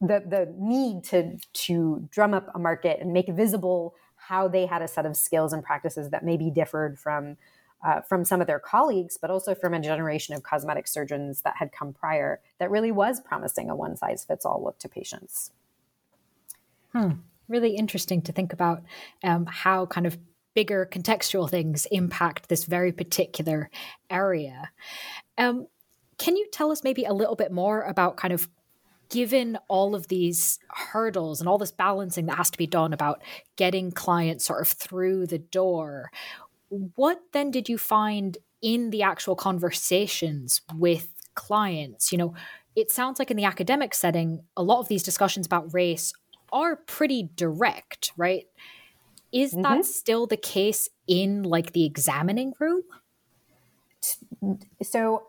the 0.00 0.22
the 0.26 0.54
need 0.58 1.02
to 1.04 1.36
to 1.52 2.06
drum 2.10 2.34
up 2.34 2.48
a 2.54 2.58
market 2.58 3.00
and 3.00 3.12
make 3.12 3.28
visible 3.28 3.94
how 4.28 4.48
they 4.48 4.66
had 4.66 4.82
a 4.82 4.88
set 4.88 5.06
of 5.06 5.16
skills 5.16 5.52
and 5.52 5.62
practices 5.62 6.10
that 6.10 6.24
maybe 6.24 6.50
differed 6.50 6.98
from 6.98 7.36
uh, 7.84 8.00
from 8.00 8.24
some 8.24 8.40
of 8.40 8.46
their 8.46 8.58
colleagues, 8.58 9.18
but 9.20 9.30
also 9.30 9.54
from 9.54 9.74
a 9.74 9.80
generation 9.80 10.34
of 10.34 10.42
cosmetic 10.42 10.88
surgeons 10.88 11.42
that 11.42 11.54
had 11.58 11.70
come 11.72 11.92
prior 11.92 12.40
that 12.58 12.70
really 12.70 12.90
was 12.90 13.20
promising 13.20 13.70
a 13.70 13.76
one 13.76 13.96
size 13.96 14.24
fits 14.24 14.44
all 14.44 14.62
look 14.64 14.78
to 14.78 14.88
patients. 14.88 15.52
Hmm. 16.92 17.10
Really 17.48 17.76
interesting 17.76 18.22
to 18.22 18.32
think 18.32 18.52
about 18.52 18.82
um, 19.22 19.46
how 19.46 19.86
kind 19.86 20.06
of 20.06 20.18
bigger 20.54 20.88
contextual 20.90 21.48
things 21.48 21.86
impact 21.92 22.48
this 22.48 22.64
very 22.64 22.90
particular 22.90 23.70
area. 24.10 24.70
Um, 25.38 25.66
can 26.18 26.36
you 26.36 26.48
tell 26.50 26.72
us 26.72 26.82
maybe 26.82 27.04
a 27.04 27.12
little 27.12 27.36
bit 27.36 27.52
more 27.52 27.82
about 27.82 28.16
kind 28.16 28.32
of 28.32 28.48
given 29.08 29.58
all 29.68 29.94
of 29.94 30.08
these 30.08 30.58
hurdles 30.68 31.40
and 31.40 31.48
all 31.48 31.58
this 31.58 31.72
balancing 31.72 32.26
that 32.26 32.36
has 32.36 32.50
to 32.50 32.58
be 32.58 32.66
done 32.66 32.92
about 32.92 33.22
getting 33.56 33.92
clients 33.92 34.44
sort 34.44 34.62
of 34.62 34.68
through 34.68 35.26
the 35.26 35.38
door, 35.38 36.10
what 36.68 37.20
then 37.32 37.50
did 37.50 37.68
you 37.68 37.78
find 37.78 38.38
in 38.62 38.90
the 38.90 39.02
actual 39.02 39.36
conversations 39.36 40.60
with 40.74 41.08
clients? 41.34 42.10
You 42.12 42.18
know, 42.18 42.34
it 42.74 42.90
sounds 42.90 43.18
like 43.18 43.30
in 43.30 43.36
the 43.36 43.44
academic 43.44 43.94
setting, 43.94 44.42
a 44.56 44.62
lot 44.62 44.80
of 44.80 44.88
these 44.88 45.02
discussions 45.02 45.46
about 45.46 45.72
race 45.72 46.12
are 46.52 46.76
pretty 46.76 47.28
direct, 47.34 48.12
right? 48.16 48.46
Is 49.32 49.52
mm-hmm. 49.52 49.62
that 49.62 49.84
still 49.84 50.26
the 50.26 50.36
case 50.36 50.88
in 51.06 51.42
like 51.42 51.72
the 51.72 51.84
examining 51.84 52.54
room? 52.58 52.82
So 54.82 55.26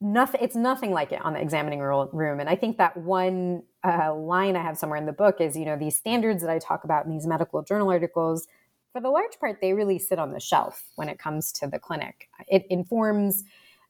nothing 0.00 0.40
it's 0.42 0.56
nothing 0.56 0.90
like 0.90 1.12
it 1.12 1.20
on 1.22 1.34
the 1.34 1.40
examining 1.40 1.80
room. 1.80 2.40
And 2.40 2.48
i 2.48 2.56
think 2.56 2.78
that 2.78 2.96
one 2.96 3.62
uh, 3.84 4.14
line 4.14 4.56
i 4.56 4.62
have 4.62 4.78
somewhere 4.78 4.98
in 4.98 5.06
the 5.06 5.12
book 5.12 5.40
is 5.40 5.56
you 5.56 5.64
know 5.64 5.76
these 5.76 5.96
standards 5.96 6.42
that 6.42 6.50
i 6.50 6.58
talk 6.58 6.84
about 6.84 7.04
in 7.04 7.10
these 7.10 7.26
medical 7.26 7.62
journal 7.62 7.90
articles 7.90 8.46
for 8.92 9.00
the 9.00 9.10
large 9.10 9.38
part 9.38 9.58
they 9.60 9.72
really 9.72 9.98
sit 9.98 10.18
on 10.18 10.32
the 10.32 10.40
shelf 10.40 10.84
when 10.96 11.08
it 11.08 11.18
comes 11.18 11.52
to 11.52 11.66
the 11.66 11.78
clinic. 11.78 12.28
It 12.48 12.66
informs 12.70 13.44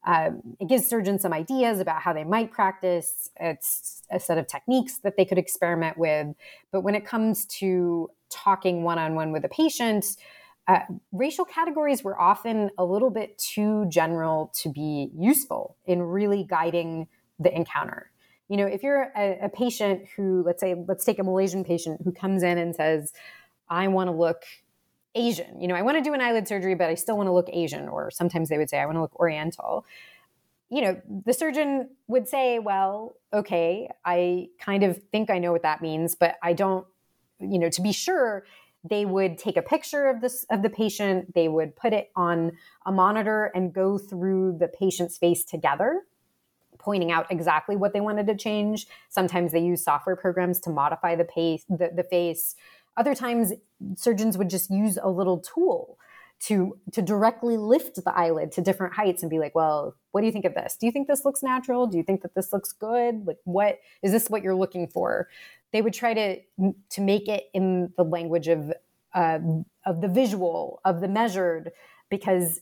um, 0.07 0.41
it 0.59 0.69
gives 0.69 0.87
surgeons 0.87 1.21
some 1.21 1.35
ideas 1.35 1.79
about 1.79 2.01
how 2.01 2.15
they 2.15 2.25
might 2.25 2.51
practice. 2.51 3.29
It's 3.39 4.03
a 4.11 4.19
set 4.19 4.39
of 4.39 4.47
techniques 4.47 4.99
that 5.01 5.17
they 5.19 5.27
could 5.27 5.37
experiment 5.37 5.99
with. 5.99 6.29
But 6.73 6.81
when 6.81 6.95
it 6.95 7.05
comes 7.05 7.45
to 7.59 8.09
talking 8.31 8.83
one 8.83 8.99
on 8.99 9.15
one 9.15 9.31
with 9.31 9.45
a 9.45 9.49
patient, 9.49 10.07
uh, 10.71 10.83
racial 11.11 11.45
categories 11.45 12.05
were 12.05 12.19
often 12.21 12.71
a 12.79 12.85
little 12.85 13.11
bit 13.11 13.37
too 13.39 13.87
general 13.89 14.53
to 14.55 14.69
be 14.69 15.11
useful 15.19 15.77
in 15.85 16.01
really 16.01 16.45
guiding 16.45 17.09
the 17.41 17.53
encounter. 17.53 18.13
You 18.49 18.57
know, 18.57 18.67
if 18.67 18.85
you're 18.85 19.11
a, 19.17 19.47
a 19.47 19.49
patient 19.49 20.03
who, 20.15 20.45
let's 20.47 20.61
say, 20.61 20.77
let's 20.87 21.05
take 21.05 21.19
a 21.19 21.25
Malaysian 21.25 21.65
patient 21.65 22.03
who 22.05 22.13
comes 22.13 22.45
in 22.45 22.57
and 22.57 22.73
says, 22.77 23.13
I 23.69 23.89
want 23.89 24.09
to 24.09 24.13
look 24.13 24.45
Asian. 25.17 25.61
You 25.61 25.67
know, 25.67 25.75
I 25.75 25.83
want 25.83 25.99
to 25.99 26.05
do 26.05 26.15
an 26.15 26.21
eyelid 26.21 26.47
surgery, 26.47 26.77
but 26.77 26.89
I 26.89 26.95
still 26.95 27.17
want 27.17 27.27
to 27.27 27.33
look 27.33 27.49
Asian. 27.53 27.89
Or 27.89 28.13
sometimes 28.13 28.49
they 28.49 28.57
would 28.57 28.71
say, 28.71 28.79
I 28.79 28.87
want 28.87 28.95
to 28.95 29.03
look 29.03 29.19
Oriental. 29.19 29.85
You 30.69 30.83
know, 30.83 31.01
the 31.27 31.33
surgeon 31.33 31.91
would 32.07 32.29
say, 32.29 32.61
Well, 32.61 33.17
okay, 33.33 33.91
I 34.05 34.51
kind 34.61 34.85
of 34.85 35.03
think 35.11 35.31
I 35.31 35.39
know 35.41 35.51
what 35.51 35.63
that 35.63 35.83
means, 35.83 36.15
but 36.15 36.37
I 36.45 36.53
don't 36.53 36.87
you 37.41 37.59
know, 37.59 37.71
to 37.71 37.83
be 37.83 37.93
sure, 37.93 38.45
they 38.83 39.05
would 39.05 39.39
take 39.39 39.57
a 39.57 39.63
picture 39.63 40.09
of 40.09 40.21
this 40.21 40.45
of 40.51 40.63
the 40.63 40.71
patient, 40.71 41.35
they 41.35 41.49
would 41.49 41.77
put 41.77 41.93
it 41.93 42.11
on 42.17 42.53
a 42.87 42.93
monitor 42.93 43.51
and 43.55 43.73
go 43.73 43.99
through 43.99 44.57
the 44.59 44.69
patient's 44.69 45.19
face 45.19 45.45
together 45.45 46.03
pointing 46.81 47.13
out 47.13 47.31
exactly 47.31 47.77
what 47.77 47.93
they 47.93 48.01
wanted 48.01 48.27
to 48.27 48.35
change. 48.35 48.87
Sometimes 49.11 49.53
they 49.53 49.61
use 49.61 49.85
software 49.85 50.17
programs 50.17 50.59
to 50.61 50.71
modify 50.71 51.15
the, 51.15 51.25
pace, 51.25 51.65
the, 51.69 51.91
the 51.95 52.03
face. 52.03 52.57
Other 52.97 53.15
times, 53.15 53.53
surgeons 53.97 54.37
would 54.37 54.51
just 54.51 54.71
use 54.71 54.99
a 55.01 55.09
little 55.09 55.39
tool 55.39 55.99
to 56.41 56.79
to 56.91 57.03
directly 57.03 57.59
lift 57.59 58.03
the 58.03 58.17
eyelid 58.17 58.51
to 58.51 58.63
different 58.63 58.95
heights 58.95 59.23
and 59.23 59.29
be 59.29 59.39
like, 59.39 59.55
well, 59.55 59.95
what 60.13 60.23
do 60.23 60.27
you 60.27 60.33
think 60.33 60.47
of 60.47 60.55
this? 60.55 60.75
Do 60.79 60.87
you 60.87 60.93
think 60.93 61.07
this 61.07 61.25
looks 61.25 61.43
natural? 61.43 61.87
Do 61.87 61.99
you 61.99 62.03
think 62.03 62.23
that 62.23 62.35
this 62.35 62.51
looks 62.53 62.73
good? 62.73 63.27
Like, 63.27 63.37
what 63.45 63.79
is 64.03 64.11
this? 64.13 64.29
What 64.31 64.43
you're 64.43 64.55
looking 64.55 64.89
for? 64.89 65.29
They 65.73 65.83
would 65.83 65.95
try 65.95 66.15
to 66.15 66.41
to 66.91 67.01
make 67.01 67.29
it 67.29 67.45
in 67.55 67.93
the 67.97 68.05
language 68.05 68.49
of 68.49 68.73
uh, 69.15 69.39
of 69.87 70.01
the 70.01 70.09
visual, 70.09 70.81
of 70.85 71.01
the 71.01 71.09
measured, 71.09 71.73
because 72.09 72.61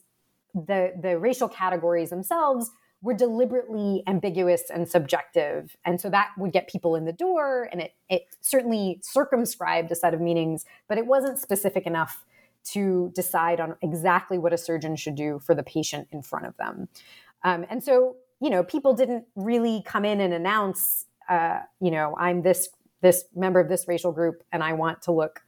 the 0.55 0.93
the 1.01 1.19
racial 1.19 1.49
categories 1.49 2.11
themselves 2.11 2.71
were 3.01 3.15
deliberately 3.15 4.03
ambiguous 4.07 4.71
and 4.71 4.89
subjective. 4.89 5.77
And 5.85 6.01
so 6.01 6.11
that 6.11 6.31
would 6.37 6.53
get 6.53 6.69
people 6.69 6.97
in 6.97 7.05
the 7.05 7.13
door 7.13 7.69
and 7.71 7.81
it, 7.81 7.95
it 8.09 8.23
certainly 8.41 8.99
circumscribed 9.03 9.93
a 9.93 9.95
set 9.95 10.15
of 10.15 10.21
meanings, 10.21 10.65
but 10.89 10.99
it 10.99 11.07
wasn't 11.07 11.39
specific 11.39 11.87
enough 11.87 12.25
to 12.65 13.13
decide 13.15 13.61
on 13.61 13.77
exactly 13.83 14.37
what 14.37 14.53
a 14.53 14.59
surgeon 14.59 14.97
should 14.97 15.15
do 15.15 15.39
for 15.39 15.55
the 15.55 15.63
patient 15.63 16.09
in 16.11 16.23
front 16.23 16.47
of 16.47 16.57
them. 16.57 16.89
Um, 17.45 17.65
and 17.71 17.83
so, 17.83 18.17
you 18.41 18.51
know, 18.51 18.65
people 18.65 18.95
didn't 18.95 19.27
really 19.37 19.83
come 19.87 20.05
in 20.05 20.21
and 20.21 20.35
announce, 20.35 21.07
uh, 21.29 21.61
you 21.81 21.93
know, 21.93 22.17
I'm 22.19 22.43
this 22.43 22.69
this 23.01 23.24
member 23.34 23.61
of 23.61 23.68
this 23.68 23.86
racial 23.86 24.12
group 24.12 24.42
and 24.53 24.62
I 24.62 24.72
want 24.72 25.03
to 25.03 25.12
look 25.12 25.42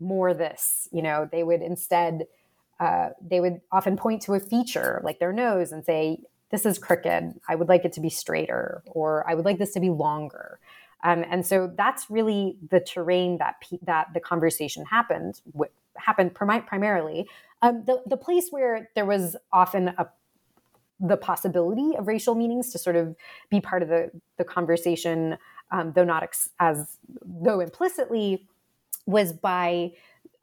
more 0.00 0.34
this. 0.34 0.88
You 0.92 1.02
know, 1.02 1.28
they 1.30 1.42
would 1.42 1.62
instead 1.62 2.26
uh, 2.78 3.10
they 3.26 3.40
would 3.40 3.60
often 3.72 3.96
point 3.96 4.22
to 4.22 4.34
a 4.34 4.40
feature 4.40 5.00
like 5.02 5.18
their 5.18 5.32
nose 5.32 5.72
and 5.72 5.84
say, 5.84 6.18
this 6.50 6.66
is 6.66 6.78
crooked. 6.78 7.40
I 7.48 7.54
would 7.54 7.68
like 7.68 7.84
it 7.84 7.92
to 7.94 8.00
be 8.00 8.10
straighter, 8.10 8.82
or 8.86 9.28
I 9.28 9.34
would 9.34 9.44
like 9.44 9.58
this 9.58 9.72
to 9.72 9.80
be 9.80 9.90
longer. 9.90 10.58
Um, 11.02 11.24
and 11.28 11.44
so 11.44 11.72
that's 11.76 12.10
really 12.10 12.56
the 12.70 12.80
terrain 12.80 13.38
that 13.38 13.56
pe- 13.60 13.78
that 13.82 14.08
the 14.14 14.20
conversation 14.20 14.84
happened 14.84 15.40
happened 15.96 16.34
prim- 16.34 16.62
primarily. 16.62 17.26
Um, 17.62 17.84
the 17.86 18.02
the 18.06 18.16
place 18.16 18.48
where 18.50 18.90
there 18.94 19.06
was 19.06 19.36
often 19.52 19.88
a 19.88 20.08
the 20.98 21.16
possibility 21.16 21.94
of 21.96 22.06
racial 22.06 22.34
meanings 22.34 22.72
to 22.72 22.78
sort 22.78 22.96
of 22.96 23.14
be 23.50 23.60
part 23.60 23.82
of 23.82 23.88
the 23.88 24.10
the 24.38 24.44
conversation, 24.44 25.36
um, 25.70 25.92
though 25.94 26.04
not 26.04 26.22
ex- 26.22 26.50
as 26.60 26.98
though 27.24 27.60
implicitly, 27.60 28.46
was 29.06 29.32
by 29.32 29.92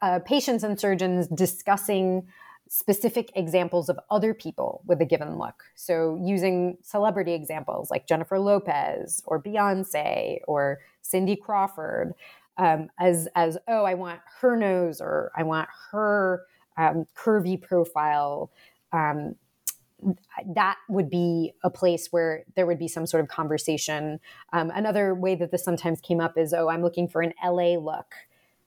uh, 0.02 0.18
patients 0.20 0.62
and 0.62 0.78
surgeons 0.78 1.26
discussing 1.28 2.26
specific 2.68 3.30
examples 3.36 3.88
of 3.88 3.98
other 4.10 4.34
people 4.34 4.82
with 4.86 5.00
a 5.00 5.04
given 5.04 5.38
look. 5.38 5.62
So 5.74 6.18
using 6.22 6.78
celebrity 6.82 7.34
examples 7.34 7.90
like 7.90 8.06
Jennifer 8.06 8.38
Lopez 8.38 9.22
or 9.26 9.40
Beyonce 9.40 10.38
or 10.46 10.80
Cindy 11.02 11.36
Crawford 11.36 12.14
um, 12.56 12.88
as 12.98 13.28
as 13.34 13.58
oh 13.68 13.84
I 13.84 13.94
want 13.94 14.20
her 14.40 14.56
nose 14.56 15.00
or 15.00 15.32
I 15.36 15.42
want 15.42 15.68
her 15.90 16.42
um, 16.76 17.06
curvy 17.16 17.60
profile. 17.60 18.50
Um, 18.92 19.36
that 20.54 20.76
would 20.88 21.10
be 21.10 21.52
a 21.62 21.70
place 21.70 22.08
where 22.10 22.44
there 22.56 22.66
would 22.66 22.78
be 22.78 22.88
some 22.88 23.06
sort 23.06 23.22
of 23.22 23.28
conversation. 23.28 24.20
Um, 24.52 24.70
another 24.74 25.14
way 25.14 25.34
that 25.34 25.50
this 25.50 25.64
sometimes 25.64 26.00
came 26.00 26.20
up 26.20 26.36
is, 26.36 26.52
oh, 26.52 26.68
I'm 26.68 26.82
looking 26.82 27.08
for 27.08 27.22
an 27.22 27.32
LA 27.42 27.76
look. 27.76 28.14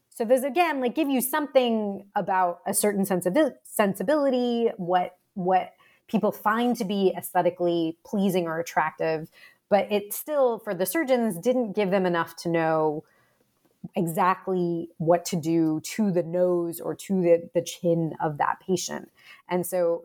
So 0.09 0.25
there's 0.25 0.43
again 0.43 0.81
like 0.81 0.95
give 0.95 1.09
you 1.09 1.21
something 1.21 2.05
about 2.15 2.61
a 2.65 2.73
certain 2.73 3.05
sense 3.05 3.27
of 3.27 3.37
sensibility, 3.63 4.69
what 4.77 5.15
what 5.35 5.73
people 6.07 6.31
find 6.31 6.75
to 6.77 6.85
be 6.85 7.13
aesthetically 7.15 7.97
pleasing 8.03 8.47
or 8.47 8.59
attractive, 8.59 9.29
but 9.69 9.91
it 9.91 10.13
still 10.13 10.57
for 10.57 10.73
the 10.73 10.87
surgeons 10.87 11.37
didn't 11.37 11.73
give 11.73 11.91
them 11.91 12.05
enough 12.07 12.35
to 12.37 12.49
know 12.49 13.03
exactly 13.95 14.89
what 14.97 15.23
to 15.25 15.35
do 15.35 15.79
to 15.81 16.11
the 16.11 16.23
nose 16.23 16.79
or 16.79 16.95
to 16.95 17.21
the, 17.21 17.49
the 17.53 17.61
chin 17.61 18.13
of 18.19 18.37
that 18.37 18.59
patient. 18.65 19.11
And 19.49 19.65
so 19.65 20.03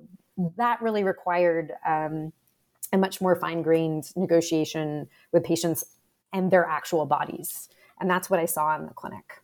that 0.56 0.80
really 0.80 1.04
required 1.04 1.72
um, 1.86 2.32
a 2.92 2.98
much 2.98 3.20
more 3.20 3.36
fine 3.36 3.62
grained 3.62 4.04
negotiation 4.16 5.08
with 5.32 5.44
patients 5.44 5.84
and 6.32 6.50
their 6.50 6.64
actual 6.64 7.06
bodies. 7.06 7.68
And 8.00 8.10
that's 8.10 8.28
what 8.28 8.40
I 8.40 8.46
saw 8.46 8.76
in 8.76 8.86
the 8.86 8.94
clinic 8.94 9.42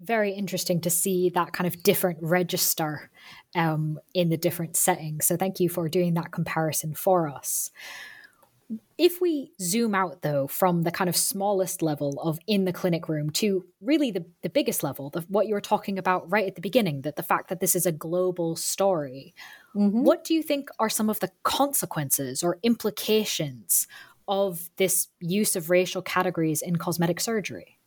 very 0.00 0.32
interesting 0.32 0.80
to 0.80 0.90
see 0.90 1.28
that 1.30 1.52
kind 1.52 1.66
of 1.66 1.82
different 1.82 2.18
register 2.22 3.10
um, 3.54 3.98
in 4.14 4.30
the 4.30 4.36
different 4.36 4.76
settings. 4.76 5.26
So 5.26 5.36
thank 5.36 5.60
you 5.60 5.68
for 5.68 5.88
doing 5.88 6.14
that 6.14 6.32
comparison 6.32 6.94
for 6.94 7.28
us. 7.28 7.70
If 9.00 9.18
we 9.18 9.52
zoom 9.58 9.94
out, 9.94 10.20
though, 10.20 10.46
from 10.46 10.82
the 10.82 10.90
kind 10.90 11.08
of 11.08 11.16
smallest 11.16 11.80
level 11.80 12.20
of 12.20 12.38
in 12.46 12.66
the 12.66 12.72
clinic 12.72 13.08
room 13.08 13.30
to 13.30 13.64
really 13.80 14.10
the, 14.10 14.26
the 14.42 14.50
biggest 14.50 14.82
level, 14.82 15.08
the, 15.08 15.22
what 15.22 15.46
you 15.46 15.54
were 15.54 15.60
talking 15.62 15.98
about 15.98 16.30
right 16.30 16.46
at 16.46 16.54
the 16.54 16.60
beginning, 16.60 17.00
that 17.00 17.16
the 17.16 17.22
fact 17.22 17.48
that 17.48 17.60
this 17.60 17.74
is 17.74 17.86
a 17.86 17.92
global 17.92 18.56
story, 18.56 19.34
mm-hmm. 19.74 20.02
what 20.02 20.22
do 20.22 20.34
you 20.34 20.42
think 20.42 20.68
are 20.78 20.90
some 20.90 21.08
of 21.08 21.18
the 21.20 21.30
consequences 21.44 22.42
or 22.42 22.58
implications 22.62 23.86
of 24.28 24.68
this 24.76 25.08
use 25.18 25.56
of 25.56 25.70
racial 25.70 26.02
categories 26.02 26.60
in 26.60 26.76
cosmetic 26.76 27.20
surgery? 27.20 27.78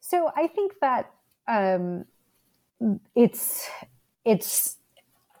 So 0.00 0.32
I 0.36 0.48
think 0.48 0.72
that 0.80 1.12
um, 1.46 2.04
it's 3.14 3.70
it's 4.24 4.75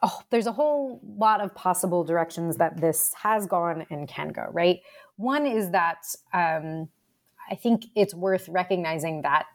oh, 0.06 0.22
there's 0.30 0.46
a 0.46 0.52
whole 0.52 1.00
lot 1.18 1.40
of 1.40 1.54
possible 1.54 2.04
directions 2.04 2.56
that 2.56 2.80
this 2.80 3.12
has 3.14 3.46
gone 3.46 3.84
and 3.90 4.06
can 4.08 4.28
go. 4.28 4.48
Right. 4.52 4.80
One 5.16 5.46
is 5.46 5.70
that 5.72 6.04
um, 6.32 6.88
I 7.50 7.56
think 7.56 7.86
it's 7.96 8.14
worth 8.14 8.48
recognizing 8.48 9.22
that 9.22 9.46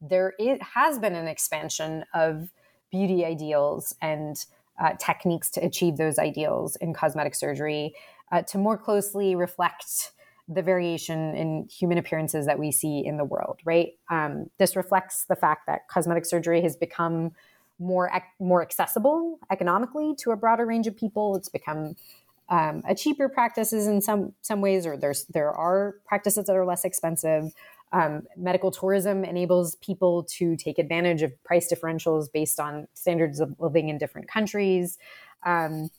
there 0.00 0.34
it 0.38 0.60
has 0.62 0.98
been 0.98 1.14
an 1.14 1.28
expansion 1.28 2.04
of 2.14 2.50
beauty 2.90 3.24
ideals 3.24 3.94
and 4.02 4.44
uh, 4.82 4.94
techniques 4.98 5.50
to 5.50 5.64
achieve 5.64 5.96
those 5.96 6.18
ideals 6.18 6.74
in 6.76 6.92
cosmetic 6.92 7.34
surgery 7.36 7.94
uh, 8.32 8.42
to 8.42 8.58
more 8.58 8.76
closely 8.76 9.36
reflect 9.36 10.12
the 10.48 10.62
variation 10.62 11.36
in 11.36 11.68
human 11.70 11.98
appearances 11.98 12.46
that 12.46 12.58
we 12.58 12.72
see 12.72 13.04
in 13.06 13.16
the 13.16 13.24
world, 13.24 13.60
right? 13.64 13.90
Um, 14.10 14.46
this 14.58 14.74
reflects 14.74 15.24
the 15.28 15.36
fact 15.36 15.66
that 15.68 15.86
cosmetic 15.88 16.26
surgery 16.26 16.60
has 16.62 16.74
become 16.74 17.32
more 17.82 18.10
more 18.38 18.62
accessible 18.62 19.38
economically 19.50 20.14
to 20.18 20.30
a 20.30 20.36
broader 20.36 20.64
range 20.64 20.86
of 20.86 20.96
people. 20.96 21.36
It's 21.36 21.48
become 21.48 21.96
um, 22.48 22.82
a 22.86 22.94
cheaper 22.94 23.28
practices 23.28 23.86
in 23.86 24.00
some 24.00 24.34
some 24.42 24.60
ways, 24.60 24.86
or 24.86 24.96
there's 24.96 25.24
there 25.26 25.50
are 25.50 25.96
practices 26.06 26.46
that 26.46 26.56
are 26.56 26.64
less 26.64 26.84
expensive. 26.84 27.52
Um, 27.92 28.22
medical 28.38 28.70
tourism 28.70 29.22
enables 29.22 29.76
people 29.76 30.22
to 30.38 30.56
take 30.56 30.78
advantage 30.78 31.20
of 31.22 31.32
price 31.44 31.70
differentials 31.70 32.32
based 32.32 32.58
on 32.58 32.88
standards 32.94 33.38
of 33.38 33.54
living 33.58 33.90
in 33.90 33.98
different 33.98 34.28
countries, 34.28 34.98
um, 35.44 35.90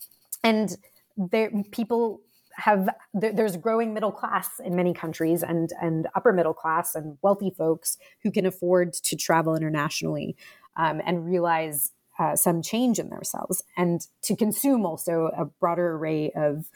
and 0.43 0.77
there 1.17 1.51
people 1.71 2.21
have 2.55 2.89
there's 3.13 3.57
growing 3.57 3.93
middle 3.93 4.11
class 4.11 4.59
in 4.63 4.75
many 4.75 4.93
countries 4.93 5.41
and 5.43 5.71
and 5.81 6.07
upper 6.15 6.31
middle 6.31 6.53
class 6.53 6.93
and 6.93 7.17
wealthy 7.21 7.49
folks 7.49 7.97
who 8.21 8.31
can 8.31 8.45
afford 8.45 8.93
to 8.93 9.15
travel 9.15 9.55
internationally 9.55 10.35
um, 10.75 11.01
and 11.05 11.25
realize 11.25 11.91
uh, 12.19 12.35
some 12.35 12.61
change 12.61 12.99
in 12.99 13.09
themselves 13.09 13.63
and 13.75 14.07
to 14.21 14.35
consume 14.35 14.85
also 14.85 15.31
a 15.35 15.45
broader 15.45 15.95
array 15.95 16.31
of 16.35 16.69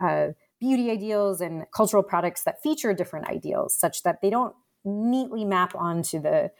uh, 0.00 0.28
beauty 0.60 0.90
ideals 0.90 1.40
and 1.40 1.64
cultural 1.74 2.02
products 2.02 2.42
that 2.42 2.62
feature 2.62 2.92
different 2.92 3.26
ideals 3.26 3.74
such 3.74 4.02
that 4.02 4.20
they 4.20 4.30
don't 4.30 4.54
neatly 4.84 5.44
map 5.44 5.74
onto 5.74 6.20
the 6.20 6.50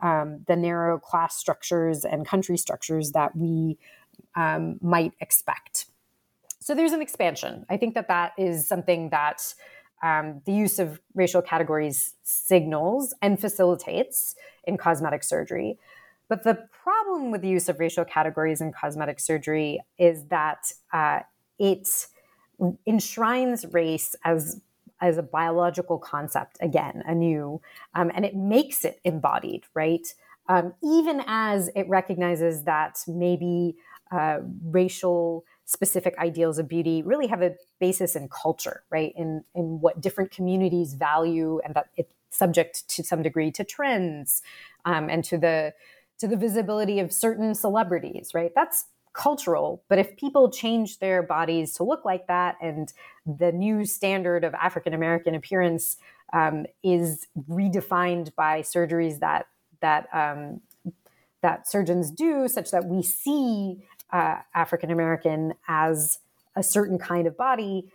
um, 0.00 0.44
the 0.46 0.54
narrow 0.54 0.96
class 0.98 1.36
structures 1.36 2.04
and 2.04 2.24
country 2.24 2.56
structures 2.56 3.12
that 3.12 3.34
we 3.34 3.78
um, 4.36 4.78
might 4.80 5.12
expect 5.20 5.86
so 6.68 6.74
there's 6.74 6.92
an 6.92 7.00
expansion. 7.00 7.64
I 7.70 7.78
think 7.78 7.94
that 7.94 8.08
that 8.08 8.32
is 8.36 8.68
something 8.68 9.08
that 9.08 9.54
um, 10.02 10.42
the 10.44 10.52
use 10.52 10.78
of 10.78 11.00
racial 11.14 11.40
categories 11.40 12.14
signals 12.24 13.14
and 13.22 13.40
facilitates 13.40 14.34
in 14.64 14.76
cosmetic 14.76 15.24
surgery. 15.24 15.78
But 16.28 16.44
the 16.44 16.68
problem 16.82 17.30
with 17.30 17.42
the 17.42 17.48
use 17.48 17.68
of 17.68 17.80
racial 17.80 18.04
categories 18.04 18.60
in 18.60 18.72
cosmetic 18.72 19.18
surgery 19.18 19.80
is 19.98 20.26
that 20.26 20.72
uh, 20.92 21.20
it 21.58 22.06
enshrines 22.86 23.64
race 23.72 24.14
as 24.24 24.60
as 25.00 25.16
a 25.16 25.22
biological 25.22 25.96
concept 25.96 26.58
again, 26.60 27.04
anew, 27.06 27.60
um, 27.94 28.10
and 28.16 28.24
it 28.24 28.34
makes 28.34 28.84
it 28.84 29.00
embodied, 29.04 29.62
right? 29.72 30.12
Um, 30.48 30.74
even 30.82 31.22
as 31.26 31.70
it 31.76 31.88
recognizes 31.88 32.64
that 32.64 32.98
maybe 33.06 33.76
uh, 34.10 34.38
racial 34.64 35.44
specific 35.66 36.18
ideals 36.18 36.58
of 36.58 36.66
beauty 36.66 37.02
really 37.02 37.28
have 37.28 37.42
a 37.42 37.54
basis 37.78 38.16
in 38.16 38.28
culture, 38.28 38.82
right? 38.90 39.12
In 39.16 39.44
in 39.54 39.80
what 39.80 40.00
different 40.00 40.30
communities 40.30 40.94
value, 40.94 41.60
and 41.64 41.74
that 41.74 41.90
it's 41.96 42.12
subject 42.30 42.88
to 42.88 43.02
some 43.02 43.22
degree 43.22 43.50
to 43.52 43.64
trends, 43.64 44.42
um, 44.84 45.08
and 45.08 45.22
to 45.24 45.38
the 45.38 45.74
to 46.18 46.28
the 46.28 46.36
visibility 46.36 47.00
of 47.00 47.12
certain 47.12 47.54
celebrities, 47.54 48.32
right? 48.34 48.52
That's 48.54 48.86
cultural. 49.12 49.82
But 49.88 49.98
if 49.98 50.16
people 50.16 50.50
change 50.50 50.98
their 50.98 51.22
bodies 51.22 51.74
to 51.74 51.84
look 51.84 52.04
like 52.04 52.26
that, 52.28 52.56
and 52.60 52.92
the 53.26 53.52
new 53.52 53.84
standard 53.84 54.44
of 54.44 54.54
African 54.54 54.94
American 54.94 55.34
appearance 55.34 55.96
um, 56.32 56.66
is 56.82 57.26
redefined 57.48 58.34
by 58.34 58.62
surgeries 58.62 59.20
that 59.20 59.46
that 59.80 60.08
um, 60.12 60.60
that 61.42 61.68
surgeons 61.68 62.10
do, 62.10 62.48
such 62.48 62.70
that 62.70 62.84
we 62.84 63.02
see 63.02 63.84
uh, 64.12 64.36
African 64.54 64.90
American 64.90 65.54
as 65.66 66.18
a 66.56 66.62
certain 66.62 66.98
kind 66.98 67.26
of 67.26 67.36
body, 67.36 67.90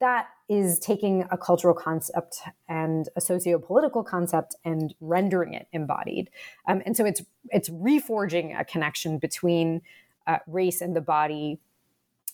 that 0.00 0.28
is 0.48 0.78
taking 0.78 1.26
a 1.30 1.36
cultural 1.36 1.74
concept 1.74 2.40
and 2.68 3.08
a 3.16 3.20
socio-political 3.20 4.02
concept 4.02 4.56
and 4.64 4.94
rendering 5.00 5.52
it 5.54 5.66
embodied. 5.72 6.30
Um, 6.66 6.82
and 6.86 6.96
so 6.96 7.04
it's 7.04 7.22
it's 7.50 7.68
reforging 7.68 8.58
a 8.58 8.64
connection 8.64 9.18
between 9.18 9.82
uh, 10.26 10.38
race 10.46 10.80
and 10.80 10.96
the 10.96 11.00
body 11.00 11.58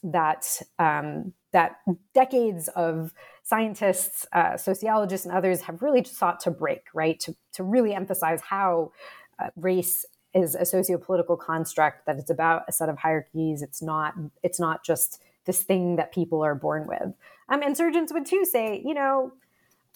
that 0.02 0.62
um, 0.78 1.32
that 1.52 1.76
decades 2.14 2.68
of 2.68 3.12
scientists, 3.42 4.26
uh, 4.32 4.56
sociologists, 4.56 5.26
and 5.26 5.34
others 5.34 5.62
have 5.62 5.82
really 5.82 6.02
sought 6.04 6.40
to 6.40 6.50
break, 6.50 6.84
right? 6.94 7.20
To, 7.20 7.34
to 7.52 7.62
really 7.62 7.94
emphasize 7.94 8.40
how 8.40 8.92
uh, 9.38 9.48
race 9.56 10.06
is 10.34 10.56
a 10.56 10.64
socio-political 10.64 11.36
construct, 11.36 12.06
that 12.06 12.16
it's 12.18 12.30
about 12.30 12.62
a 12.66 12.72
set 12.72 12.88
of 12.88 12.98
hierarchies. 12.98 13.62
It's 13.62 13.80
not, 13.80 14.14
it's 14.42 14.58
not 14.58 14.84
just 14.84 15.22
this 15.44 15.62
thing 15.62 15.96
that 15.96 16.12
people 16.12 16.42
are 16.42 16.56
born 16.56 16.88
with. 16.88 17.14
Um, 17.48 17.62
and 17.62 17.76
surgeons 17.76 18.12
would 18.12 18.26
too 18.26 18.44
say, 18.44 18.82
you 18.84 18.94
know, 18.94 19.32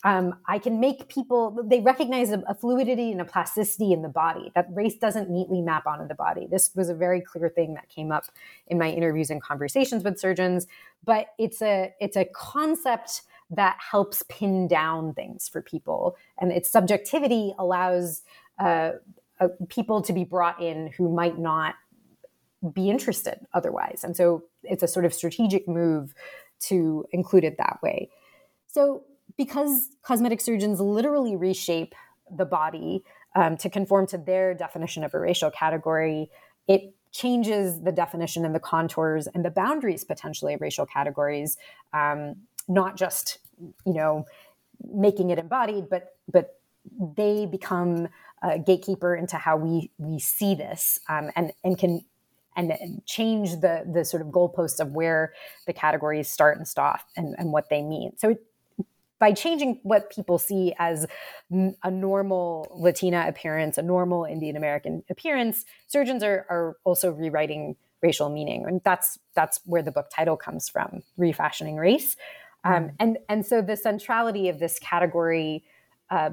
um, 0.04 0.36
I 0.46 0.58
can 0.58 0.78
make 0.78 1.08
people, 1.08 1.58
they 1.64 1.80
recognize 1.80 2.30
a, 2.30 2.38
a, 2.48 2.54
fluidity 2.54 3.10
and 3.10 3.20
a 3.20 3.24
plasticity 3.24 3.92
in 3.92 4.02
the 4.02 4.08
body, 4.08 4.52
that 4.54 4.68
race 4.70 4.94
doesn't 4.94 5.28
neatly 5.28 5.60
map 5.60 5.88
onto 5.88 6.06
the 6.06 6.14
body. 6.14 6.46
This 6.48 6.70
was 6.76 6.88
a 6.88 6.94
very 6.94 7.20
clear 7.20 7.48
thing 7.48 7.74
that 7.74 7.88
came 7.88 8.12
up 8.12 8.24
in 8.68 8.78
my 8.78 8.90
interviews 8.90 9.28
and 9.28 9.42
conversations 9.42 10.04
with 10.04 10.20
surgeons, 10.20 10.68
but 11.04 11.34
it's 11.36 11.60
a, 11.62 11.92
it's 12.00 12.16
a 12.16 12.26
concept 12.26 13.22
that 13.50 13.76
helps 13.90 14.22
pin 14.28 14.68
down 14.68 15.14
things 15.14 15.48
for 15.48 15.60
people. 15.60 16.16
And 16.38 16.52
its 16.52 16.70
subjectivity 16.70 17.54
allows 17.58 18.22
uh, 18.60 18.92
uh, 19.40 19.48
people 19.68 20.02
to 20.02 20.12
be 20.12 20.22
brought 20.22 20.62
in 20.62 20.92
who 20.96 21.12
might 21.12 21.38
not 21.38 21.74
be 22.72 22.90
interested 22.90 23.46
otherwise. 23.52 24.02
And 24.04 24.16
so 24.16 24.44
it's 24.62 24.82
a 24.82 24.88
sort 24.88 25.04
of 25.04 25.14
strategic 25.14 25.68
move 25.68 26.14
to 26.60 27.04
include 27.12 27.44
it 27.44 27.56
that 27.58 27.78
way. 27.82 28.10
So 28.66 29.04
because 29.36 29.88
cosmetic 30.02 30.40
surgeons 30.40 30.80
literally 30.80 31.36
reshape 31.36 31.94
the 32.30 32.44
body 32.44 33.02
um, 33.34 33.56
to 33.58 33.70
conform 33.70 34.06
to 34.08 34.18
their 34.18 34.54
definition 34.54 35.04
of 35.04 35.14
a 35.14 35.18
racial 35.18 35.50
category, 35.50 36.30
it 36.66 36.94
changes 37.12 37.80
the 37.82 37.92
definition 37.92 38.44
and 38.44 38.54
the 38.54 38.60
contours 38.60 39.26
and 39.28 39.44
the 39.44 39.50
boundaries 39.50 40.04
potentially 40.04 40.54
of 40.54 40.60
racial 40.60 40.86
categories, 40.86 41.56
um, 41.92 42.36
not 42.68 42.96
just 42.96 43.38
you 43.86 43.94
know 43.94 44.26
making 44.92 45.30
it 45.30 45.38
embodied, 45.38 45.88
but 45.88 46.16
but 46.30 46.58
they 47.16 47.46
become 47.46 48.08
a 48.42 48.58
gatekeeper 48.58 49.14
into 49.14 49.36
how 49.36 49.56
we 49.56 49.90
we 49.98 50.18
see 50.18 50.54
this 50.54 50.98
um, 51.08 51.30
and 51.36 51.52
and 51.64 51.78
can 51.78 52.04
and, 52.56 52.72
change 53.06 53.52
the 53.60 53.84
the 53.90 54.04
sort 54.04 54.20
of 54.20 54.28
goalposts 54.28 54.80
of 54.80 54.92
where 54.92 55.32
the 55.66 55.72
categories 55.72 56.28
start 56.28 56.56
and 56.58 56.66
stop 56.66 57.00
and, 57.16 57.34
and 57.38 57.52
what 57.52 57.68
they 57.70 57.82
mean. 57.82 58.12
So 58.16 58.30
it, 58.30 58.44
by 59.18 59.32
changing 59.32 59.80
what 59.82 60.10
people 60.10 60.38
see 60.38 60.74
as 60.78 61.06
a 61.50 61.90
normal 61.90 62.68
Latina 62.72 63.24
appearance, 63.26 63.78
a 63.78 63.82
normal 63.82 64.24
Indian 64.24 64.56
American 64.56 65.02
appearance, 65.10 65.64
surgeons 65.88 66.22
are, 66.22 66.46
are 66.48 66.76
also 66.84 67.12
rewriting 67.12 67.76
racial 68.00 68.28
meaning, 68.28 68.64
and 68.66 68.80
that's 68.84 69.18
that's 69.34 69.60
where 69.64 69.82
the 69.82 69.90
book 69.90 70.08
title 70.10 70.36
comes 70.36 70.68
from, 70.68 71.02
refashioning 71.16 71.76
race. 71.76 72.16
Um, 72.64 72.72
mm. 72.72 72.94
and 73.00 73.18
and 73.28 73.46
so 73.46 73.62
the 73.62 73.76
centrality 73.76 74.48
of 74.48 74.58
this 74.58 74.78
category 74.78 75.64
uh, 76.10 76.30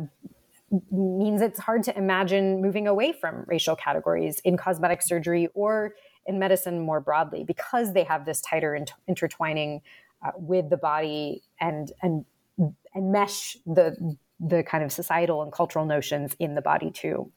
means 0.91 1.41
it's 1.41 1.59
hard 1.59 1.83
to 1.83 1.97
imagine 1.97 2.61
moving 2.61 2.87
away 2.87 3.13
from 3.13 3.43
racial 3.47 3.75
categories 3.75 4.39
in 4.43 4.57
cosmetic 4.57 5.01
surgery 5.01 5.47
or 5.53 5.95
in 6.25 6.39
medicine 6.39 6.79
more 6.79 6.99
broadly 6.99 7.43
because 7.43 7.93
they 7.93 8.03
have 8.03 8.25
this 8.25 8.41
tighter 8.41 8.75
int- 8.75 8.93
intertwining 9.07 9.81
uh, 10.25 10.31
with 10.35 10.69
the 10.69 10.77
body 10.77 11.43
and 11.59 11.91
and 12.01 12.25
and 12.57 13.11
mesh 13.11 13.57
the 13.65 14.17
the 14.39 14.63
kind 14.63 14.83
of 14.83 14.91
societal 14.91 15.41
and 15.41 15.51
cultural 15.51 15.85
notions 15.85 16.35
in 16.39 16.55
the 16.55 16.61
body 16.61 16.91
too. 16.91 17.31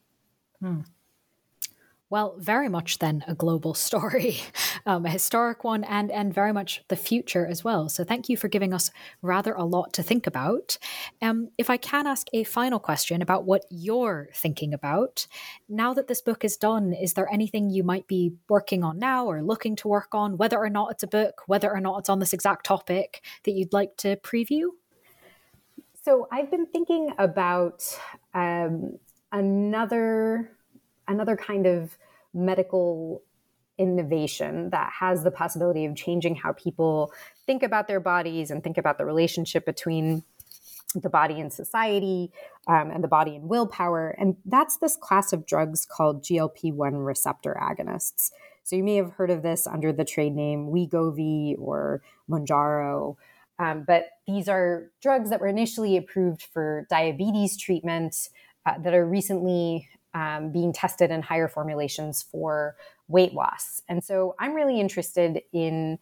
Hmm. 0.61 0.81
Well, 2.11 2.37
very 2.39 2.71
much 2.71 3.01
then 3.01 3.23
a 3.29 3.35
global 3.35 3.75
story, 3.75 4.41
um, 4.87 5.05
a 5.05 5.11
historic 5.11 5.63
one, 5.63 5.85
and 5.85 6.11
and 6.11 6.33
very 6.33 6.55
much 6.55 6.83
the 6.89 6.97
future 6.97 7.47
as 7.47 7.63
well. 7.63 7.91
So 7.91 8.03
thank 8.03 8.31
you 8.31 8.37
for 8.37 8.49
giving 8.49 8.73
us 8.73 8.91
rather 9.21 9.53
a 9.53 9.65
lot 9.65 9.93
to 9.95 10.03
think 10.03 10.27
about. 10.27 10.79
Um, 11.21 11.51
if 11.59 11.69
I 11.69 11.77
can 11.77 12.07
ask 12.07 12.27
a 12.33 12.45
final 12.45 12.79
question 12.79 13.21
about 13.21 13.45
what 13.45 13.67
you're 13.69 14.31
thinking 14.35 14.73
about 14.73 15.27
now 15.69 15.93
that 15.93 16.09
this 16.09 16.23
book 16.23 16.45
is 16.45 16.57
done, 16.57 16.95
is 16.95 17.13
there 17.13 17.31
anything 17.31 17.69
you 17.69 17.85
might 17.85 18.07
be 18.07 18.33
working 18.49 18.83
on 18.83 18.99
now 18.99 19.27
or 19.27 19.43
looking 19.43 19.77
to 19.77 19.89
work 19.89 20.15
on, 20.15 20.39
whether 20.39 20.59
or 20.59 20.71
not 20.71 20.93
it's 20.93 21.03
a 21.03 21.09
book, 21.09 21.43
whether 21.47 21.71
or 21.71 21.81
not 21.81 21.99
it's 21.99 22.09
on 22.09 22.21
this 22.21 22.33
exact 22.33 22.65
topic 22.65 23.23
that 23.45 23.53
you'd 23.53 23.75
like 23.75 23.97
to 23.99 24.17
preview? 24.17 24.69
So 26.05 26.27
I've 26.33 26.51
been 26.51 26.65
thinking 26.65 27.13
about 27.19 27.85
um, 28.33 28.99
another 29.31 30.58
another 31.09 31.37
kind 31.37 31.67
of 31.67 31.99
medical 32.35 33.23
innovation 33.79 34.71
that 34.71 34.93
has 35.01 35.23
the 35.23 35.31
possibility 35.31 35.85
of 35.85 35.97
changing 35.97 36.35
how 36.35 36.53
people 36.53 37.13
think 37.47 37.63
about 37.63 37.89
their 37.89 38.01
bodies 38.01 38.51
and 38.51 38.63
think 38.63 38.77
about 38.77 38.99
the 38.99 39.05
relationship 39.05 39.65
between 39.65 40.25
the 40.95 41.09
body 41.09 41.41
and 41.41 41.53
society 41.53 42.33
um, 42.67 42.91
and 42.91 43.05
the 43.05 43.09
body 43.09 43.37
and 43.37 43.49
willpower. 43.49 44.11
And 44.19 44.37
that's 44.45 44.79
this 44.79 44.97
class 44.97 45.33
of 45.33 45.47
drugs 45.47 45.87
called 45.87 46.23
GLP 46.23 46.73
1 46.73 46.97
receptor 46.97 47.57
agonists. 47.61 48.31
So 48.65 48.77
you 48.77 48.85
may 48.85 48.97
have 48.97 49.13
heard 49.13 49.31
of 49.31 49.43
this 49.43 49.67
under 49.67 49.93
the 49.93 50.05
trade 50.05 50.35
name 50.35 50.71
Wegovy 50.71 51.57
or 51.59 52.03
Mounjaro. 52.29 53.17
Um, 53.59 53.85
but 53.87 54.11
these 54.27 54.49
are 54.49 54.91
drugs 55.03 55.31
that 55.31 55.41
were 55.41 55.47
initially 55.47 55.97
approved 55.97 56.43
for 56.43 56.87
diabetes 56.91 57.57
treatment 57.57 58.29
uh, 58.67 58.79
that 58.79 58.95
are 58.95 59.07
recently 59.07 59.89
um, 60.15 60.51
being 60.51 60.73
tested 60.73 61.11
in 61.11 61.23
higher 61.23 61.49
formulations 61.49 62.23
for 62.23 62.77
weight 63.09 63.35
loss. 63.35 63.83
And 63.89 64.03
so 64.03 64.35
I'm 64.39 64.55
really 64.55 64.81
interested 64.81 65.43
in 65.53 65.99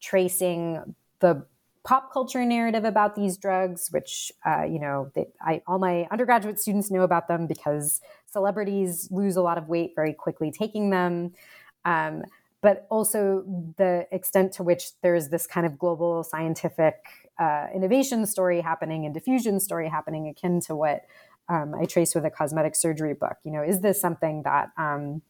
tracing 0.00 0.94
the 1.20 1.44
pop 1.84 2.12
culture 2.12 2.44
narrative 2.44 2.84
about 2.84 3.14
these 3.14 3.36
drugs, 3.36 3.88
which 3.90 4.30
uh, 4.44 4.64
you 4.64 4.78
know, 4.78 5.10
they, 5.14 5.26
I, 5.40 5.62
all 5.66 5.78
my 5.78 6.06
undergraduate 6.10 6.60
students 6.60 6.90
know 6.90 7.02
about 7.02 7.28
them 7.28 7.46
because 7.46 8.00
celebrities 8.26 9.08
lose 9.10 9.36
a 9.36 9.42
lot 9.42 9.58
of 9.58 9.68
weight 9.68 9.92
very 9.96 10.12
quickly 10.12 10.50
taking 10.50 10.90
them. 10.90 11.32
Um, 11.84 12.24
but 12.60 12.86
also 12.90 13.44
the 13.76 14.06
extent 14.10 14.52
to 14.52 14.62
which 14.62 14.90
there's 15.00 15.28
this 15.28 15.46
kind 15.46 15.64
of 15.64 15.78
global 15.78 16.24
scientific 16.24 16.96
uh, 17.38 17.68
innovation 17.74 18.26
story 18.26 18.60
happening 18.60 19.04
and 19.04 19.14
diffusion 19.14 19.60
story 19.60 19.88
happening 19.88 20.28
akin 20.28 20.60
to 20.60 20.74
what 20.74 21.04
um, 21.48 21.74
I 21.74 21.86
trace 21.86 22.14
with 22.14 22.24
a 22.24 22.30
cosmetic 22.30 22.74
surgery 22.74 23.14
book. 23.14 23.36
You 23.44 23.52
know, 23.52 23.62
is 23.62 23.80
this 23.80 24.00
something 24.00 24.42
that 24.42 24.70
um, 24.76 25.22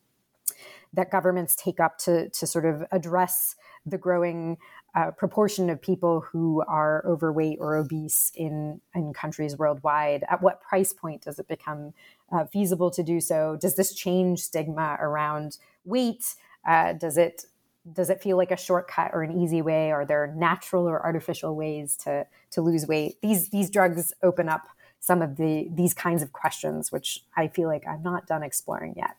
that 0.93 1.11
governments 1.11 1.55
take 1.55 1.81
up 1.81 1.99
to 1.99 2.29
to 2.31 2.47
sort 2.47 2.65
of 2.65 2.85
address 2.91 3.57
the 3.87 3.99
growing 3.99 4.59
uh, 4.95 5.11
proportion 5.13 5.71
of 5.71 5.81
people 5.81 6.21
who 6.21 6.63
are 6.67 7.05
overweight 7.07 7.59
or 7.61 7.77
obese 7.77 8.33
in 8.35 8.81
in 8.95 9.13
countries 9.13 9.57
worldwide? 9.57 10.25
At 10.29 10.43
what 10.43 10.61
price 10.61 10.93
point 10.93 11.23
does 11.23 11.39
it 11.39 11.49
become 11.49 11.93
uh, 12.33 12.45
feasible 12.47 12.91
to 12.93 13.03
do 13.03 13.21
so? 13.21 13.57
Does 13.61 13.77
this 13.77 13.95
change 13.95 14.41
stigma 14.41 14.97
around 15.01 15.59
weight? 15.85 16.35
Uh, 16.67 16.95
does 16.95 17.17
it 17.17 17.45
does 17.93 18.11
it 18.11 18.23
feel 18.23 18.37
like 18.37 18.51
a 18.51 18.57
shortcut 18.57 19.13
or 19.15 19.23
an 19.23 19.41
easy 19.41 19.63
way? 19.63 19.93
Are 19.93 20.05
there 20.05 20.35
natural 20.37 20.89
or 20.89 21.01
artificial 21.05 21.55
ways 21.55 21.97
to 21.99 22.27
to 22.51 22.61
lose 22.61 22.87
weight? 22.87 23.21
These 23.23 23.51
these 23.51 23.71
drugs 23.71 24.13
open 24.23 24.49
up 24.49 24.69
some 25.01 25.23
of 25.23 25.37
the 25.37 25.69
these 25.71 25.95
kinds 25.95 26.23
of 26.23 26.33
questions, 26.33 26.93
which 26.93 27.25
I 27.37 27.49
feel 27.49 27.69
like 27.69 27.87
I'm 27.87 28.03
not 28.03 28.27
done 28.27 28.43
exploring 28.43 28.95
yet. 28.97 29.17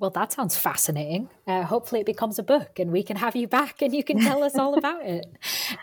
Well, 0.00 0.10
that 0.10 0.30
sounds 0.30 0.56
fascinating. 0.56 1.28
Uh, 1.44 1.64
hopefully, 1.64 2.02
it 2.02 2.06
becomes 2.06 2.38
a 2.38 2.44
book 2.44 2.78
and 2.78 2.92
we 2.92 3.02
can 3.02 3.16
have 3.16 3.34
you 3.34 3.48
back 3.48 3.82
and 3.82 3.92
you 3.92 4.04
can 4.04 4.20
tell 4.20 4.44
us 4.44 4.56
all 4.56 4.74
about 4.78 5.04
it. 5.04 5.26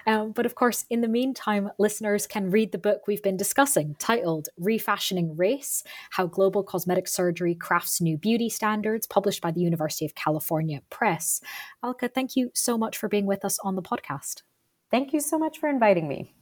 Um, 0.08 0.32
but 0.32 0.46
of 0.46 0.56
course, 0.56 0.86
in 0.90 1.02
the 1.02 1.10
meantime, 1.10 1.70
listeners 1.78 2.26
can 2.26 2.50
read 2.50 2.72
the 2.72 2.78
book 2.78 3.08
we've 3.08 3.22
been 3.22 3.36
discussing 3.36 3.98
titled 4.00 4.48
Refashioning 4.58 5.36
Race 5.36 5.84
How 6.12 6.28
Global 6.28 6.64
Cosmetic 6.64 7.10
Surgery 7.10 7.56
Crafts 7.56 8.00
New 8.00 8.18
Beauty 8.18 8.50
Standards, 8.50 9.06
published 9.06 9.42
by 9.42 9.52
the 9.52 9.60
University 9.60 10.06
of 10.06 10.16
California 10.16 10.82
Press. 10.90 11.42
Alka, 11.84 12.08
thank 12.08 12.38
you 12.38 12.52
so 12.54 12.78
much 12.78 12.98
for 12.98 13.10
being 13.10 13.26
with 13.26 13.44
us 13.44 13.60
on 13.66 13.76
the 13.76 13.82
podcast. 13.82 14.44
Thank 14.92 15.12
you 15.12 15.20
so 15.20 15.38
much 15.38 15.60
for 15.60 15.68
inviting 15.68 16.08
me. 16.08 16.34